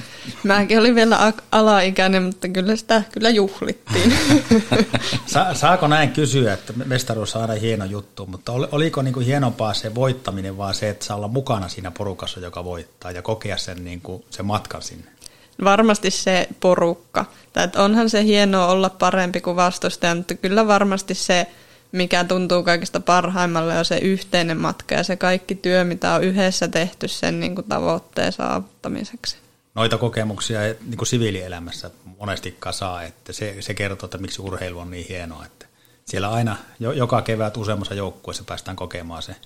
mäkin 0.42 0.78
olin 0.78 0.94
vielä 0.94 1.32
alaikäinen, 1.52 2.22
mutta 2.22 2.48
kyllä 2.48 2.76
sitä 2.76 3.02
kyllä 3.12 3.30
juhlittiin. 3.30 4.18
Sa- 5.26 5.54
saako 5.54 5.88
näin 5.88 6.10
kysyä, 6.12 6.52
että 6.52 6.72
mestaruus 6.84 7.36
on 7.36 7.42
aina 7.42 7.54
hieno 7.54 7.84
juttu, 7.84 8.26
mutta 8.26 8.52
ol- 8.52 8.66
oliko 8.72 9.02
niin 9.02 9.14
kuin 9.14 9.26
hienompaa 9.26 9.74
se 9.74 9.94
voittaminen, 9.94 10.56
vaan 10.56 10.74
se, 10.74 10.88
että 10.88 11.04
saa 11.04 11.16
olla 11.16 11.28
mukana 11.28 11.68
siinä 11.68 11.90
porukassa, 11.90 12.40
joka 12.40 12.64
voittaa 12.64 13.10
ja 13.10 13.22
kokea 13.22 13.56
sen, 13.56 13.84
niin 13.84 14.00
kuin, 14.00 14.24
sen 14.30 14.46
matkan 14.46 14.82
sinne? 14.82 15.14
varmasti 15.64 16.10
se 16.10 16.48
porukka. 16.60 17.24
Tai 17.52 17.64
että 17.64 17.82
onhan 17.82 18.10
se 18.10 18.24
hienoa 18.24 18.66
olla 18.66 18.90
parempi 18.90 19.40
kuin 19.40 19.56
vastustaja, 19.56 20.14
mutta 20.14 20.34
kyllä 20.34 20.66
varmasti 20.66 21.14
se, 21.14 21.46
mikä 21.94 22.24
tuntuu 22.24 22.62
kaikista 22.62 23.00
parhaimmalle, 23.00 23.78
on 23.78 23.84
se 23.84 23.98
yhteinen 23.98 24.60
matka 24.60 24.94
ja 24.94 25.02
se 25.02 25.16
kaikki 25.16 25.54
työ, 25.54 25.84
mitä 25.84 26.14
on 26.14 26.24
yhdessä 26.24 26.68
tehty 26.68 27.08
sen 27.08 27.40
niin 27.40 27.54
kuin 27.54 27.68
tavoitteen 27.68 28.32
saavuttamiseksi. 28.32 29.36
Noita 29.74 29.98
kokemuksia 29.98 30.60
niin 30.60 30.96
kuin 30.96 31.06
siviilielämässä 31.06 31.90
monestikaan 32.18 32.74
saa, 32.74 33.02
että 33.02 33.32
se, 33.32 33.56
se 33.60 33.74
kertoo, 33.74 34.06
että 34.06 34.18
miksi 34.18 34.42
urheilu 34.42 34.78
on 34.78 34.90
niin 34.90 35.06
hienoa, 35.08 35.46
että 35.46 35.66
siellä 36.04 36.30
aina 36.30 36.56
jo, 36.80 36.92
joka 36.92 37.22
kevät 37.22 37.56
useammassa 37.56 37.94
joukkueessa 37.94 38.44
päästään 38.44 38.76
kokemaan 38.76 39.22
se 39.22 39.36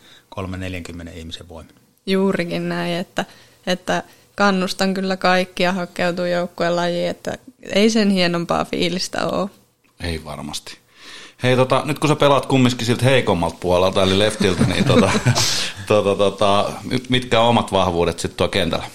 3-40 1.07 1.11
ihmisen 1.15 1.49
voimin. 1.49 1.75
Juurikin 2.07 2.69
näin, 2.69 2.95
että, 2.95 3.25
että 3.67 4.03
kannustan 4.35 4.95
kyllä 4.95 5.17
kaikkia 5.17 5.73
hakeutua 5.73 6.29
joukkueen 6.29 6.77
lajiin, 6.77 7.11
että 7.11 7.39
ei 7.63 7.91
sen 7.91 8.11
hienompaa 8.11 8.65
fiilistä 8.65 9.27
ole. 9.27 9.51
Ei 10.01 10.25
varmasti. 10.25 10.79
Hei, 11.43 11.57
tota, 11.57 11.83
nyt 11.85 11.99
kun 11.99 12.09
sä 12.09 12.17
pelaat 12.17 12.47
kumminkin 12.47 12.87
siltä 12.87 13.05
heikommalta 13.05 13.57
puolelta, 13.61 14.03
eli 14.03 14.19
leftiltä, 14.19 14.65
niin 14.65 14.85
tota, 14.85 15.11
tota, 15.87 16.15
tota, 16.15 16.73
mitkä 17.09 17.41
on 17.41 17.49
omat 17.49 17.73
vahvuudet 17.73 18.19
sitten 18.19 18.37
tuo 18.37 18.49
kentällä? 18.49 18.87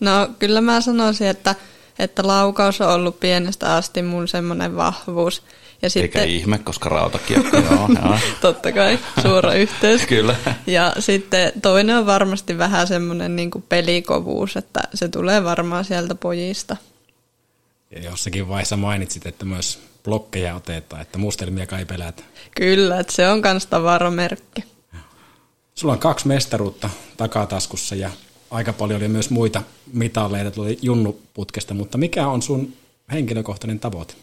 No 0.00 0.28
kyllä 0.38 0.60
mä 0.60 0.80
sanoisin, 0.80 1.26
että, 1.26 1.54
että 1.98 2.26
laukaus 2.26 2.80
on 2.80 2.88
ollut 2.88 3.20
pienestä 3.20 3.74
asti 3.74 4.02
mun 4.02 4.28
semmoinen 4.28 4.76
vahvuus. 4.76 5.42
Ja 5.82 5.88
Eikä 6.02 6.22
ihme, 6.22 6.58
koska 6.58 6.88
rautakiekko, 6.88 7.56
joo, 7.56 7.88
joo. 8.04 8.18
Totta 8.40 8.72
kai, 8.72 8.98
suora 9.22 9.52
yhteys. 9.52 10.06
Kyllä. 10.16 10.36
Ja 10.66 10.92
sitten 10.98 11.52
toinen 11.62 11.96
on 11.96 12.06
varmasti 12.06 12.58
vähän 12.58 12.86
semmoinen 12.86 13.36
niin 13.36 13.50
pelikovuus, 13.68 14.56
että 14.56 14.80
se 14.94 15.08
tulee 15.08 15.44
varmaan 15.44 15.84
sieltä 15.84 16.14
pojista. 16.14 16.76
Ja 17.90 18.02
jossakin 18.02 18.48
vaiheessa 18.48 18.76
mainitsit, 18.76 19.26
että 19.26 19.44
myös 19.44 19.78
blokkeja 20.06 20.54
otetaan, 20.54 21.02
että 21.02 21.18
mustelmia 21.18 21.66
kai 21.66 21.84
pelätä. 21.84 22.22
Kyllä, 22.54 23.00
että 23.00 23.12
se 23.12 23.28
on 23.28 23.42
kans 23.42 23.66
tavaramerkki. 23.66 24.64
Sulla 25.74 25.92
on 25.92 25.98
kaksi 25.98 26.28
mestaruutta 26.28 26.90
takataskussa 27.16 27.94
ja 27.94 28.10
aika 28.50 28.72
paljon 28.72 29.00
oli 29.00 29.08
myös 29.08 29.30
muita 29.30 29.62
mitaleita 29.92 30.50
tuli 30.50 30.78
junnuputkesta, 30.82 31.74
mutta 31.74 31.98
mikä 31.98 32.28
on 32.28 32.42
sun 32.42 32.72
henkilökohtainen 33.12 33.80
tavoite? 33.80 34.14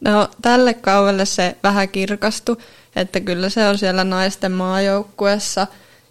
No 0.00 0.28
tälle 0.42 0.74
kaudelle 0.74 1.26
se 1.26 1.56
vähän 1.62 1.88
kirkastui, 1.88 2.56
että 2.96 3.20
kyllä 3.20 3.48
se 3.48 3.68
on 3.68 3.78
siellä 3.78 4.04
naisten 4.04 4.52
maajoukkuessa 4.52 5.66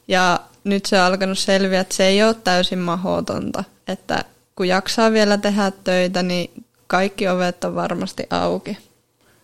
ja 0.07 0.39
nyt 0.63 0.85
se 0.85 0.99
on 0.99 1.05
alkanut 1.05 1.39
selviä, 1.39 1.79
että 1.79 1.95
se 1.95 2.07
ei 2.07 2.23
ole 2.23 2.33
täysin 2.33 2.79
mahdotonta, 2.79 3.63
että 3.87 4.25
kun 4.55 4.67
jaksaa 4.67 5.11
vielä 5.11 5.37
tehdä 5.37 5.71
töitä, 5.83 6.23
niin 6.23 6.51
kaikki 6.91 7.27
ovet 7.27 7.63
on 7.63 7.75
varmasti 7.75 8.23
auki. 8.29 8.77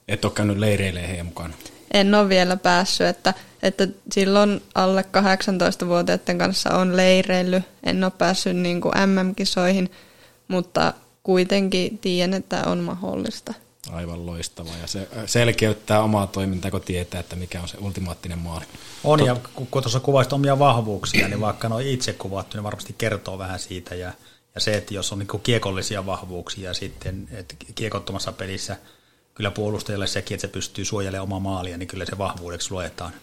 Et 0.08 0.26
ole 0.26 0.34
käynyt 0.34 0.58
leireilemään 0.58 1.10
heidän 1.10 1.26
mukana? 1.26 1.54
En 1.94 2.16
ole 2.16 2.30
vielä 2.30 2.58
päässyt, 2.58 3.08
että, 3.08 3.34
että 3.64 3.88
silloin 4.12 4.62
alle 4.76 5.02
18-vuotiaiden 5.02 6.38
kanssa 6.38 6.78
on 6.78 6.98
leireily. 6.98 7.64
En 7.84 8.04
ole 8.04 8.12
päässyt 8.18 8.58
niin 8.58 8.82
kuin 8.82 8.94
MM-kisoihin, 9.06 9.92
mutta 10.48 10.94
kuitenkin 11.24 11.98
tiedän, 11.98 12.34
että 12.34 12.64
on 12.66 12.80
mahdollista. 12.80 13.54
Aivan 13.92 14.26
loistavaa 14.26 14.78
ja 14.82 14.88
se 14.88 15.08
selkeyttää 15.26 16.02
omaa 16.02 16.28
toimintaa, 16.28 16.72
kun 16.72 16.82
tietää, 16.82 17.20
että 17.20 17.36
mikä 17.36 17.62
on 17.62 17.68
se 17.68 17.78
ultimaattinen 17.82 18.40
maali. 18.40 18.66
On 19.04 19.26
ja 19.26 19.36
kun 19.56 19.84
tuossa 19.84 20.00
kuvaisit 20.00 20.34
omia 20.34 20.60
vahvuuksia, 20.60 21.28
niin 21.28 21.42
vaikka 21.42 21.70
ne 21.70 21.76
on 21.76 21.82
itse 21.82 22.14
kuvattu, 22.14 22.58
niin 22.58 22.64
varmasti 22.64 22.96
kertoo 22.98 23.38
vähän 23.38 23.60
siitä 23.60 23.96
ja, 23.96 24.12
ja 24.58 24.62
se, 24.62 24.78
että 24.78 24.94
jos 24.94 25.12
on 25.12 25.20
niin 25.20 25.42
kiekollisia 25.44 26.06
vahvuuksia 26.06 26.74
sitten, 26.74 27.28
että 27.32 27.56
kiekottomassa 27.76 28.32
pelissä 28.32 28.78
kyllä 29.36 29.52
puolustajalle 29.52 30.08
sekin, 30.08 30.36
että 30.36 30.48
se 30.48 30.54
pystyy 30.54 30.86
suojelemaan 30.86 31.24
omaa 31.24 31.40
maalia, 31.40 31.78
niin 31.78 31.88
kyllä 31.88 32.06
se 32.06 32.18
vahvuudeksi 32.18 32.72
luetaan. 32.72 33.14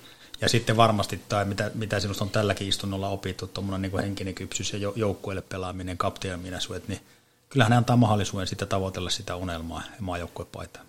Ja 0.41 0.49
sitten 0.49 0.77
varmasti, 0.77 1.21
tai 1.29 1.45
mitä, 1.45 1.71
mitä 1.75 2.01
sinusta 2.01 2.25
on 2.25 2.31
tälläkin 2.31 2.69
istunnolla 2.69 3.09
opittu, 3.09 3.47
tuommoinen 3.47 3.91
niin 3.93 4.03
henkinen 4.03 4.35
kypsyys 4.35 4.73
ja 4.73 4.93
joukkueelle 4.97 5.43
pelaaminen, 5.43 5.99
kapteeninasuet, 5.99 6.89
niin 6.89 7.01
kyllähän 7.49 7.71
ne 7.71 7.77
antaa 7.77 7.97
mahdollisuuden 7.97 8.47
sitten 8.47 8.69
tavoitella 8.69 9.11
sitä 9.11 9.37
unelmaa 9.37 9.83
ja 9.87 10.03
maajoukkuepaitaa. 10.03 10.83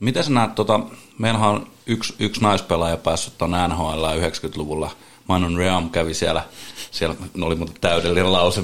Miten 0.00 0.24
sä 0.24 0.30
näet, 0.30 0.54
tota, 0.54 0.80
meillähän 1.18 1.48
on 1.48 1.70
yksi, 1.86 2.14
yksi 2.18 2.40
naispelaaja 2.40 2.96
päässyt 2.96 3.38
tuonne 3.38 3.68
NHL 3.68 4.04
90-luvulla. 4.04 4.90
Manon 5.28 5.56
Ream 5.56 5.90
kävi 5.90 6.14
siellä, 6.14 6.42
siellä 6.90 7.16
no 7.34 7.46
oli 7.46 7.54
muuten 7.54 7.76
täydellinen 7.80 8.32
lause, 8.32 8.62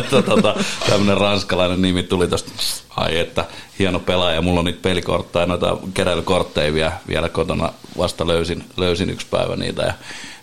että 0.00 0.22
tota, 0.22 0.54
tämmöinen 0.90 1.16
ranskalainen 1.16 1.82
nimi 1.82 2.02
tuli 2.02 2.28
tuosta, 2.28 2.50
ai 2.96 3.18
että 3.18 3.44
hieno 3.78 3.98
pelaaja, 3.98 4.42
mulla 4.42 4.60
on 4.60 4.64
niitä 4.64 4.82
pelikortteja, 4.82 5.46
noita 5.46 5.76
keräilykortteja 5.94 6.74
vielä, 6.74 6.92
vielä 7.08 7.28
kotona, 7.28 7.72
vasta 7.98 8.26
löysin, 8.26 8.64
löysin 8.76 9.10
yksi 9.10 9.26
päivä 9.30 9.56
niitä 9.56 9.82
ja, 9.82 9.94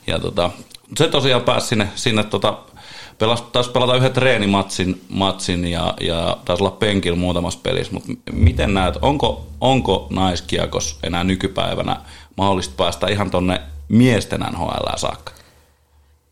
ja 0.07 0.19
tota, 0.19 0.51
se 0.97 1.07
tosiaan 1.07 1.41
pääsi 1.41 1.67
sinne, 1.67 1.89
sinne 1.95 2.23
tota, 2.23 2.57
pelas, 3.17 3.41
taisi 3.41 3.71
pelata 3.71 3.95
yhden 3.95 4.13
treenimatsin 4.13 5.01
matsin 5.09 5.67
ja, 5.67 5.93
ja 6.01 6.37
taisi 6.45 6.63
olla 6.63 6.71
penkillä 6.71 7.17
muutamassa 7.17 7.59
pelissä, 7.63 7.93
mutta 7.93 8.11
miten 8.31 8.73
näet, 8.73 8.95
onko, 9.01 9.47
onko 9.61 10.07
naiskiekos 10.09 10.99
enää 11.03 11.23
nykypäivänä 11.23 11.97
mahdollista 12.37 12.73
päästä 12.77 13.07
ihan 13.07 13.31
tonne 13.31 13.61
miesten 13.89 14.39
NHL 14.39 14.97
saakka? 14.97 15.33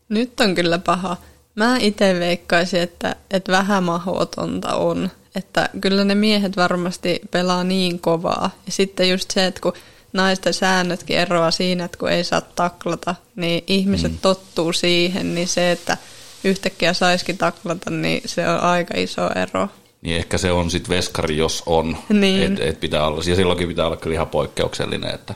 Nyt 0.08 0.40
on 0.40 0.54
kyllä 0.54 0.78
paha. 0.78 1.16
Mä 1.54 1.76
itse 1.80 2.20
veikkaisin, 2.20 2.80
että, 2.80 3.16
että 3.30 3.52
vähän 3.52 3.84
mahdotonta 3.84 4.74
on. 4.74 5.10
Että 5.34 5.68
kyllä 5.80 6.04
ne 6.04 6.14
miehet 6.14 6.56
varmasti 6.56 7.20
pelaa 7.30 7.64
niin 7.64 8.00
kovaa. 8.00 8.50
Ja 8.66 8.72
sitten 8.72 9.10
just 9.10 9.30
se, 9.30 9.46
että 9.46 9.60
kun 9.60 9.72
naisten 10.12 10.54
säännötkin 10.54 11.18
eroa 11.18 11.50
siinä, 11.50 11.84
että 11.84 11.98
kun 11.98 12.10
ei 12.10 12.24
saa 12.24 12.40
taklata, 12.40 13.14
niin 13.36 13.64
ihmiset 13.66 14.12
mm. 14.12 14.18
tottuu 14.18 14.72
siihen, 14.72 15.34
niin 15.34 15.48
se, 15.48 15.70
että 15.70 15.96
yhtäkkiä 16.44 16.92
saisikin 16.92 17.38
taklata, 17.38 17.90
niin 17.90 18.22
se 18.26 18.48
on 18.48 18.60
aika 18.60 18.94
iso 18.96 19.30
ero. 19.34 19.68
Niin 20.02 20.16
ehkä 20.16 20.38
se 20.38 20.52
on 20.52 20.70
sitten 20.70 20.96
veskari, 20.96 21.36
jos 21.36 21.62
on. 21.66 21.96
Niin. 22.08 22.52
Et, 22.52 22.60
et 22.60 22.80
pitää 22.80 23.06
olla, 23.06 23.22
ja 23.26 23.36
silloinkin 23.36 23.68
pitää 23.68 23.86
olla 23.86 23.96
kyllä 23.96 24.14
ihan 24.14 24.28
poikkeuksellinen, 24.28 25.14
että 25.14 25.34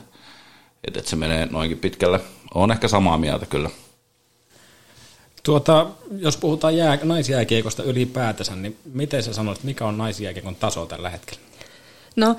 et, 0.87 0.97
et 0.97 1.07
se 1.07 1.15
menee 1.15 1.45
noinkin 1.45 1.79
pitkälle. 1.79 2.19
On 2.53 2.71
ehkä 2.71 2.87
samaa 2.87 3.17
mieltä 3.17 3.45
kyllä. 3.45 3.69
Tuota, 5.43 5.87
jos 6.17 6.37
puhutaan 6.37 6.77
jää, 6.77 6.99
naisjääkiekosta 7.03 7.83
ylipäätänsä, 7.83 8.55
niin 8.55 8.77
miten 8.93 9.23
sä 9.23 9.33
sanoit, 9.33 9.63
mikä 9.63 9.85
on 9.85 9.97
naisjääkiekon 9.97 10.55
taso 10.55 10.85
tällä 10.85 11.09
hetkellä? 11.09 11.41
No, 12.15 12.35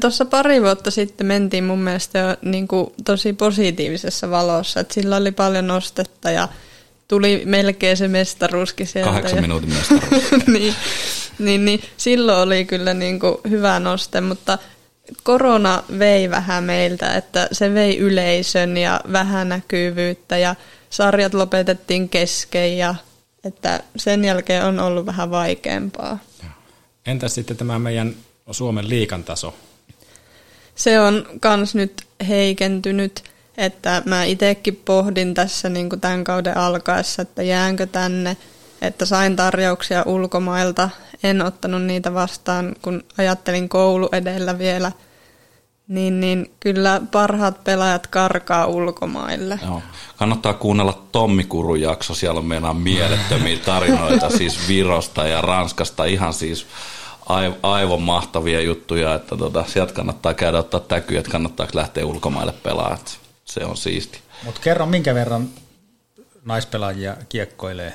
tuossa 0.00 0.24
pari 0.24 0.62
vuotta 0.62 0.90
sitten 0.90 1.26
mentiin 1.26 1.64
mun 1.64 1.78
mielestä 1.78 2.18
jo 2.18 2.36
niin 2.42 2.68
kuin 2.68 2.92
tosi 3.04 3.32
positiivisessa 3.32 4.30
valossa, 4.30 4.80
että 4.80 4.94
sillä 4.94 5.16
oli 5.16 5.32
paljon 5.32 5.66
nostetta 5.66 6.30
ja 6.30 6.48
tuli 7.08 7.42
melkein 7.44 7.96
se 7.96 8.08
mestaruuskin 8.08 8.86
sieltä. 8.86 9.10
Kahdeksan 9.10 9.36
ja, 9.36 9.42
minuutin 9.42 9.74
mestaruus. 9.74 10.24
niin, 10.46 10.74
niin, 11.38 11.64
niin, 11.64 11.82
silloin 11.96 12.38
oli 12.38 12.64
kyllä 12.64 12.94
niin 12.94 13.20
kuin 13.20 13.36
hyvä 13.50 13.80
noste, 13.80 14.20
mutta 14.20 14.58
korona 15.22 15.82
vei 15.98 16.30
vähän 16.30 16.64
meiltä, 16.64 17.14
että 17.14 17.48
se 17.52 17.74
vei 17.74 17.98
yleisön 17.98 18.76
ja 18.76 19.00
vähän 19.12 19.48
näkyvyyttä 19.48 20.38
ja 20.38 20.54
sarjat 20.90 21.34
lopetettiin 21.34 22.08
kesken 22.08 22.78
ja 22.78 22.94
että 23.44 23.82
sen 23.96 24.24
jälkeen 24.24 24.64
on 24.64 24.80
ollut 24.80 25.06
vähän 25.06 25.30
vaikeampaa. 25.30 26.18
Entäs 27.06 27.34
sitten 27.34 27.56
tämä 27.56 27.78
meidän 27.78 28.14
Suomen 28.50 28.88
liikan 28.88 29.24
taso? 29.24 29.54
Se 30.74 31.00
on 31.00 31.26
kans 31.40 31.74
nyt 31.74 32.02
heikentynyt, 32.28 33.24
että 33.56 34.02
mä 34.06 34.24
itsekin 34.24 34.82
pohdin 34.84 35.34
tässä 35.34 35.68
niin 35.68 35.88
kuin 35.88 36.00
tämän 36.00 36.24
kauden 36.24 36.56
alkaessa, 36.56 37.22
että 37.22 37.42
jäänkö 37.42 37.86
tänne, 37.86 38.36
että 38.82 39.04
sain 39.04 39.36
tarjouksia 39.36 40.02
ulkomailta, 40.06 40.90
en 41.22 41.42
ottanut 41.42 41.82
niitä 41.82 42.14
vastaan, 42.14 42.76
kun 42.82 43.04
ajattelin 43.18 43.68
koulu 43.68 44.08
edellä 44.12 44.58
vielä– 44.58 44.92
niin, 45.90 46.20
niin 46.20 46.50
kyllä 46.60 47.00
parhaat 47.10 47.64
pelaajat 47.64 48.06
karkaa 48.06 48.66
ulkomaille. 48.66 49.60
Joo. 49.62 49.82
Kannattaa 50.16 50.54
kuunnella 50.54 51.02
Tommi 51.12 51.44
Kurun 51.44 51.80
jakso, 51.80 52.14
siellä 52.14 52.38
on 52.38 52.44
meidän 52.44 52.76
mielettömiä 52.76 53.58
tarinoita 53.58 54.30
siis 54.38 54.68
Virosta 54.68 55.26
ja 55.26 55.40
Ranskasta, 55.40 56.04
ihan 56.04 56.34
siis 56.34 56.66
aivan 57.62 58.02
mahtavia 58.02 58.60
juttuja, 58.60 59.14
että 59.14 59.36
tota, 59.36 59.64
sieltä 59.68 59.92
kannattaa 59.92 60.34
käydä 60.34 60.58
ottaa 60.58 60.80
täkyä, 60.80 61.18
että 61.18 61.30
kannattaako 61.30 61.72
lähteä 61.74 62.06
ulkomaille 62.06 62.52
pelaamaan, 62.52 62.98
se 63.44 63.64
on 63.64 63.76
siisti. 63.76 64.20
Mutta 64.44 64.60
kerro, 64.60 64.86
minkä 64.86 65.14
verran 65.14 65.48
naispelaajia 66.44 67.16
kiekkoilee 67.28 67.92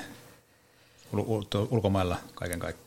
ul- 1.12 1.66
ulkomailla 1.70 2.16
kaiken 2.34 2.58
kaikkiaan? 2.58 2.85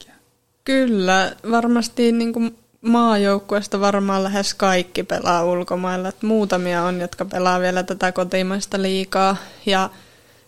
Kyllä, 0.66 1.36
varmasti 1.52 2.12
niin 2.12 2.34
kuin 2.34 2.58
maajoukkueesta 2.82 3.80
varmaan 3.80 4.24
lähes 4.24 4.54
kaikki 4.54 5.04
pelaa 5.04 5.46
ulkomailla. 5.46 6.10
Et 6.10 6.24
muutamia 6.24 6.84
on, 6.84 7.02
jotka 7.02 7.26
pelaa 7.26 7.60
vielä 7.60 7.84
tätä 7.84 8.12
kotimaista 8.12 8.82
liikaa. 8.82 9.38
Ja 9.66 9.90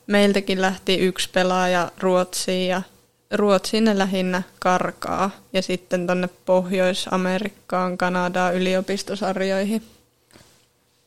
meiltäkin 0.07 0.61
lähti 0.61 0.95
yksi 0.95 1.29
pelaaja 1.33 1.91
Ruotsiin 1.99 2.67
ja 2.67 2.81
Ruotsiin 3.31 3.83
ne 3.83 3.97
lähinnä 3.97 4.43
karkaa. 4.59 5.31
Ja 5.53 5.61
sitten 5.61 6.07
tonne 6.07 6.29
Pohjois-Amerikkaan, 6.45 7.97
Kanadaan 7.97 8.55
yliopistosarjoihin. 8.55 9.83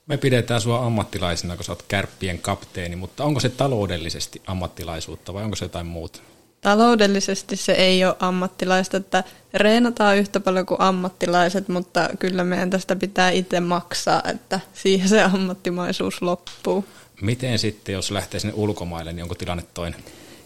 Me 0.06 0.16
pidetään 0.16 0.60
sua 0.60 0.86
ammattilaisena, 0.86 1.56
kun 1.56 1.64
sä 1.64 1.72
oot 1.72 1.84
kärppien 1.88 2.38
kapteeni, 2.38 2.96
mutta 2.96 3.24
onko 3.24 3.40
se 3.40 3.48
taloudellisesti 3.48 4.42
ammattilaisuutta 4.46 5.34
vai 5.34 5.44
onko 5.44 5.56
se 5.56 5.64
jotain 5.64 5.86
muuta? 5.86 6.20
Taloudellisesti 6.64 7.56
se 7.56 7.72
ei 7.72 8.04
ole 8.04 8.16
ammattilaista, 8.20 8.96
että 8.96 9.24
reenataan 9.54 10.16
yhtä 10.16 10.40
paljon 10.40 10.66
kuin 10.66 10.80
ammattilaiset, 10.80 11.68
mutta 11.68 12.08
kyllä 12.18 12.44
meidän 12.44 12.70
tästä 12.70 12.96
pitää 12.96 13.30
itse 13.30 13.60
maksaa, 13.60 14.22
että 14.30 14.60
siihen 14.74 15.08
se 15.08 15.22
ammattimaisuus 15.22 16.22
loppuu. 16.22 16.84
Miten 17.20 17.58
sitten, 17.58 17.92
jos 17.92 18.10
lähtee 18.10 18.40
sinne 18.40 18.54
ulkomaille, 18.56 19.12
niin 19.12 19.22
onko 19.22 19.34
tilanne 19.34 19.64
toinen? 19.74 20.00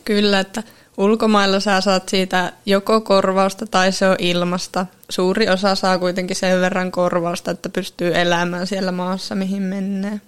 Kyllä, 0.05 0.41
että 0.41 0.62
ulkomailla 0.97 1.61
sä 1.61 1.81
saat 1.81 2.09
siitä 2.09 2.53
joko 2.66 3.01
korvausta 3.01 3.66
tai 3.66 3.93
se 3.93 4.09
on 4.09 4.16
ilmasta. 4.19 4.87
Suuri 5.11 5.49
osa 5.49 5.75
saa 5.75 5.99
kuitenkin 5.99 6.37
sen 6.37 6.61
verran 6.61 6.93
korvausta, 6.93 7.51
että 7.51 7.69
pystyy 7.69 8.14
elämään 8.14 8.66
siellä 8.66 8.93
maassa, 8.93 9.35
mihin 9.35 9.62
menee. 9.62 10.21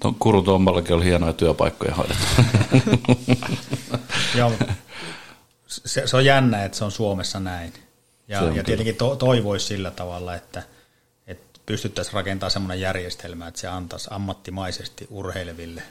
Tuon 0.00 0.14
Kuru 0.14 0.42
Tomballakin 0.42 0.96
oli 0.96 1.04
hienoja 1.04 1.32
työpaikkoja 1.32 1.94
hoidettu. 1.94 2.26
Joo, 4.38 4.52
se, 5.66 6.06
se 6.06 6.16
on 6.16 6.24
jännä, 6.24 6.64
että 6.64 6.78
se 6.78 6.84
on 6.84 6.90
Suomessa 6.90 7.40
näin. 7.40 7.72
Ja, 8.28 8.42
ja 8.54 8.64
tietenkin 8.64 8.96
to, 8.96 9.16
toivoisi 9.16 9.66
sillä 9.66 9.90
tavalla, 9.90 10.34
että, 10.34 10.62
että 11.26 11.60
pystyttäisiin 11.66 12.14
rakentamaan 12.14 12.50
sellainen 12.50 12.80
järjestelmä, 12.80 13.48
että 13.48 13.60
se 13.60 13.68
antaisi 13.68 14.08
ammattimaisesti 14.10 15.06
urheileville 15.10 15.82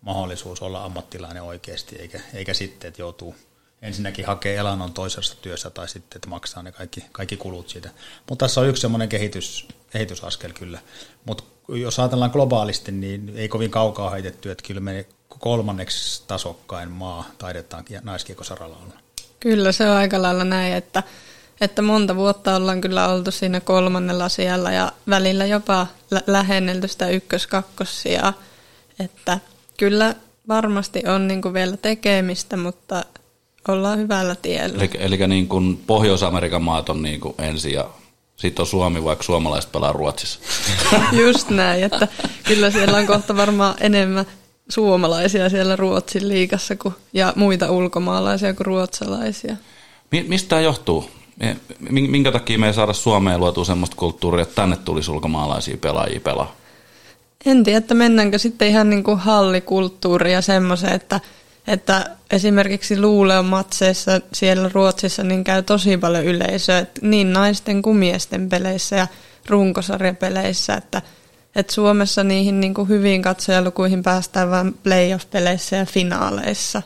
mahdollisuus 0.00 0.62
olla 0.62 0.84
ammattilainen 0.84 1.42
oikeasti, 1.42 1.96
eikä, 1.96 2.20
eikä 2.34 2.54
sitten, 2.54 2.88
että 2.88 3.02
joutuu 3.02 3.34
ensinnäkin 3.82 4.26
hakee 4.26 4.56
elannon 4.56 4.92
toisessa 4.92 5.36
työssä 5.42 5.70
tai 5.70 5.88
sitten, 5.88 6.16
että 6.16 6.28
maksaa 6.28 6.62
ne 6.62 6.72
kaikki, 6.72 7.04
kaikki 7.12 7.36
kulut 7.36 7.68
siitä. 7.68 7.90
Mutta 8.28 8.44
tässä 8.44 8.60
on 8.60 8.68
yksi 8.68 8.80
semmoinen 8.80 9.08
kehitys, 9.08 9.68
kehitysaskel 9.94 10.52
kyllä. 10.52 10.78
Mutta 11.24 11.44
jos 11.68 11.98
ajatellaan 11.98 12.30
globaalisti, 12.30 12.92
niin 12.92 13.32
ei 13.36 13.48
kovin 13.48 13.70
kaukaa 13.70 14.10
heitetty, 14.10 14.50
että 14.50 14.64
kyllä 14.66 14.80
me 14.80 15.06
kolmanneksi 15.28 16.22
tasokkain 16.26 16.90
maa 16.90 17.24
taidetaan 17.38 17.84
naiskiekosaralla 18.02 18.76
olla. 18.76 18.94
Kyllä 19.40 19.72
se 19.72 19.90
on 19.90 19.96
aika 19.96 20.22
lailla 20.22 20.44
näin, 20.44 20.74
että, 20.74 21.02
että 21.60 21.82
monta 21.82 22.16
vuotta 22.16 22.56
ollaan 22.56 22.80
kyllä 22.80 23.08
oltu 23.08 23.30
siinä 23.30 23.60
kolmannella 23.60 24.28
siellä 24.28 24.72
ja 24.72 24.92
välillä 25.08 25.46
jopa 25.46 25.86
lä- 26.10 26.22
lähennelty 26.26 26.88
sitä 26.88 27.08
ykkös-kakkosia, 27.08 28.32
että 28.98 29.38
kyllä 29.76 30.14
varmasti 30.48 31.02
on 31.06 31.28
niin 31.28 31.42
kuin 31.42 31.54
vielä 31.54 31.76
tekemistä, 31.76 32.56
mutta 32.56 33.04
ollaan 33.68 33.98
hyvällä 33.98 34.34
tiellä. 34.34 34.78
Eli, 34.78 34.90
eli 34.98 35.26
niin 35.26 35.48
kuin 35.48 35.82
Pohjois-Amerikan 35.86 36.62
maat 36.62 36.88
on 36.88 37.02
niin 37.02 37.20
kuin 37.20 37.34
ensin 37.38 37.72
ja 37.72 37.88
sitten 38.36 38.62
on 38.62 38.66
Suomi, 38.66 39.04
vaikka 39.04 39.24
suomalaiset 39.24 39.72
pelaa 39.72 39.92
Ruotsissa. 39.92 40.40
Just 41.24 41.50
näin, 41.50 41.84
että 41.84 42.08
kyllä 42.44 42.70
siellä 42.70 42.98
on 42.98 43.06
kohta 43.06 43.36
varmaan 43.36 43.74
enemmän 43.80 44.26
suomalaisia 44.68 45.48
siellä 45.48 45.76
Ruotsin 45.76 46.28
liikassa 46.28 46.76
kuin, 46.76 46.94
ja 47.12 47.32
muita 47.36 47.70
ulkomaalaisia 47.70 48.54
kuin 48.54 48.66
ruotsalaisia. 48.66 49.56
Mistä 50.28 50.48
tämä 50.48 50.60
johtuu? 50.60 51.10
Minkä 51.90 52.32
takia 52.32 52.58
me 52.58 52.66
ei 52.66 52.74
saada 52.74 52.92
Suomeen 52.92 53.40
luotua 53.40 53.64
sellaista 53.64 53.96
kulttuuria, 53.96 54.42
että 54.42 54.54
tänne 54.54 54.76
tulisi 54.76 55.10
ulkomaalaisia 55.10 55.76
pelaajia 55.76 56.20
pelaa? 56.20 56.56
En 57.46 57.64
tiedä, 57.64 57.78
että 57.78 57.94
mennäänkö 57.94 58.38
sitten 58.38 58.68
ihan 58.68 58.90
niin 58.90 59.04
kuin 59.04 59.18
hallikulttuuria 59.18 60.42
semmoiseen, 60.42 60.92
että, 60.92 61.20
että 61.66 62.16
esimerkiksi 62.30 63.00
Luuleon 63.00 63.44
matseissa 63.44 64.20
siellä 64.32 64.70
Ruotsissa 64.72 65.22
niin 65.22 65.44
käy 65.44 65.62
tosi 65.62 65.96
paljon 65.96 66.24
yleisöä, 66.24 66.78
että 66.78 67.00
niin 67.04 67.32
naisten 67.32 67.82
kuin 67.82 67.96
miesten 67.96 68.48
peleissä 68.48 68.96
ja 68.96 69.06
runkosarjapeleissä, 69.48 70.74
että– 70.74 71.02
et 71.56 71.70
Suomessa 71.70 72.24
niihin 72.24 72.60
niin 72.60 72.74
kuin 72.74 72.88
hyviin 72.88 73.22
katsojalukuihin 73.22 74.02
päästään 74.02 74.50
vain 74.50 74.74
playoff-peleissä 74.82 75.76
ja 75.76 75.86
finaaleissa. 75.86 76.82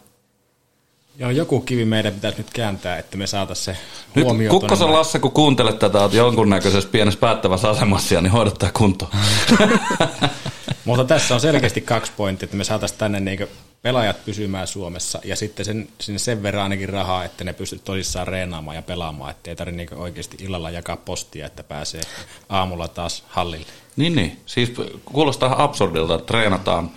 Joo, 1.19 1.31
joku 1.31 1.61
kivi 1.61 1.85
meidän 1.85 2.13
pitäisi 2.13 2.39
nyt 2.39 2.51
kääntää, 2.51 2.99
että 2.99 3.17
me 3.17 3.27
saataisiin 3.27 3.77
se 3.77 3.83
nyt 4.15 4.25
huomioon. 4.25 4.61
Kukkosen 4.61 4.93
Lasse, 4.93 5.19
kun 5.19 5.33
kuuntelet 5.33 5.79
tätä, 5.79 6.03
olet 6.03 6.13
jonkunnäköisessä 6.13 6.89
pienessä 6.93 7.21
päättävässä 7.21 7.71
asemassa, 7.71 8.21
niin 8.21 8.33
hoidottaa 8.33 8.71
kuntoon. 8.73 9.13
Mutta 10.85 11.05
tässä 11.05 11.35
on 11.35 11.41
selkeästi 11.41 11.81
kaksi 11.81 12.13
pointtia, 12.17 12.47
että 12.47 12.57
me 12.57 12.65
saataisiin 12.65 12.99
tänne 12.99 13.21
niin 13.21 13.49
pelaajat 13.83 14.25
pysymään 14.25 14.67
Suomessa 14.67 15.21
ja 15.25 15.37
sitten 15.37 15.67
sen, 15.67 15.89
sinne 16.01 16.19
sen 16.19 16.43
verran 16.43 16.63
ainakin 16.63 16.89
rahaa, 16.89 17.25
että 17.25 17.45
ne 17.45 17.53
pystyt 17.53 17.85
tosissaan 17.85 18.29
reenaamaan 18.29 18.77
ja 18.77 18.83
pelaamaan, 18.83 19.31
ettei 19.31 19.57
tarvitse 19.57 19.77
niin 19.77 19.95
oikeasti 19.95 20.37
illalla 20.41 20.71
jakaa 20.71 20.97
postia, 20.97 21.47
että 21.47 21.63
pääsee 21.63 22.01
aamulla 22.49 22.89
taas 22.89 23.25
hallille. 23.29 23.67
Niin, 23.97 24.17
niin. 24.17 24.41
Siis 24.47 24.73
kuulostaa 25.05 25.65
absurdilta, 25.65 26.15
että 26.15 26.27
treenataan 26.27 26.91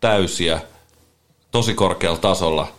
täysiä 0.00 0.60
tosi 1.50 1.74
korkealla 1.74 2.18
tasolla 2.18 2.72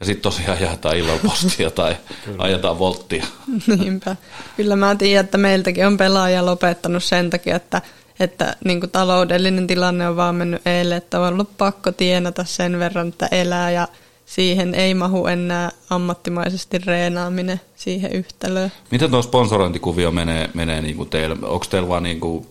ja 0.00 0.06
sitten 0.06 0.22
tosiaan 0.22 0.60
jaetaan 0.60 0.96
illalla 0.96 1.22
postia 1.22 1.70
tai 1.80 1.96
ajetaan 2.38 2.78
volttia. 2.78 3.26
Niinpä. 3.66 4.16
Kyllä 4.56 4.76
mä 4.76 4.94
tiedän, 4.94 5.24
että 5.24 5.38
meiltäkin 5.38 5.86
on 5.86 5.96
pelaaja 5.96 6.46
lopettanut 6.46 7.04
sen 7.04 7.30
takia, 7.30 7.56
että 7.56 7.82
että 8.20 8.56
niin 8.64 8.80
kuin 8.80 8.90
taloudellinen 8.90 9.66
tilanne 9.66 10.08
on 10.08 10.16
vaan 10.16 10.34
mennyt 10.34 10.66
eilen, 10.66 10.98
että 10.98 11.20
on 11.20 11.32
ollut 11.32 11.56
pakko 11.58 11.92
tienata 11.92 12.44
sen 12.44 12.78
verran, 12.78 13.08
että 13.08 13.28
elää 13.30 13.70
ja 13.70 13.88
siihen 14.26 14.74
ei 14.74 14.94
mahu 14.94 15.26
enää 15.26 15.70
ammattimaisesti 15.90 16.78
reenaaminen 16.78 17.60
siihen 17.76 18.12
yhtälöön. 18.12 18.72
Miten 18.90 19.10
tuo 19.10 19.22
sponsorointikuvio 19.22 20.10
menee, 20.10 20.50
menee 20.54 20.82
niin 20.82 20.96
kuin 20.96 21.08
teillä? 21.08 21.36
Onko 21.42 21.66
teillä 21.70 21.88
vaan 21.88 22.02
niin 22.02 22.20
kuin 22.20 22.46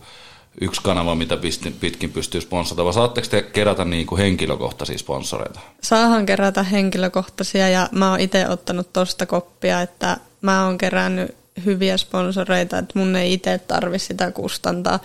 yksi 0.60 0.80
kanava, 0.82 1.14
mitä 1.14 1.38
pitkin 1.80 2.12
pystyy 2.12 2.40
sponsoroimaan. 2.40 2.94
Saatteko 2.94 3.26
te 3.30 3.42
kerätä 3.42 3.84
niin 3.84 4.06
kuin 4.06 4.18
henkilökohtaisia 4.18 4.98
sponsoreita? 4.98 5.60
Saahan 5.82 6.26
kerätä 6.26 6.62
henkilökohtaisia 6.62 7.68
ja 7.68 7.88
mä 7.92 8.10
oon 8.10 8.20
itse 8.20 8.48
ottanut 8.48 8.92
tosta 8.92 9.26
koppia, 9.26 9.82
että 9.82 10.16
mä 10.40 10.64
oon 10.64 10.78
kerännyt 10.78 11.36
hyviä 11.64 11.96
sponsoreita, 11.96 12.78
että 12.78 12.98
mun 12.98 13.16
ei 13.16 13.32
itse 13.32 13.58
tarvi 13.58 13.98
sitä 13.98 14.30
kustantaa. 14.30 14.98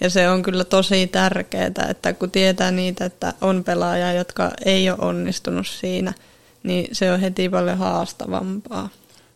Ja 0.00 0.10
se 0.10 0.28
on 0.28 0.42
kyllä 0.42 0.64
tosi 0.64 1.06
tärkeää, 1.06 1.70
että 1.90 2.12
kun 2.12 2.30
tietää 2.30 2.70
niitä, 2.70 3.04
että 3.04 3.34
on 3.40 3.64
pelaajia, 3.64 4.12
jotka 4.12 4.50
ei 4.64 4.90
ole 4.90 4.98
onnistunut 5.00 5.66
siinä, 5.66 6.12
niin 6.62 6.88
se 6.92 7.12
on 7.12 7.20
heti 7.20 7.48
paljon 7.48 7.78
haastavampaa. 7.78 8.88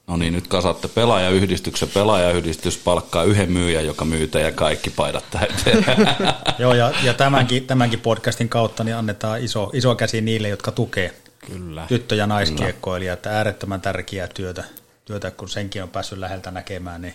No 0.07 0.17
niin, 0.17 0.33
nyt 0.33 0.49
kasaatte 0.49 0.89
pelaajayhdistyksen. 0.89 1.89
Pelaajayhdistys 1.95 2.79
palkkaa 2.79 3.25
yhden 3.25 3.53
myyjän, 3.53 3.87
joka 3.87 4.05
myy 4.05 4.31
ja 4.43 4.53
kaikki 4.53 4.91
paidat 4.91 5.25
täyteen. 5.31 5.85
Joo, 6.59 6.75
ja, 6.75 6.93
ja 7.03 7.15
tämänkin, 7.15 7.67
tämänkin 7.67 8.01
podcastin 8.01 8.49
kautta 8.49 8.85
niin 8.85 8.97
annetaan 8.97 9.41
iso, 9.41 9.71
iso 9.73 9.95
käsi 9.95 10.21
niille, 10.21 10.49
jotka 10.49 10.73
tukee 10.73 11.15
Kyllä. 11.47 11.85
tyttö- 11.89 12.15
ja 12.15 12.27
naiskiekkoilijat. 12.27 13.19
Että 13.19 13.31
äärettömän 13.31 13.81
tärkeää 13.81 14.29
työtä, 14.35 14.65
työtä, 15.05 15.31
kun 15.31 15.49
senkin 15.49 15.83
on 15.83 15.89
päässyt 15.89 16.19
läheltä 16.19 16.51
näkemään, 16.51 17.03
niin, 17.03 17.15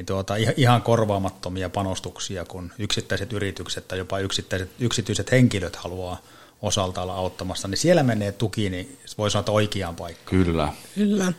niin 0.00 0.06
tuota, 0.06 0.34
ihan 0.56 0.82
korvaamattomia 0.82 1.70
panostuksia, 1.70 2.44
kun 2.44 2.72
yksittäiset 2.78 3.32
yritykset 3.32 3.88
tai 3.88 3.98
jopa 3.98 4.18
yksittäiset, 4.18 4.70
yksityiset 4.78 5.30
henkilöt 5.30 5.76
haluaa 5.76 6.22
osalta 6.62 7.02
olla 7.02 7.14
auttamassa, 7.14 7.68
niin 7.68 7.78
siellä 7.78 8.02
menee 8.02 8.32
tuki, 8.32 8.70
niin 8.70 8.98
voi 9.18 9.30
sanoa, 9.30 9.40
että 9.40 9.52
oikeaan 9.52 9.96
paikkaan. 9.96 10.44
Kyllä. 10.44 10.72
Kyllä. 10.94 11.32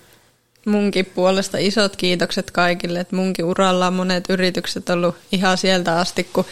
Munkin 0.66 1.06
puolesta 1.06 1.58
isot 1.58 1.96
kiitokset 1.96 2.52
kaikille, 2.52 3.00
että 3.00 3.16
munkin 3.16 3.46
uralla 3.46 3.88
on 3.88 3.94
monet 3.94 4.30
yritykset 4.30 4.90
ollut 4.90 5.16
ihan 5.32 5.58
sieltä 5.58 6.00
asti, 6.00 6.24
kun 6.24 6.46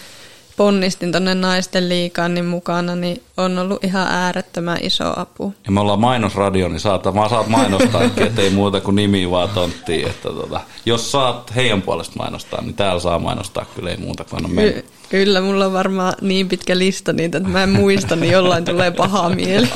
ponnistin 0.59 1.11
tuonne 1.11 1.35
naisten 1.35 1.89
liikaan 1.89 2.33
niin 2.33 2.45
mukana, 2.45 2.95
niin 2.95 3.21
on 3.37 3.59
ollut 3.59 3.83
ihan 3.83 4.07
äärettömän 4.07 4.77
iso 4.81 5.19
apu. 5.19 5.53
Ja 5.65 5.71
me 5.71 5.79
ollaan 5.79 5.99
mainosradio, 5.99 6.67
niin 6.67 6.79
saat, 6.79 7.13
mä 7.13 7.29
saat 7.29 7.47
mainostaa, 7.47 8.03
että 8.17 8.41
ei 8.41 8.49
muuta 8.49 8.81
kuin 8.81 8.95
nimi 8.95 9.31
vaan 9.31 9.49
tonttiin. 9.49 10.07
Että 10.07 10.29
tota, 10.29 10.61
jos 10.85 11.11
saat 11.11 11.55
heidän 11.55 11.81
puolesta 11.81 12.15
mainostaa, 12.17 12.61
niin 12.61 12.73
täällä 12.73 12.99
saa 12.99 13.19
mainostaa 13.19 13.65
kyllä 13.75 13.89
ei 13.89 13.97
muuta 13.97 14.23
kuin 14.23 14.37
anna 14.37 14.49
mennä. 14.49 14.81
Ky- 14.81 14.85
kyllä, 15.09 15.41
mulla 15.41 15.65
on 15.65 15.73
varmaan 15.73 16.13
niin 16.21 16.49
pitkä 16.49 16.77
lista 16.77 17.13
niitä, 17.13 17.37
että 17.37 17.49
mä 17.49 17.63
en 17.63 17.69
muista, 17.69 18.15
niin 18.15 18.31
jollain 18.31 18.65
tulee 18.65 18.91
paha 18.91 19.29
mieli. 19.29 19.69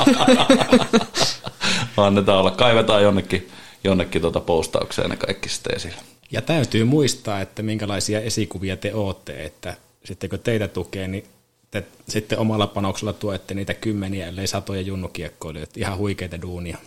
Annetaan 1.97 2.39
olla, 2.39 2.51
kaivetaan 2.51 3.03
jonnekin, 3.03 3.49
jonnekin 3.83 4.21
tuota 4.21 4.39
postaukseen 4.39 5.09
ne 5.09 5.15
kaikki 5.15 5.49
sitten 5.49 5.75
esille. 5.75 6.01
Ja 6.31 6.41
täytyy 6.41 6.83
muistaa, 6.83 7.41
että 7.41 7.63
minkälaisia 7.63 8.21
esikuvia 8.21 8.77
te 8.77 8.93
ootte, 8.93 9.43
että 9.43 9.75
sitten 10.05 10.29
kun 10.29 10.39
teitä 10.39 10.67
tukee, 10.67 11.07
niin 11.07 11.27
te 11.71 11.83
sitten 12.09 12.39
omalla 12.39 12.67
panoksella 12.67 13.13
tuette 13.13 13.53
niitä 13.53 13.73
kymmeniä, 13.73 14.27
ellei 14.27 14.47
satoja 14.47 14.81
junnukiekkoilijoita. 14.81 15.73
Ihan 15.79 15.97
huikeita 15.97 16.41
duunia. 16.41 16.77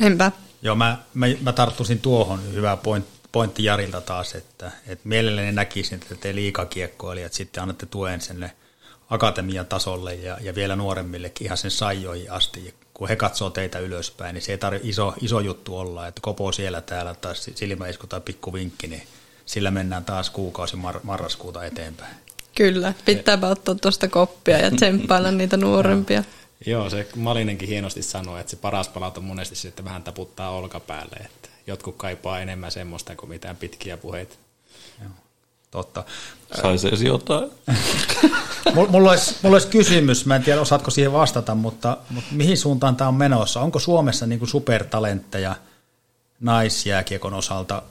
Enpä. 0.00 0.32
Joo, 0.62 0.74
mä, 0.74 0.98
mä, 1.14 1.26
mä 1.40 1.52
tarttuisin 1.52 1.98
tuohon, 1.98 2.52
hyvä 2.52 2.76
point, 2.76 3.06
pointti 3.32 3.64
Jarilta 3.64 4.00
taas, 4.00 4.34
että, 4.34 4.72
että 4.86 5.08
mielelläni 5.08 5.52
näkisin, 5.52 5.98
että 6.02 6.14
te 6.14 6.34
liikakiekkoilijat 6.34 7.32
sitten 7.32 7.62
annatte 7.62 7.86
tuen 7.86 8.20
sinne 8.20 8.50
akatemian 9.10 9.66
tasolle 9.66 10.14
ja, 10.14 10.38
ja 10.40 10.54
vielä 10.54 10.76
nuoremmillekin 10.76 11.44
ihan 11.44 11.58
sen 11.58 11.70
sajoihin 11.70 12.30
asti. 12.30 12.74
Kun 12.94 13.08
he 13.08 13.16
katsoo 13.16 13.50
teitä 13.50 13.78
ylöspäin, 13.78 14.34
niin 14.34 14.42
se 14.42 14.52
ei 14.52 14.58
tarvitse 14.58 14.88
iso, 14.88 15.14
iso 15.20 15.40
juttu 15.40 15.78
olla, 15.78 16.06
että 16.06 16.20
kopo 16.20 16.52
siellä 16.52 16.80
täällä 16.80 17.14
tai 17.14 17.34
silmäisku 17.36 18.06
tai 18.06 18.20
pikku 18.20 18.52
vinkki, 18.52 18.86
niin 18.86 19.02
sillä 19.46 19.70
mennään 19.70 20.04
taas 20.04 20.30
kuukausi 20.30 20.76
mar- 20.76 21.00
marraskuuta 21.02 21.64
eteenpäin. 21.64 22.16
Kyllä, 22.56 22.94
pitääpä 23.04 23.48
ottaa 23.48 23.74
tuosta 23.74 24.08
koppia 24.08 24.58
ja 24.58 24.70
tsemppailla 24.70 25.30
niitä 25.40 25.56
nuorempia. 25.56 26.24
Joo, 26.66 26.90
se 26.90 27.08
Malinenkin 27.16 27.68
hienosti 27.68 28.02
sanoi, 28.02 28.40
että 28.40 28.50
se 28.50 28.56
paras 28.56 28.88
palaut 28.88 29.18
on 29.18 29.24
monesti 29.24 29.54
se, 29.54 29.68
että 29.68 29.84
vähän 29.84 30.02
taputtaa 30.02 30.50
olkapäälle. 30.50 31.16
Että 31.16 31.48
jotkut 31.66 31.96
kaipaa 31.96 32.40
enemmän 32.40 32.70
semmoista 32.70 33.16
kuin 33.16 33.30
mitään 33.30 33.56
pitkiä 33.56 33.96
puheita. 33.96 34.36
Joo, 35.02 35.10
totta. 35.70 36.04
Saisi 36.62 36.88
edes 36.88 37.02
jotain. 37.02 37.50
mulla, 38.90 39.10
olisi, 39.10 39.36
mulla 39.42 39.54
olisi 39.54 39.68
kysymys, 39.68 40.26
mä 40.26 40.36
en 40.36 40.42
tiedä 40.42 40.60
osaatko 40.60 40.90
siihen 40.90 41.12
vastata, 41.12 41.54
mutta, 41.54 41.96
mutta 42.10 42.34
mihin 42.34 42.58
suuntaan 42.58 42.96
tämä 42.96 43.08
on 43.08 43.14
menossa? 43.14 43.60
Onko 43.60 43.78
Suomessa 43.78 44.26
niin 44.26 44.38
kuin 44.38 44.48
supertalentteja 44.48 45.56
naisjääkiekon 46.40 47.34
osalta, 47.34 47.82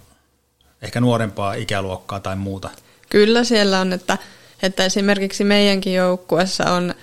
ehkä 0.81 1.01
nuorempaa 1.01 1.53
ikäluokkaa 1.53 2.19
tai 2.19 2.35
muuta? 2.35 2.69
Kyllä 3.09 3.43
siellä 3.43 3.79
on, 3.79 3.93
että, 3.93 4.17
että 4.63 4.85
esimerkiksi 4.85 5.43
meidänkin 5.43 5.93
joukkuessa 5.93 6.71
on, 6.71 6.95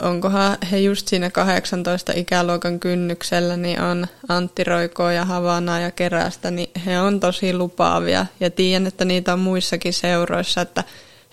onkohan 0.00 0.58
he 0.72 0.78
just 0.78 1.08
siinä 1.08 1.30
18 1.30 2.12
ikäluokan 2.16 2.80
kynnyksellä, 2.80 3.56
niin 3.56 3.80
on 3.80 4.06
Antti 4.28 4.64
Roikoa 4.64 5.12
ja 5.12 5.24
Havana 5.24 5.80
ja 5.80 5.90
Kerästä, 5.90 6.50
niin 6.50 6.70
he 6.86 7.00
on 7.00 7.20
tosi 7.20 7.54
lupaavia. 7.54 8.26
Ja 8.40 8.50
tiedän, 8.50 8.86
että 8.86 9.04
niitä 9.04 9.32
on 9.32 9.40
muissakin 9.40 9.92
seuroissa, 9.92 10.60
että, 10.60 10.84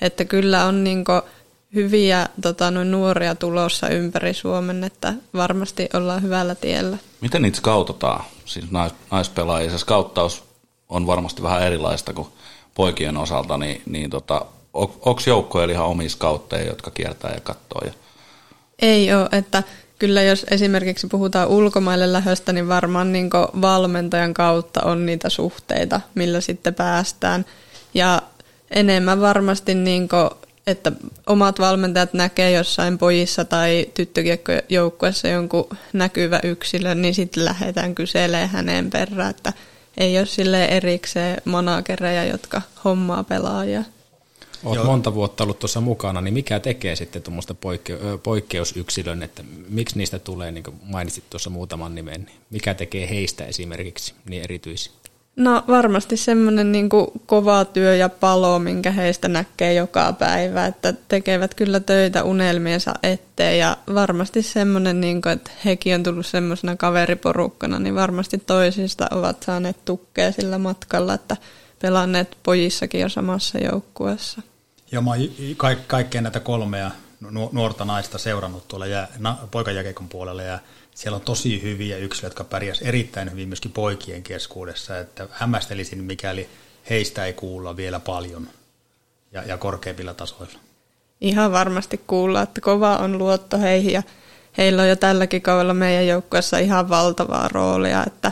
että 0.01 0.26
kyllä 0.26 0.65
on 0.65 0.84
niin 0.84 1.05
hyviä 1.76 2.28
tota, 2.41 2.71
nuoria 2.71 3.36
tulossa 3.36 3.89
ympäri 3.89 4.34
Suomen, 4.34 4.84
että 4.84 5.13
varmasti 5.34 5.89
ollaan 5.93 6.21
hyvällä 6.21 6.55
tiellä. 6.55 6.97
Miten 7.21 7.41
niitä 7.41 7.57
skautetaan? 7.57 8.24
Siis 8.45 8.71
nais, 8.71 8.93
naispelaajia, 9.11 9.71
se 9.71 9.78
skauttaus 9.78 10.43
on 10.89 11.07
varmasti 11.07 11.43
vähän 11.43 11.63
erilaista 11.63 12.13
kuin 12.13 12.28
poikien 12.76 13.17
osalta, 13.17 13.57
niin, 13.57 13.82
niin 13.86 14.09
tota, 14.09 14.45
onko 14.74 15.21
joukkoja 15.28 15.71
ihan 15.71 15.86
omia 15.86 16.09
skautteja, 16.09 16.67
jotka 16.67 16.91
kiertää 16.91 17.34
ja 17.34 17.39
katsoo? 17.39 17.82
Ja... 17.86 17.91
Ei 18.82 19.13
ole, 19.13 19.30
että 19.32 19.63
kyllä 19.99 20.21
jos 20.21 20.45
esimerkiksi 20.51 21.07
puhutaan 21.07 21.47
ulkomaille 21.47 22.13
lähöstä, 22.13 22.53
niin 22.53 22.67
varmaan 22.67 23.13
niin 23.13 23.30
valmentajan 23.61 24.34
kautta 24.34 24.82
on 24.84 25.05
niitä 25.05 25.30
suhteita, 25.30 26.01
millä 26.15 26.41
sitten 26.41 26.76
päästään. 26.76 27.45
Ja 27.93 28.21
enemmän 28.71 29.21
varmasti, 29.21 29.76
niin 29.76 30.09
kuin, 30.09 30.30
että 30.67 30.91
omat 31.28 31.59
valmentajat 31.59 32.13
näkee 32.13 32.51
jossain 32.51 32.97
pojissa 32.97 33.45
tai 33.45 33.86
tyttökiekkojoukkueessa 33.93 35.28
jonkun 35.28 35.69
näkyvä 35.93 36.39
yksilö, 36.43 36.95
niin 36.95 37.13
sitten 37.13 37.45
lähdetään 37.45 37.95
kyselemään 37.95 38.49
häneen 38.49 38.89
perään, 38.89 39.30
että 39.30 39.53
ei 39.97 40.17
ole 40.17 40.26
sille 40.26 40.65
erikseen 40.65 41.41
managereja, 41.45 42.24
jotka 42.26 42.61
hommaa 42.84 43.24
pelaajia. 43.24 43.84
Olet 44.66 44.76
Joo. 44.76 44.86
monta 44.86 45.14
vuotta 45.14 45.43
ollut 45.43 45.59
tuossa 45.59 45.82
mukana, 45.82 46.22
niin 46.22 46.34
mikä 46.34 46.59
tekee 46.59 46.95
sitten 46.95 47.22
tuommoista 47.22 47.53
poikke- 47.53 48.18
poikkeusyksilön, 48.24 49.24
että 49.24 49.43
miksi 49.70 49.97
niistä 49.97 50.20
tulee, 50.20 50.51
niin 50.51 50.64
kuin 50.64 50.76
mainitsit 50.84 51.24
tuossa 51.30 51.49
muutaman 51.49 51.95
nimen, 51.95 52.22
niin 52.22 52.38
mikä 52.49 52.74
tekee 52.74 53.09
heistä 53.09 53.45
esimerkiksi 53.45 54.14
niin 54.30 54.43
erityisiä? 54.43 54.93
No 55.36 55.64
varmasti 55.68 56.18
semmoinen 56.18 56.72
niin 56.72 56.89
kova 57.26 57.66
työ 57.66 57.95
ja 57.95 58.09
palo, 58.09 58.59
minkä 58.59 58.91
heistä 58.91 59.28
näkee 59.28 59.74
joka 59.74 60.14
päivä, 60.14 60.66
että 60.66 60.93
tekevät 61.07 61.55
kyllä 61.55 61.80
töitä 61.80 62.24
unelmiensa 62.24 62.93
eteen 63.03 63.59
ja 63.59 63.78
varmasti 63.93 64.41
semmoinen, 64.41 65.01
niin 65.01 65.22
kuin, 65.22 65.34
että 65.34 65.51
hekin 65.66 65.95
on 65.95 66.03
tullut 66.03 66.26
semmoisena 66.26 66.76
kaveriporukkana, 66.76 67.80
niin 67.80 67.95
varmasti 67.95 68.38
toisista 68.38 69.07
ovat 69.11 69.43
saaneet 69.43 69.86
tukea 69.86 70.32
sillä 70.32 70.57
matkalla, 70.57 71.14
että 71.14 71.38
pelanneet 71.82 72.38
pojissakin 72.43 73.01
jo 73.01 73.09
samassa 73.09 73.57
joukkueessa. 73.57 74.41
Joo, 74.93 75.01
mä 75.01 75.09
oon 75.09 75.19
ka- 75.57 75.75
kaikkea 75.87 76.21
näitä 76.21 76.39
kolmea 76.39 76.91
nuorta 77.51 77.85
naista 77.85 78.17
seurannut 78.17 78.67
tuolla 78.67 78.85
jää, 78.85 79.07
na, 79.19 79.37
poikajäkeikon 79.51 80.09
puolella 80.09 80.43
ja 80.43 80.59
siellä 80.95 81.15
on 81.15 81.21
tosi 81.21 81.61
hyviä 81.61 81.97
yksilöitä, 81.97 82.27
jotka 82.27 82.43
pärjäsivät 82.43 82.87
erittäin 82.87 83.31
hyvin 83.31 83.47
myöskin 83.47 83.71
poikien 83.71 84.23
keskuudessa, 84.23 84.99
että 84.99 85.27
hämmästelisin, 85.31 86.03
mikäli 86.03 86.49
heistä 86.89 87.25
ei 87.25 87.33
kuulla 87.33 87.77
vielä 87.77 87.99
paljon 87.99 88.47
ja, 89.31 89.43
ja 89.43 89.57
korkeimmilla 89.57 90.13
tasoilla. 90.13 90.59
Ihan 91.21 91.51
varmasti 91.51 92.01
kuulla, 92.07 92.41
että 92.41 92.61
kova 92.61 92.97
on 92.97 93.17
luotto 93.17 93.59
heihin 93.59 93.93
ja 93.93 94.03
heillä 94.57 94.81
on 94.81 94.89
jo 94.89 94.95
tälläkin 94.95 95.41
kaudella 95.41 95.73
meidän 95.73 96.07
joukkueessa 96.07 96.57
ihan 96.57 96.89
valtavaa 96.89 97.47
roolia, 97.47 98.03
että 98.07 98.31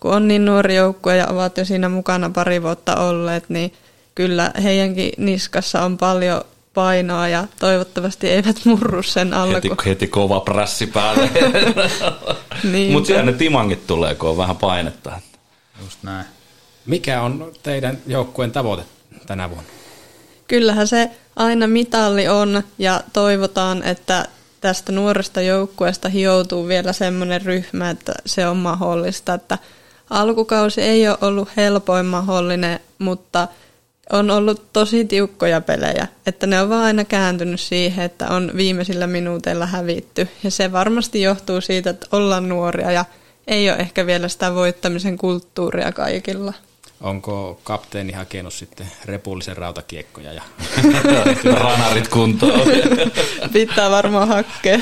kun 0.00 0.14
on 0.14 0.28
niin 0.28 0.44
nuori 0.44 0.76
joukkue 0.76 1.16
ja 1.16 1.26
ovat 1.26 1.58
jo 1.58 1.64
siinä 1.64 1.88
mukana 1.88 2.30
pari 2.30 2.62
vuotta 2.62 2.96
olleet, 2.96 3.48
niin 3.48 3.72
kyllä 4.14 4.50
heidänkin 4.62 5.12
niskassa 5.16 5.82
on 5.82 5.98
paljon 5.98 6.44
painoa 6.74 7.28
ja 7.28 7.46
toivottavasti 7.58 8.28
eivät 8.28 8.64
murru 8.64 9.02
sen 9.02 9.34
alla. 9.34 9.54
Heti, 9.54 9.68
kun... 9.68 9.78
heti 9.86 10.06
kova 10.06 10.40
prässi 10.40 10.86
päälle. 10.86 11.30
niin. 12.72 12.92
Mutta 12.92 13.06
siellä 13.06 13.22
ne 13.22 13.32
timangit 13.32 13.86
tulee, 13.86 14.14
kun 14.14 14.30
on 14.30 14.36
vähän 14.36 14.56
painetta. 14.56 15.20
Just 15.82 15.98
näin. 16.02 16.26
Mikä 16.86 17.22
on 17.22 17.52
teidän 17.62 17.98
joukkueen 18.06 18.52
tavoite 18.52 18.82
tänä 19.26 19.50
vuonna? 19.50 19.70
Kyllähän 20.48 20.88
se 20.88 21.10
aina 21.36 21.66
mitalli 21.66 22.28
on 22.28 22.62
ja 22.78 23.00
toivotaan, 23.12 23.82
että 23.82 24.24
tästä 24.60 24.92
nuoresta 24.92 25.40
joukkueesta 25.40 26.08
hioutuu 26.08 26.68
vielä 26.68 26.92
semmoinen 26.92 27.42
ryhmä, 27.42 27.90
että 27.90 28.12
se 28.26 28.46
on 28.46 28.56
mahdollista. 28.56 29.34
Että 29.34 29.58
alkukausi 30.10 30.82
ei 30.82 31.08
ole 31.08 31.18
ollut 31.20 31.48
helpoin 31.56 32.06
mahdollinen, 32.06 32.80
mutta 32.98 33.48
on 34.10 34.30
ollut 34.30 34.72
tosi 34.72 35.04
tiukkoja 35.04 35.60
pelejä, 35.60 36.08
että 36.26 36.46
ne 36.46 36.60
on 36.60 36.68
vaan 36.68 36.84
aina 36.84 37.04
kääntynyt 37.04 37.60
siihen, 37.60 38.04
että 38.04 38.28
on 38.28 38.50
viimeisillä 38.56 39.06
minuuteilla 39.06 39.66
hävitty. 39.66 40.28
Ja 40.42 40.50
se 40.50 40.72
varmasti 40.72 41.22
johtuu 41.22 41.60
siitä, 41.60 41.90
että 41.90 42.06
ollaan 42.12 42.48
nuoria 42.48 42.92
ja 42.92 43.04
ei 43.46 43.70
ole 43.70 43.78
ehkä 43.78 44.06
vielä 44.06 44.28
sitä 44.28 44.54
voittamisen 44.54 45.16
kulttuuria 45.16 45.92
kaikilla. 45.92 46.52
Onko 47.00 47.60
kapteeni 47.64 48.12
hakenut 48.12 48.54
sitten 48.54 48.86
repullisen 49.04 49.56
rautakiekkoja? 49.56 50.32
Ja... 50.32 50.42
Ranarit 51.62 52.08
kuntoon. 52.08 52.60
Pitää 53.52 53.90
varmaan 53.90 54.28
hakkea. 54.28 54.78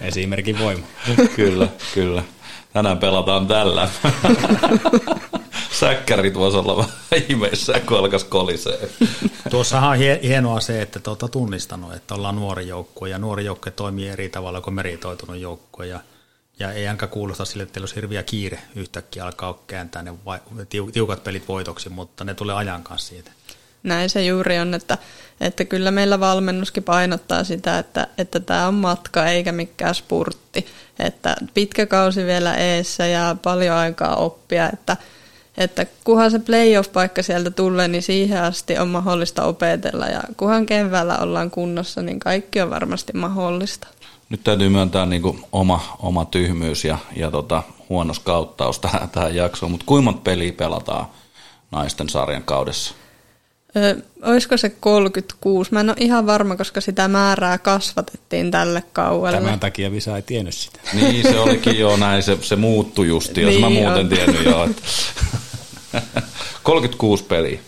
Esimerkin 0.00 0.58
voima. 0.58 0.86
kyllä, 1.36 1.68
kyllä. 1.94 2.22
Tänään 2.72 2.98
pelataan 2.98 3.46
tällä. 3.46 3.88
Säkkärit 5.80 6.34
voisi 6.34 6.56
olla 6.56 6.76
vähän 6.76 6.92
ihmeessä, 7.28 7.80
kun 7.80 7.98
alkaisi 7.98 8.26
kolisee. 8.26 8.88
Tuossahan 9.50 9.90
on 9.90 9.96
hienoa 10.22 10.60
se, 10.60 10.82
että 10.82 11.10
olette 11.10 11.28
tunnistanut, 11.28 11.94
että 11.94 12.14
ollaan 12.14 12.36
nuori 12.36 12.68
joukkue 12.68 13.08
ja 13.08 13.18
nuori 13.18 13.44
joukkue 13.44 13.72
toimii 13.72 14.08
eri 14.08 14.28
tavalla 14.28 14.60
kuin 14.60 14.74
meritoitunut 14.74 15.36
joukkue. 15.36 15.86
Ja, 15.86 16.00
ja 16.58 16.72
ei 16.72 16.88
ainakaan 16.88 17.10
kuulosta 17.10 17.44
sille, 17.44 17.62
että 17.62 17.72
teillä 17.72 17.84
olisi 17.84 17.96
hirviä 17.96 18.22
kiire 18.22 18.58
yhtäkkiä 18.76 19.24
alkaa 19.24 19.58
kääntää 19.66 20.02
ne 20.02 20.12
tiukat 20.92 21.24
pelit 21.24 21.48
voitoksi, 21.48 21.88
mutta 21.88 22.24
ne 22.24 22.34
tulee 22.34 22.56
ajan 22.56 22.82
kanssa 22.82 23.08
siitä. 23.08 23.30
Näin 23.82 24.10
se 24.10 24.24
juuri 24.24 24.58
on, 24.58 24.74
että, 24.74 24.98
että 25.40 25.64
kyllä 25.64 25.90
meillä 25.90 26.20
valmennuskin 26.20 26.82
painottaa 26.82 27.44
sitä, 27.44 27.78
että, 27.78 28.06
että 28.18 28.40
tämä 28.40 28.68
on 28.68 28.74
matka 28.74 29.26
eikä 29.26 29.52
mikään 29.52 29.94
spurtti. 29.94 30.66
Että 30.98 31.36
pitkä 31.54 31.86
kausi 31.86 32.24
vielä 32.24 32.54
eessä 32.54 33.06
ja 33.06 33.36
paljon 33.42 33.76
aikaa 33.76 34.16
oppia, 34.16 34.70
että, 34.72 34.96
että 35.58 35.86
kunhan 36.04 36.30
se 36.30 36.38
playoff-paikka 36.38 37.22
sieltä 37.22 37.50
tulee, 37.50 37.88
niin 37.88 38.02
siihen 38.02 38.42
asti 38.42 38.78
on 38.78 38.88
mahdollista 38.88 39.44
opetella 39.44 40.06
ja 40.06 40.22
kunhan 40.36 40.66
keväällä 40.66 41.18
ollaan 41.18 41.50
kunnossa, 41.50 42.02
niin 42.02 42.18
kaikki 42.18 42.60
on 42.60 42.70
varmasti 42.70 43.12
mahdollista. 43.12 43.88
Nyt 44.28 44.44
täytyy 44.44 44.68
myöntää 44.68 45.06
niin 45.06 45.22
kuin 45.22 45.44
oma, 45.52 45.96
oma 46.02 46.24
tyhmyys 46.24 46.84
ja, 46.84 46.98
ja 47.16 47.30
tota, 47.30 47.62
huono 47.88 48.14
skauttaus 48.14 48.78
tähän, 48.78 49.08
tähän 49.08 49.34
jaksoon, 49.34 49.72
mutta 49.72 49.86
kuinka 49.86 50.04
monta 50.04 50.20
peliä 50.24 50.52
pelataan 50.52 51.06
naisten 51.70 52.08
sarjan 52.08 52.42
kaudessa? 52.42 52.94
Ö, 53.76 53.96
olisiko 54.22 54.56
se 54.56 54.70
36? 54.70 55.72
Mä 55.72 55.80
en 55.80 55.88
ole 55.88 55.96
ihan 56.00 56.26
varma, 56.26 56.56
koska 56.56 56.80
sitä 56.80 57.08
määrää 57.08 57.58
kasvatettiin 57.58 58.50
tälle 58.50 58.82
kauelle. 58.92 59.40
Tämän 59.40 59.60
takia 59.60 59.92
Visa 59.92 60.16
ei 60.16 60.22
tiennyt 60.22 60.54
sitä. 60.54 60.80
Niin, 60.92 61.22
se 61.22 61.38
olikin 61.38 61.78
jo 61.78 61.96
näin, 61.96 62.22
se, 62.22 62.38
se 62.40 62.56
muuttui 62.56 63.08
justi, 63.08 63.40
jos 63.40 63.50
niin 63.50 63.60
mä 63.60 63.70
muuten 63.70 64.04
on. 64.04 64.08
tiennyt 64.08 64.44
jo. 64.44 64.64
Että 64.64 64.82
36 66.62 67.24
peliä. 67.24 67.60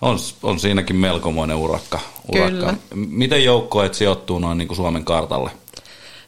On, 0.00 0.18
on 0.42 0.60
siinäkin 0.60 0.96
melkomoinen 0.96 1.56
urakka. 1.56 2.00
urakka. 2.34 2.50
Kyllä. 2.50 2.74
Miten 2.94 3.44
joukkoet 3.44 3.94
sijoittuu 3.94 4.38
noin 4.38 4.58
niin 4.58 4.68
kuin 4.68 4.76
Suomen 4.76 5.04
kartalle? 5.04 5.50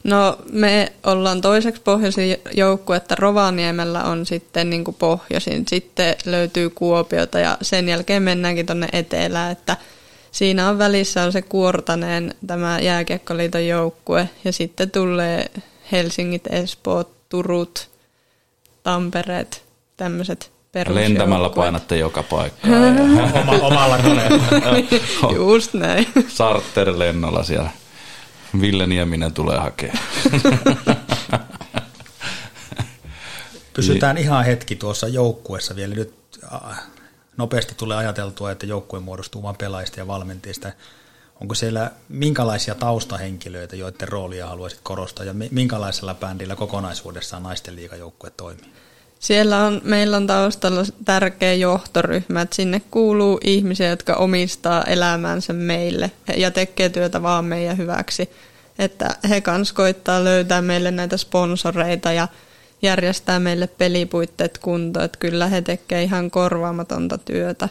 No 0.05 0.39
me 0.53 0.93
ollaan 1.07 1.41
toiseksi 1.41 1.83
pohjoisin 1.83 2.37
joukkue, 2.55 2.97
että 2.97 3.15
Rovaniemellä 3.15 4.05
on 4.05 4.27
sitten 4.27 4.71
niin 4.71 4.85
kuin 4.85 4.95
pohjoisin. 4.95 5.65
Sitten 5.69 6.17
löytyy 6.25 6.71
Kuopiota 6.71 7.39
ja 7.39 7.59
sen 7.63 7.89
jälkeen 7.89 8.23
mennäänkin 8.23 8.67
tuonne 8.67 8.89
etelään, 8.93 9.53
että 9.53 9.77
siinä 10.33 10.69
on 10.69 10.79
välissä 10.79 11.23
on 11.23 11.33
se 11.33 11.43
Kuortaneen 11.43 12.35
tämä 12.47 12.81
jääkiekkoliiton 12.81 13.67
joukkue 13.67 14.29
ja 14.45 14.53
sitten 14.53 14.91
tulee 14.91 15.51
Helsingit, 15.93 16.47
Espoot, 16.47 17.29
Turut, 17.29 17.89
Tampereet, 18.83 19.65
tämmöiset 19.97 20.53
Lentämällä 20.89 21.51
painatte 21.51 21.97
joka 21.97 22.23
paikkaan. 22.23 22.75
Oma, 23.41 23.53
omalla 23.53 23.99
koneella. 23.99 24.45
Just 25.47 25.75
näin. 25.75 26.07
Sarterlennolla 26.29 27.43
siellä. 27.43 27.71
Ville 28.61 28.87
Nieminen 28.87 29.33
tulee 29.33 29.59
hakemaan. 29.59 29.99
Pysytään 33.75 34.19
ihan 34.19 34.45
hetki 34.45 34.77
tuossa 34.77 35.09
joukkuessa 35.09 35.77
vielä. 35.77 35.95
Nyt 35.95 36.15
nopeasti 37.37 37.75
tulee 37.75 37.97
ajateltua, 37.97 38.51
että 38.51 38.67
joukkue 38.67 39.01
muodostuu 39.01 39.43
vain 39.43 39.57
pelaajista 39.57 40.01
ja 40.01 40.07
valmentajista. 40.07 40.73
Onko 41.41 41.55
siellä 41.55 41.91
minkälaisia 42.09 42.75
taustahenkilöitä, 42.75 43.77
joiden 43.77 44.09
roolia 44.09 44.47
haluaisit 44.47 44.81
korostaa, 44.83 45.27
ja 45.27 45.35
minkälaisella 45.51 46.15
bändillä 46.15 46.57
kokonaisuudessaan 46.57 47.43
naisten 47.43 47.77
liigajoukkue 47.77 48.31
toimii? 48.31 48.73
Siellä 49.23 49.65
on, 49.65 49.81
meillä 49.85 50.17
on 50.17 50.27
taustalla 50.27 50.83
tärkeä 51.05 51.55
johtoryhmä, 51.55 52.41
että 52.41 52.57
sinne 52.57 52.83
kuuluu 52.91 53.41
ihmisiä, 53.45 53.89
jotka 53.89 54.15
omistaa 54.15 54.85
elämänsä 54.85 55.53
meille 55.53 56.11
ja 56.37 56.51
tekee 56.51 56.89
työtä 56.89 57.23
vaan 57.23 57.45
meidän 57.45 57.77
hyväksi. 57.79 58.31
Että 58.79 59.17
he 59.29 59.41
kans 59.41 59.73
koittaa 59.73 60.25
löytää 60.25 60.63
meille 60.63 60.91
näitä 60.91 61.17
sponsoreita 61.17 62.13
ja 62.13 62.29
järjestää 62.83 63.41
meille 63.41 63.67
pelipuitteet 63.67 64.59
kuntoon, 64.59 65.05
että 65.05 65.19
kyllä 65.19 65.47
he 65.47 65.63
tekee 65.63 66.03
ihan 66.03 66.31
korvaamatonta 66.31 67.19
työtä. 67.19 67.69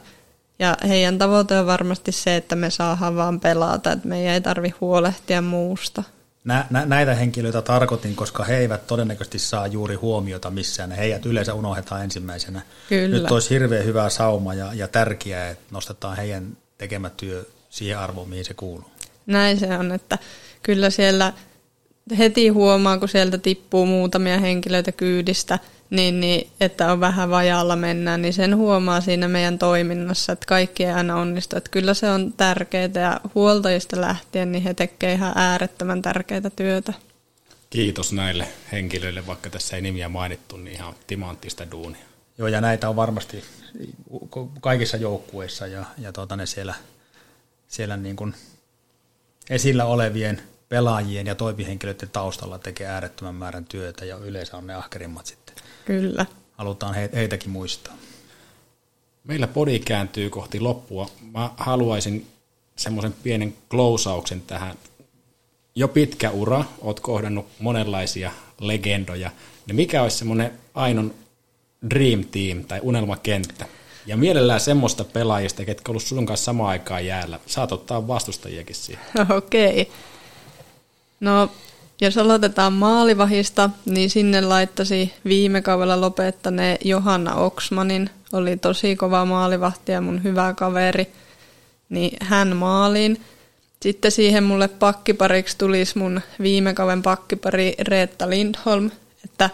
Ja 0.60 0.78
heidän 0.88 1.18
tavoite 1.18 1.60
on 1.60 1.66
varmasti 1.66 2.12
se, 2.12 2.36
että 2.36 2.56
me 2.56 2.70
saadaan 2.70 3.16
vaan 3.16 3.40
pelata, 3.40 3.92
että 3.92 4.08
meidän 4.08 4.34
ei 4.34 4.42
tarvi 4.42 4.74
huolehtia 4.82 5.42
muusta. 5.42 6.04
Nä, 6.44 6.66
nä, 6.70 6.86
näitä 6.86 7.16
henkilöitä 7.16 7.62
tarkoitin, 7.62 8.16
koska 8.16 8.44
he 8.44 8.58
eivät 8.58 8.88
todennäköisesti 8.88 9.40
saa 9.40 9.68
juuri 9.68 9.96
huomiota 9.96 10.50
missään. 10.50 10.92
Heidät 10.92 11.26
yleensä 11.26 11.54
unohdetaan 11.54 12.04
ensimmäisenä. 12.04 12.62
Kyllä. 12.90 13.18
Nyt 13.18 13.32
olisi 13.32 13.50
hirveän 13.50 13.86
hyvä 13.86 14.10
sauma 14.10 14.54
ja, 14.54 14.74
ja 14.74 14.88
tärkeää, 14.88 15.50
että 15.50 15.64
nostetaan 15.72 16.18
heidän 16.18 16.58
tekemä 16.78 17.10
työ 17.10 17.46
siihen 17.70 18.00
arvoon, 18.00 18.30
mihin 18.30 18.46
se 18.46 18.54
kuuluu. 18.54 18.92
Näin 19.26 19.60
se 19.60 19.78
on, 19.78 19.92
että 19.92 20.18
kyllä 20.64 20.90
siellä 20.90 21.34
heti 22.18 22.48
huomaa, 22.48 22.98
kun 22.98 23.10
sieltä 23.10 23.38
tippuu 23.38 23.86
muutamia 23.86 24.40
henkilöitä 24.40 24.92
kyydistä, 24.92 25.60
niin, 25.92 26.20
niin, 26.20 26.52
että 26.60 26.92
on 26.92 27.00
vähän 27.00 27.30
vajaalla 27.30 27.76
mennään, 27.76 28.22
niin 28.22 28.34
sen 28.34 28.58
huomaa 28.58 29.02
siinä 29.02 29.28
meidän 29.28 29.60
toiminnassa, 29.60 30.34
että 30.34 30.46
kaikki 30.46 30.86
ei 30.86 30.92
aina 30.92 31.16
onnistu. 31.16 31.58
Että 31.58 31.70
kyllä 31.70 31.94
se 31.94 32.10
on 32.10 32.34
tärkeää 32.34 32.90
ja 32.96 33.22
huoltajista 33.36 34.02
lähtien, 34.02 34.52
niin 34.52 34.64
he 34.64 34.74
tekevät 34.74 35.16
ihan 35.16 35.34
äärettömän 35.36 36.02
tärkeää 36.02 36.50
työtä. 36.56 36.94
Kiitos 37.70 38.14
näille 38.14 38.48
henkilöille, 38.72 39.28
vaikka 39.28 39.50
tässä 39.50 39.76
ei 39.76 39.82
nimiä 39.82 40.10
mainittu, 40.10 40.58
niin 40.58 40.76
ihan 40.76 40.96
timanttista 41.08 41.72
duunia. 41.72 42.06
Joo, 42.38 42.48
ja 42.48 42.62
näitä 42.62 42.90
on 42.90 42.96
varmasti 42.96 43.44
kaikissa 44.62 44.98
joukkueissa 44.98 45.68
ja, 45.68 45.86
ja 45.98 46.14
tuota, 46.14 46.36
ne 46.36 46.46
siellä, 46.46 46.74
siellä 47.68 47.98
niin 47.98 48.16
kuin 48.16 48.34
esillä 49.50 49.86
olevien 49.86 50.42
pelaajien 50.70 51.28
ja 51.28 51.36
toimihenkilöiden 51.36 52.10
taustalla 52.10 52.60
tekee 52.60 52.88
äärettömän 52.88 53.36
määrän 53.36 53.66
työtä 53.66 54.06
ja 54.06 54.18
yleensä 54.18 54.58
on 54.58 54.68
ne 54.68 54.74
ahkerimmat 54.74 55.26
sitten. 55.26 55.41
Kyllä. 55.86 56.26
Halutaan 56.58 56.96
heitäkin 57.14 57.50
muistaa. 57.50 57.94
Meillä 59.24 59.48
podi 59.48 59.80
kääntyy 59.80 60.30
kohti 60.30 60.60
loppua. 60.60 61.10
Mä 61.34 61.50
haluaisin 61.58 62.28
semmoisen 62.76 63.14
pienen 63.24 63.54
klousauksen 63.70 64.42
tähän. 64.42 64.78
Jo 65.76 65.88
pitkä 65.88 66.32
ura, 66.32 66.64
oot 66.82 67.00
kohdannut 67.00 67.46
monenlaisia 67.60 68.32
legendoja. 68.60 69.32
Ja 69.68 69.74
mikä 69.74 70.04
olisi 70.04 70.18
semmoinen 70.18 70.52
ainon 70.74 71.14
dream 71.90 72.24
team 72.32 72.64
tai 72.64 72.80
unelmakenttä? 72.84 73.66
Ja 74.06 74.18
mielellään 74.18 74.60
semmoista 74.60 75.04
pelaajista, 75.04 75.66
ketkä 75.66 75.92
ollut 75.92 76.04
sun 76.04 76.26
kanssa 76.26 76.46
samaan 76.46 76.70
aikaan 76.70 77.06
jäällä. 77.06 77.40
Saat 77.46 77.72
ottaa 77.72 78.08
vastustajiakin 78.08 78.76
siihen. 78.76 79.04
Okei. 79.38 79.82
Okay. 79.82 79.94
No, 81.20 81.50
jos 82.02 82.18
aloitetaan 82.18 82.74
maalivahista, 82.74 83.70
niin 83.86 84.10
sinne 84.10 84.42
laittasi 84.42 85.14
viime 85.26 85.62
kaudella 85.62 86.02
lopettaneen 86.02 86.78
Johanna 86.84 87.36
Oksmanin. 87.36 88.10
Oli 88.34 88.58
tosi 88.58 88.96
kova 88.96 89.26
maalivahti 89.26 89.92
ja 89.92 90.02
mun 90.02 90.24
hyvä 90.24 90.54
kaveri. 90.54 91.08
Niin 91.90 92.18
hän 92.22 92.56
maaliin. 92.56 93.22
Sitten 93.82 94.12
siihen 94.12 94.44
mulle 94.44 94.68
pakkipariksi 94.68 95.58
tulisi 95.58 95.98
mun 95.98 96.22
viime 96.42 96.74
kauden 96.74 97.02
pakkipari 97.02 97.76
Reetta 97.80 98.30
Lindholm, 98.30 98.92
että 99.26 99.50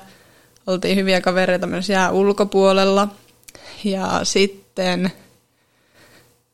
oltiin 0.68 0.98
hyviä 0.98 1.22
kavereita 1.22 1.68
myös 1.68 1.90
jää 1.90 2.12
ulkopuolella. 2.12 3.08
Ja 3.84 4.20
sitten 4.24 5.12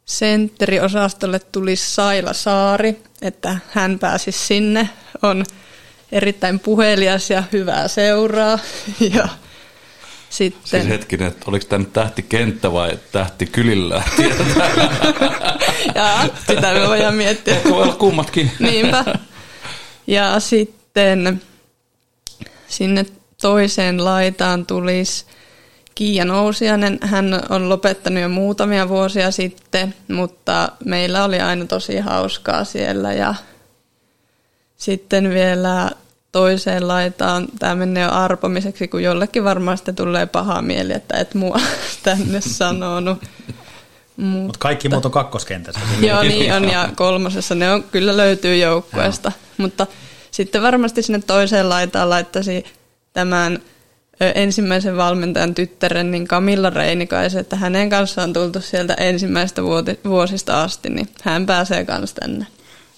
sentteriosastolle 0.05 1.39
tuli 1.39 1.75
Saila 1.75 2.33
Saari, 2.33 3.01
että 3.21 3.57
hän 3.69 3.99
pääsi 3.99 4.31
sinne, 4.31 4.89
on 5.21 5.45
erittäin 6.13 6.59
puhelias 6.59 7.29
ja 7.29 7.43
hyvää 7.51 7.87
seuraa. 7.87 8.59
Ja 9.15 9.27
sitten... 10.29 10.81
Siis 10.81 10.87
hetkinen, 10.87 11.27
että 11.27 11.45
oliko 11.47 11.65
tämä 11.69 11.79
nyt 11.79 11.93
tähtikenttä 11.93 12.73
vai 12.73 12.99
tähti 13.11 13.45
kylillä? 13.45 14.03
ja 15.95 16.29
sitä 16.47 16.73
me 16.73 16.87
voidaan 16.87 17.15
miettiä. 17.15 17.55
Ehkä 17.55 17.69
voi 17.69 17.83
olla 17.83 17.95
kummatkin. 17.95 18.51
Niinpä. 18.59 19.05
Ja 20.07 20.39
sitten 20.39 21.41
sinne 22.67 23.05
toiseen 23.41 24.05
laitaan 24.05 24.65
tulisi 24.65 25.25
Kiia 25.95 26.25
Nousiainen, 26.25 26.99
hän 27.01 27.41
on 27.49 27.69
lopettanut 27.69 28.21
jo 28.21 28.29
muutamia 28.29 28.89
vuosia 28.89 29.31
sitten, 29.31 29.95
mutta 30.07 30.71
meillä 30.85 31.23
oli 31.23 31.39
aina 31.39 31.65
tosi 31.65 31.97
hauskaa 31.97 32.63
siellä 32.63 33.13
ja 33.13 33.35
sitten 34.77 35.29
vielä 35.29 35.91
toiseen 36.33 36.87
laitaan, 36.87 37.47
tämä 37.59 37.75
menee 37.75 38.03
jo 38.03 38.11
arpomiseksi, 38.11 38.87
kun 38.87 39.03
jollekin 39.03 39.43
varmaan 39.43 39.77
sitten 39.77 39.95
tulee 39.95 40.25
paha 40.25 40.61
mieli, 40.61 40.93
että 40.93 41.17
et 41.17 41.33
mua 41.33 41.59
tänne 42.03 42.41
sanonut. 42.41 43.23
Mutta 44.17 44.59
kaikki 44.59 44.89
muut 44.89 45.05
on 45.05 45.11
kakkoskentässä. 45.11 45.79
Joo, 46.07 46.23
niin 46.23 46.53
on, 46.53 46.69
ja 46.69 46.89
kolmosessa 46.95 47.55
ne 47.55 47.71
on, 47.71 47.83
kyllä 47.83 48.17
löytyy 48.17 48.57
joukkueesta. 48.57 49.31
Mutta 49.57 49.87
sitten 50.31 50.61
varmasti 50.61 51.01
sinne 51.01 51.21
toiseen 51.27 51.69
laitaan 51.69 52.09
laittaisi 52.09 52.65
tämän 53.13 53.59
ensimmäisen 54.35 54.97
valmentajan 54.97 55.55
tyttären, 55.55 56.11
niin 56.11 56.27
Camilla 56.27 56.69
Reinikaisen, 56.69 57.41
että 57.41 57.55
hänen 57.55 57.89
kanssaan 57.89 58.29
on 58.29 58.33
tultu 58.33 58.61
sieltä 58.61 58.93
ensimmäistä 58.93 59.61
vuosista 60.05 60.63
asti, 60.63 60.89
niin 60.89 61.09
hän 61.21 61.45
pääsee 61.45 61.85
kanssa 61.85 62.15
tänne. 62.15 62.47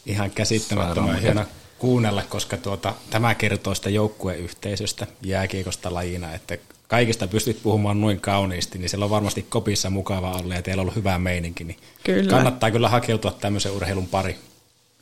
Ihan 0.06 0.32
käsittämättömän 0.32 1.20
hieno 1.20 1.46
kuunnella, 1.80 2.24
koska 2.30 2.58
tuota, 2.58 2.94
tämä 3.10 3.36
kertoo 3.36 3.76
sitä 3.76 3.90
joukkueyhteisöstä 3.90 5.08
jääkiekosta 5.22 5.94
lajina, 5.94 6.34
että 6.34 6.58
kaikista 6.88 7.28
pystyt 7.28 7.64
puhumaan 7.64 8.02
noin 8.02 8.22
kauniisti, 8.22 8.78
niin 8.78 8.90
siellä 8.90 9.04
on 9.04 9.10
varmasti 9.10 9.46
kopissa 9.50 9.90
mukava 9.90 10.32
olla 10.32 10.56
ja 10.56 10.62
teillä 10.62 10.82
on 10.82 10.84
ollut 10.84 10.96
hyvä 10.96 11.20
meininki, 11.20 11.64
niin 11.64 11.78
Kyllä. 12.04 12.30
kannattaa 12.30 12.72
kyllä 12.72 12.90
hakeutua 12.90 13.32
tämmöisen 13.32 13.72
urheilun 13.72 14.08
pari. 14.08 14.38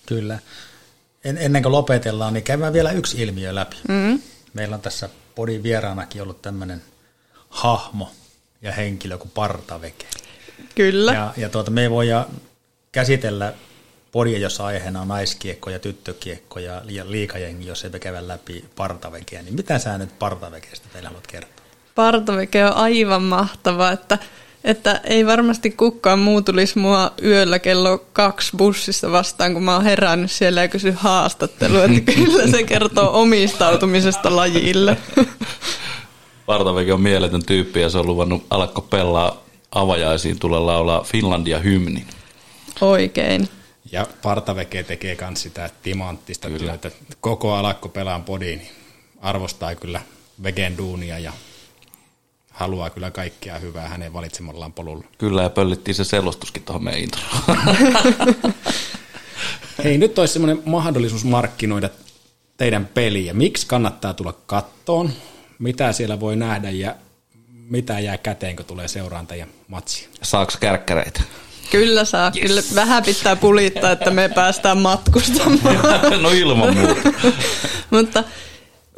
Kyllä. 0.05 0.39
En, 1.23 1.37
ennen 1.37 1.63
kuin 1.63 1.71
lopetellaan, 1.71 2.33
niin 2.33 2.43
käydään 2.43 2.73
vielä 2.73 2.91
yksi 2.91 3.21
ilmiö 3.21 3.55
läpi. 3.55 3.75
Mm. 3.87 4.19
Meillä 4.53 4.75
on 4.75 4.81
tässä 4.81 5.09
podin 5.35 5.63
vieraanakin 5.63 6.21
ollut 6.21 6.41
tämmöinen 6.41 6.81
hahmo 7.49 8.11
ja 8.61 8.71
henkilö 8.71 9.17
kuin 9.17 9.31
Partaveke. 9.31 10.05
Kyllä. 10.75 11.13
Ja, 11.13 11.33
ja 11.37 11.49
tuota, 11.49 11.71
me 11.71 11.81
ei 11.81 11.89
voida 11.89 12.27
käsitellä 12.91 13.53
podia, 14.13 14.39
jossa 14.39 14.65
aiheena 14.65 15.01
on 15.01 15.07
naiskiekko 15.07 15.69
ja 15.69 15.79
tyttökiekko 15.79 16.59
ja, 16.59 16.81
liikajengi, 17.03 17.67
jos 17.67 17.83
ei 17.83 17.99
käydä 17.99 18.27
läpi 18.27 18.65
Partavekeä. 18.75 19.41
Niin 19.41 19.55
mitä 19.55 19.79
sä 19.79 19.97
nyt 19.97 20.19
Partavekestä 20.19 20.87
teillä 20.93 21.09
haluat 21.09 21.27
kertoa? 21.27 21.65
Partoveke 21.95 22.65
on 22.65 22.73
aivan 22.73 23.23
mahtava, 23.23 23.91
että, 23.91 24.17
että 24.63 25.01
ei 25.03 25.25
varmasti 25.25 25.71
kukaan 25.71 26.19
muu 26.19 26.41
tulisi 26.41 26.79
mua 26.79 27.11
yöllä 27.23 27.59
kello 27.59 28.05
kaksi 28.13 28.57
bussissa 28.57 29.11
vastaan, 29.11 29.53
kun 29.53 29.63
mä 29.63 29.73
oon 29.73 29.83
herännyt 29.83 30.31
siellä 30.31 30.61
ja 30.61 30.67
kysy 30.67 30.93
haastattelua, 30.97 31.83
että 31.83 32.11
kyllä 32.15 32.47
se 32.47 32.63
kertoo 32.63 33.21
omistautumisesta 33.21 34.35
lajille. 34.35 34.97
Partavekin 36.45 36.93
on 36.93 37.01
mieletön 37.01 37.45
tyyppi 37.45 37.81
ja 37.81 37.89
se 37.89 37.97
on 37.97 38.07
luvannut 38.07 38.45
alakko 38.49 38.81
pelaa 38.81 39.43
avajaisiin 39.71 40.39
tulla 40.39 40.65
laulaa 40.65 41.03
Finlandia 41.03 41.59
hymnin. 41.59 42.07
Oikein. 42.81 43.49
Ja 43.93 44.07
Partaveke 44.21 44.83
tekee 44.83 45.17
myös 45.21 45.41
sitä 45.41 45.69
timanttista 45.83 46.47
kyllä. 46.47 46.77
työtä. 46.77 46.91
Koko 47.21 47.53
alakko 47.53 47.89
pelaan 47.89 48.23
podiin, 48.23 48.59
niin 48.59 48.71
arvostaa 49.21 49.75
kyllä 49.75 50.01
Vegen 50.43 50.77
duunia 50.77 51.19
ja 51.19 51.33
haluaa 52.49 52.89
kyllä 52.89 53.11
kaikkea 53.11 53.59
hyvää 53.59 53.87
hänen 53.87 54.13
valitsemallaan 54.13 54.73
polulla. 54.73 55.03
Kyllä, 55.17 55.43
ja 55.43 55.49
pöllittiin 55.49 55.95
se 55.95 56.03
selostuskin 56.03 56.63
tuohon 56.63 56.83
meidän 56.83 57.01
introon. 57.01 57.33
Hei, 59.83 59.97
nyt 59.97 60.19
olisi 60.19 60.33
semmoinen 60.33 60.61
mahdollisuus 60.65 61.25
markkinoida 61.25 61.89
teidän 62.57 62.85
peliä. 62.85 63.33
Miksi 63.33 63.67
kannattaa 63.67 64.13
tulla 64.13 64.33
kattoon? 64.45 65.11
Mitä 65.59 65.91
siellä 65.91 66.19
voi 66.19 66.35
nähdä 66.35 66.69
ja 66.69 66.95
mitä 67.69 67.99
jää 67.99 68.17
käteen, 68.17 68.55
kun 68.55 68.65
tulee 68.65 68.87
seuraan 68.87 69.27
teidän 69.27 69.49
matsia? 69.67 70.09
Saaks 70.21 70.57
kärkkäreitä? 70.57 71.21
Kyllä 71.73 72.05
saa. 72.05 72.31
Yes. 72.35 72.47
Kyllä 72.47 72.61
vähän 72.75 73.03
pitää 73.03 73.35
pulittaa, 73.35 73.91
että 73.91 74.11
me 74.11 74.29
päästään 74.29 74.77
matkustamaan. 74.77 75.59
no 76.23 76.29
ilman 76.29 76.77
muuta. 76.77 77.11
Mutta 77.89 78.23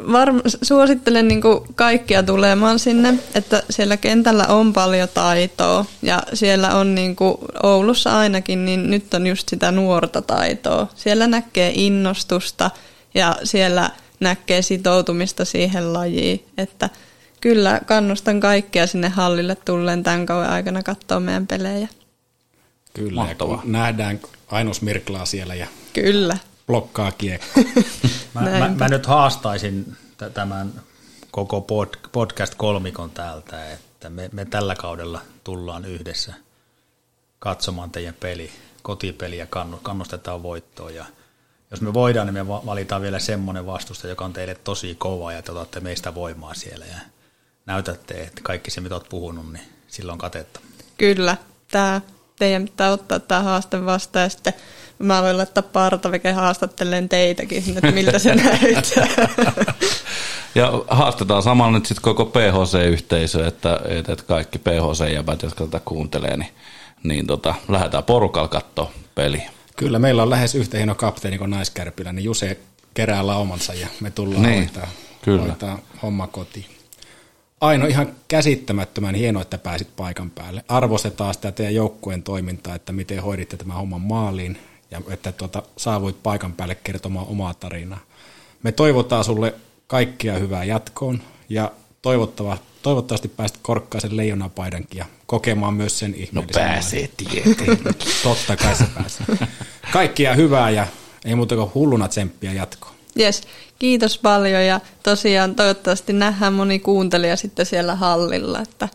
varm- 0.02 0.58
suosittelen 0.62 1.28
niin 1.28 1.42
kaikkia 1.76 2.24
tulemaan 2.24 2.80
sinne, 2.80 3.14
että 3.36 3.64
siellä 3.70 3.98
kentällä 3.98 4.46
on 4.48 4.74
paljon 4.74 5.10
taitoa 5.14 5.86
ja 6.02 6.24
siellä 6.34 6.76
on 6.76 6.96
niin 6.96 7.16
kuin 7.16 7.38
Oulussa 7.64 8.18
ainakin, 8.18 8.66
niin 8.66 8.90
nyt 8.90 9.14
on 9.14 9.28
just 9.28 9.50
sitä 9.50 9.72
nuorta 9.72 10.22
taitoa. 10.22 10.88
Siellä 10.96 11.28
näkee 11.28 11.72
innostusta 11.76 12.72
ja 13.14 13.36
siellä 13.44 13.90
näkee 14.20 14.62
sitoutumista 14.62 15.46
siihen 15.46 15.94
lajiin, 15.94 16.46
että 16.58 16.90
kyllä 17.42 17.82
kannustan 17.86 18.40
kaikkia 18.40 18.88
sinne 18.88 19.10
hallille 19.10 19.56
tulleen 19.56 20.04
tämän 20.04 20.26
kauan 20.26 20.50
aikana 20.50 20.84
katsoa 20.84 21.20
meidän 21.20 21.48
pelejä. 21.48 21.88
Kyllä, 22.96 23.22
Mahtavaa. 23.22 23.58
kun 23.58 23.72
nähdään 23.72 24.20
Ainus 24.48 24.82
Mirklaa 24.82 25.26
siellä 25.26 25.56
ja 25.56 25.68
Kyllä. 25.94 26.38
blokkaa 26.68 27.12
kiekko. 27.12 27.48
mä, 28.34 28.42
mä, 28.42 28.70
mä 28.70 28.88
nyt 28.88 29.06
haastaisin 29.06 29.98
t- 30.18 30.34
tämän 30.34 30.74
koko 31.32 31.62
pod, 31.62 31.90
podcast-kolmikon 32.12 33.10
täältä, 33.10 33.72
että 33.72 34.10
me, 34.10 34.30
me 34.32 34.46
tällä 34.46 34.76
kaudella 34.76 35.22
tullaan 35.44 35.86
yhdessä 35.86 36.34
katsomaan 37.40 37.92
teidän 37.92 38.16
peli, 38.20 38.52
kotipeli 38.82 39.38
ja 39.38 39.48
kannustetaan 39.84 40.44
voittoon. 40.44 40.96
Ja 40.96 41.06
jos 41.72 41.82
me 41.82 41.94
voidaan, 41.94 42.28
niin 42.28 42.34
me 42.34 42.48
valitaan 42.48 43.02
vielä 43.02 43.20
semmoinen 43.20 43.66
vastusta, 43.66 44.08
joka 44.08 44.26
on 44.26 44.34
teille 44.34 44.56
tosi 44.56 44.96
kova 44.96 45.32
ja 45.34 45.42
te 45.42 45.52
otatte 45.52 45.80
meistä 45.80 46.16
voimaa 46.16 46.54
siellä 46.54 46.86
ja 46.86 46.98
näytätte, 47.66 48.14
että 48.14 48.42
kaikki 48.44 48.72
se, 48.72 48.82
mitä 48.82 48.96
olet 48.96 49.10
puhunut, 49.10 49.54
niin 49.54 49.66
silloin 49.88 50.20
katetta. 50.20 50.60
Kyllä, 50.98 51.38
tämä 51.72 52.02
teidän 52.40 52.64
pitää 52.66 52.92
ottaa 52.92 53.20
tämä 53.20 53.42
haaste 53.44 53.86
vastaan 53.86 54.24
ja 54.24 54.30
sitten 54.30 54.54
mä 55.00 55.22
voin 55.22 55.38
laittaa 55.38 55.64
partaveke 55.64 56.32
haastattelen 56.32 57.10
teitäkin 57.10 57.62
sinne, 57.64 57.78
että 57.78 57.92
miltä 57.92 58.20
se 58.20 58.36
näyttää. 58.44 59.08
Ja 60.56 60.72
haastetaan 60.88 61.44
samalla 61.44 61.72
nyt 61.78 61.86
sitten 61.86 62.02
koko 62.04 62.26
PHC-yhteisö, 62.26 63.48
että, 63.48 63.80
että 63.88 64.24
kaikki 64.28 64.60
PHC-jäbät, 64.60 65.42
jotka 65.42 65.66
tätä 65.66 65.82
kuuntelee, 65.86 66.38
niin, 66.38 66.52
niin 67.04 67.28
tota, 67.28 67.56
lähdetään 67.68 68.04
porukalla 68.04 68.48
katsoa 68.48 68.92
peliä. 69.16 69.52
Kyllä, 69.78 70.00
meillä 70.00 70.24
on 70.24 70.30
lähes 70.30 70.56
yhtä 70.56 70.78
hieno 70.78 70.96
kapteeni 70.96 71.38
kuin 71.38 71.50
naiskärpillä, 71.52 72.14
niin 72.14 72.24
Juse 72.26 72.58
kerää 72.94 73.28
laumansa 73.28 73.74
ja 73.74 73.88
me 74.00 74.12
tullaan 74.12 74.44
Niin, 74.44 74.58
hoitaa, 74.64 74.88
kyllä. 75.22 75.42
hoitaa 75.42 75.80
homma 76.02 76.28
kotiin. 76.28 76.66
Aino, 77.62 77.86
ihan 77.86 78.14
käsittämättömän 78.28 79.16
hienoa, 79.16 79.42
että 79.42 79.58
pääsit 79.58 79.96
paikan 79.96 80.30
päälle. 80.30 80.64
Arvostetaan 80.68 81.34
sitä 81.34 81.52
teidän 81.52 81.76
joukkueen 81.76 82.24
toimintaa, 82.24 82.76
että 82.76 82.92
miten 82.94 83.24
hoiditte 83.24 83.58
tämän 83.58 83.78
homman 83.78 84.02
maaliin 84.02 84.58
ja 84.92 85.02
että 85.10 85.32
tuota, 85.32 85.64
saavuit 85.78 86.24
paikan 86.24 86.54
päälle 86.54 86.76
kertomaan 86.76 87.28
omaa 87.28 87.54
tarinaa. 87.54 88.00
Me 88.64 88.72
toivotaan 88.72 89.24
sulle 89.24 89.54
kaikkia 89.88 90.34
hyvää 90.40 90.64
jatkoon 90.64 91.22
ja 91.50 91.72
toivottava, 92.02 92.58
toivottavasti 92.82 93.28
pääset 93.28 93.60
korkkaisen 93.62 94.18
leijonapaidankin 94.18 94.98
ja 94.98 95.06
kokemaan 95.26 95.74
myös 95.74 96.00
sen 96.00 96.16
ihmeellisen 96.16 96.64
No 96.64 96.68
pääsee 96.68 97.10
tietenkin. 97.18 97.78
Totta 98.24 98.58
kai 98.58 98.76
se 98.76 98.86
pääsee. 98.96 99.26
Kaikkia 99.94 100.36
hyvää 100.36 100.70
ja 100.70 100.88
ei 101.26 101.36
muuta 101.36 101.56
kuin 101.56 101.72
hulluna 101.74 102.08
tsemppiä 102.08 102.54
jatkoon. 102.54 102.95
Yes, 103.20 103.42
kiitos 103.80 104.18
paljon 104.18 104.66
ja 104.66 104.80
tosiaan 105.04 105.56
toivottavasti 105.56 106.14
nähdään 106.14 106.54
moni 106.54 106.80
kuuntelija 106.80 107.36
sitten 107.36 107.66
siellä 107.66 107.96
hallilla, 107.96 108.60
että 108.60 108.90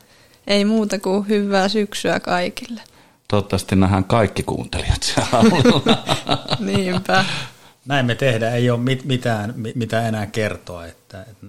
ei 0.46 0.64
muuta 0.64 0.98
kuin 0.98 1.28
hyvää 1.28 1.68
syksyä 1.68 2.20
kaikille. 2.20 2.80
Toivottavasti 3.28 3.76
nähdään 3.76 4.04
kaikki 4.04 4.42
kuuntelijat 4.42 5.02
siellä 5.02 5.30
Niinpä. 6.58 7.24
Näin 7.86 8.06
me 8.06 8.14
tehdään, 8.14 8.54
ei 8.54 8.70
ole 8.70 8.80
mit, 8.80 9.04
mitään, 9.04 9.54
mi- 9.56 9.72
mitä 9.74 10.08
enää 10.08 10.26
kertoa, 10.26 10.86
että, 10.86 11.22
että 11.22 11.46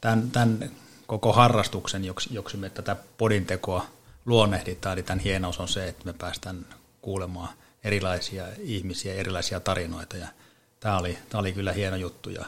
tämän, 0.00 0.30
tämän 0.30 0.70
koko 1.06 1.32
harrastuksen, 1.32 2.04
joksi, 2.04 2.28
joksi 2.32 2.56
me 2.56 2.70
tätä 2.70 2.96
podintekoa 3.18 3.86
luonnehditaan, 4.26 4.96
niin 4.96 5.04
tämän 5.04 5.18
hienous 5.18 5.60
on 5.60 5.68
se, 5.68 5.88
että 5.88 6.04
me 6.04 6.12
päästään 6.12 6.66
kuulemaan 7.02 7.48
erilaisia 7.84 8.44
ihmisiä, 8.58 9.14
erilaisia 9.14 9.60
tarinoita 9.60 10.16
ja 10.16 10.28
tämä 10.80 10.98
oli, 10.98 11.18
tämä 11.28 11.40
oli 11.40 11.52
kyllä 11.52 11.72
hieno 11.72 11.96
juttu 11.96 12.30
ja 12.30 12.44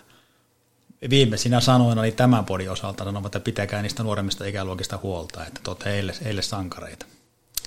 viimeisinä 1.11 1.61
sanoina 1.61 2.01
oli 2.01 2.13
tämän 2.13 2.45
podin 2.45 2.71
osalta 2.71 3.05
sanoma, 3.05 3.27
että 3.27 3.41
pitäkää 3.41 3.83
niistä 3.83 4.03
nuoremmista 4.03 4.45
ikäluokista 4.45 4.99
huolta, 5.03 5.47
että 5.47 5.61
te 5.65 5.71
olette 5.71 5.91
heille, 5.91 6.15
heille 6.25 6.43
sankareita. 6.43 7.07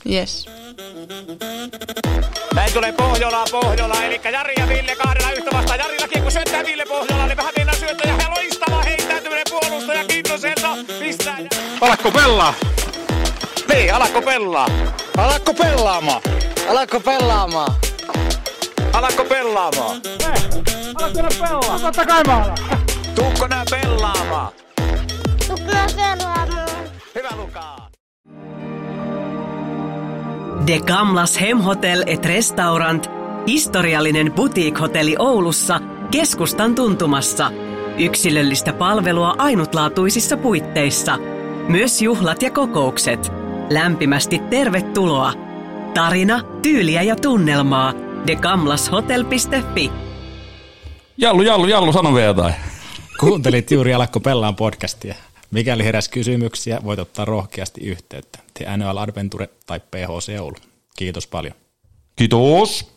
Yes. 0.09 0.45
Näin 2.55 2.74
tulee 2.74 2.91
Pohjola, 2.91 3.45
Pohjola, 3.51 4.03
eli 4.03 4.22
Jari 4.32 4.53
ja 4.57 4.68
Ville 4.68 4.95
kahdella 4.95 5.32
yhtä 5.32 5.51
vastaan. 5.53 5.80
Jarilla 5.80 6.07
kiekko 6.07 6.30
syöttää 6.30 6.66
Ville 6.66 6.86
Pohjola, 6.86 7.28
niin 7.28 7.38
vähän 7.38 7.53
mennään 7.57 7.80
syöttää 7.80 8.18
ja 8.18 8.30
loistava 8.30 8.82
heittäytyminen 8.82 9.45
puolustaja 9.49 10.05
Kintoselta 10.05 10.78
pistää. 10.99 11.39
Ja... 11.39 11.49
Alakko 11.82 12.11
pelaa? 12.11 12.53
Niin, 13.74 13.93
alakko 13.93 14.22
pelaa. 14.22 14.68
Alakko 15.18 15.53
pelaamaan? 15.53 16.22
Alakko 16.70 16.99
pelaamaan? 16.99 17.84
Alako 18.96 19.26
pelaamaan? 19.26 20.02
Ei, 20.06 20.62
ala 20.96 21.10
kyllä 21.10 21.30
pelaamaan. 21.39 21.82
Totta 21.82 22.06
kai 22.06 22.24
mä. 22.28 22.56
Tuukko 23.16 23.48
nää 23.48 23.64
pelaamaan? 23.72 24.52
Tuu. 25.48 25.58
Hyvä 27.16 27.30
Lukaa. 27.38 27.89
De 30.68 30.80
Gamlas 30.80 31.41
Hemhotel 31.41 32.04
et 32.08 32.26
Restaurant, 32.26 33.10
historiallinen 33.48 34.32
butiikhotelli 34.32 35.16
Oulussa, 35.20 35.80
keskustan 36.12 36.76
tuntumassa. 36.76 37.52
Yksilöllistä 37.98 38.74
palvelua 38.74 39.36
ainutlaatuisissa 39.38 40.38
puitteissa. 40.38 41.18
Myös 41.68 42.02
juhlat 42.02 42.41
ja 42.41 42.52
kokoukset. 42.52 43.32
Lämpimästi 43.70 44.39
tervetuloa. 44.39 45.34
Tarina, 45.93 46.41
tyyliä 46.62 47.02
ja 47.02 47.16
tunnelmaa– 47.16 47.93
degamlashotel.fi 48.28 49.91
Jallu, 51.17 51.41
Jallu, 51.41 51.67
Jallu, 51.67 51.93
sano 51.93 52.13
vielä 52.13 52.28
jotain. 52.28 52.53
Kuuntelit 53.19 53.71
juuri 53.71 53.93
Alakko 53.93 54.19
Pellaan 54.19 54.55
podcastia. 54.55 55.15
Mikäli 55.51 55.84
heräs 55.84 56.09
kysymyksiä, 56.09 56.80
voit 56.84 56.99
ottaa 56.99 57.26
rohkeasti 57.26 57.82
yhteyttä. 57.82 58.39
The 58.53 58.67
Annual 58.67 58.97
Adventure 58.97 59.49
tai 59.65 59.80
PH 59.80 60.09
Seoul. 60.19 60.53
Kiitos 60.97 61.28
paljon. 61.28 61.53
Kiitos. 62.15 62.95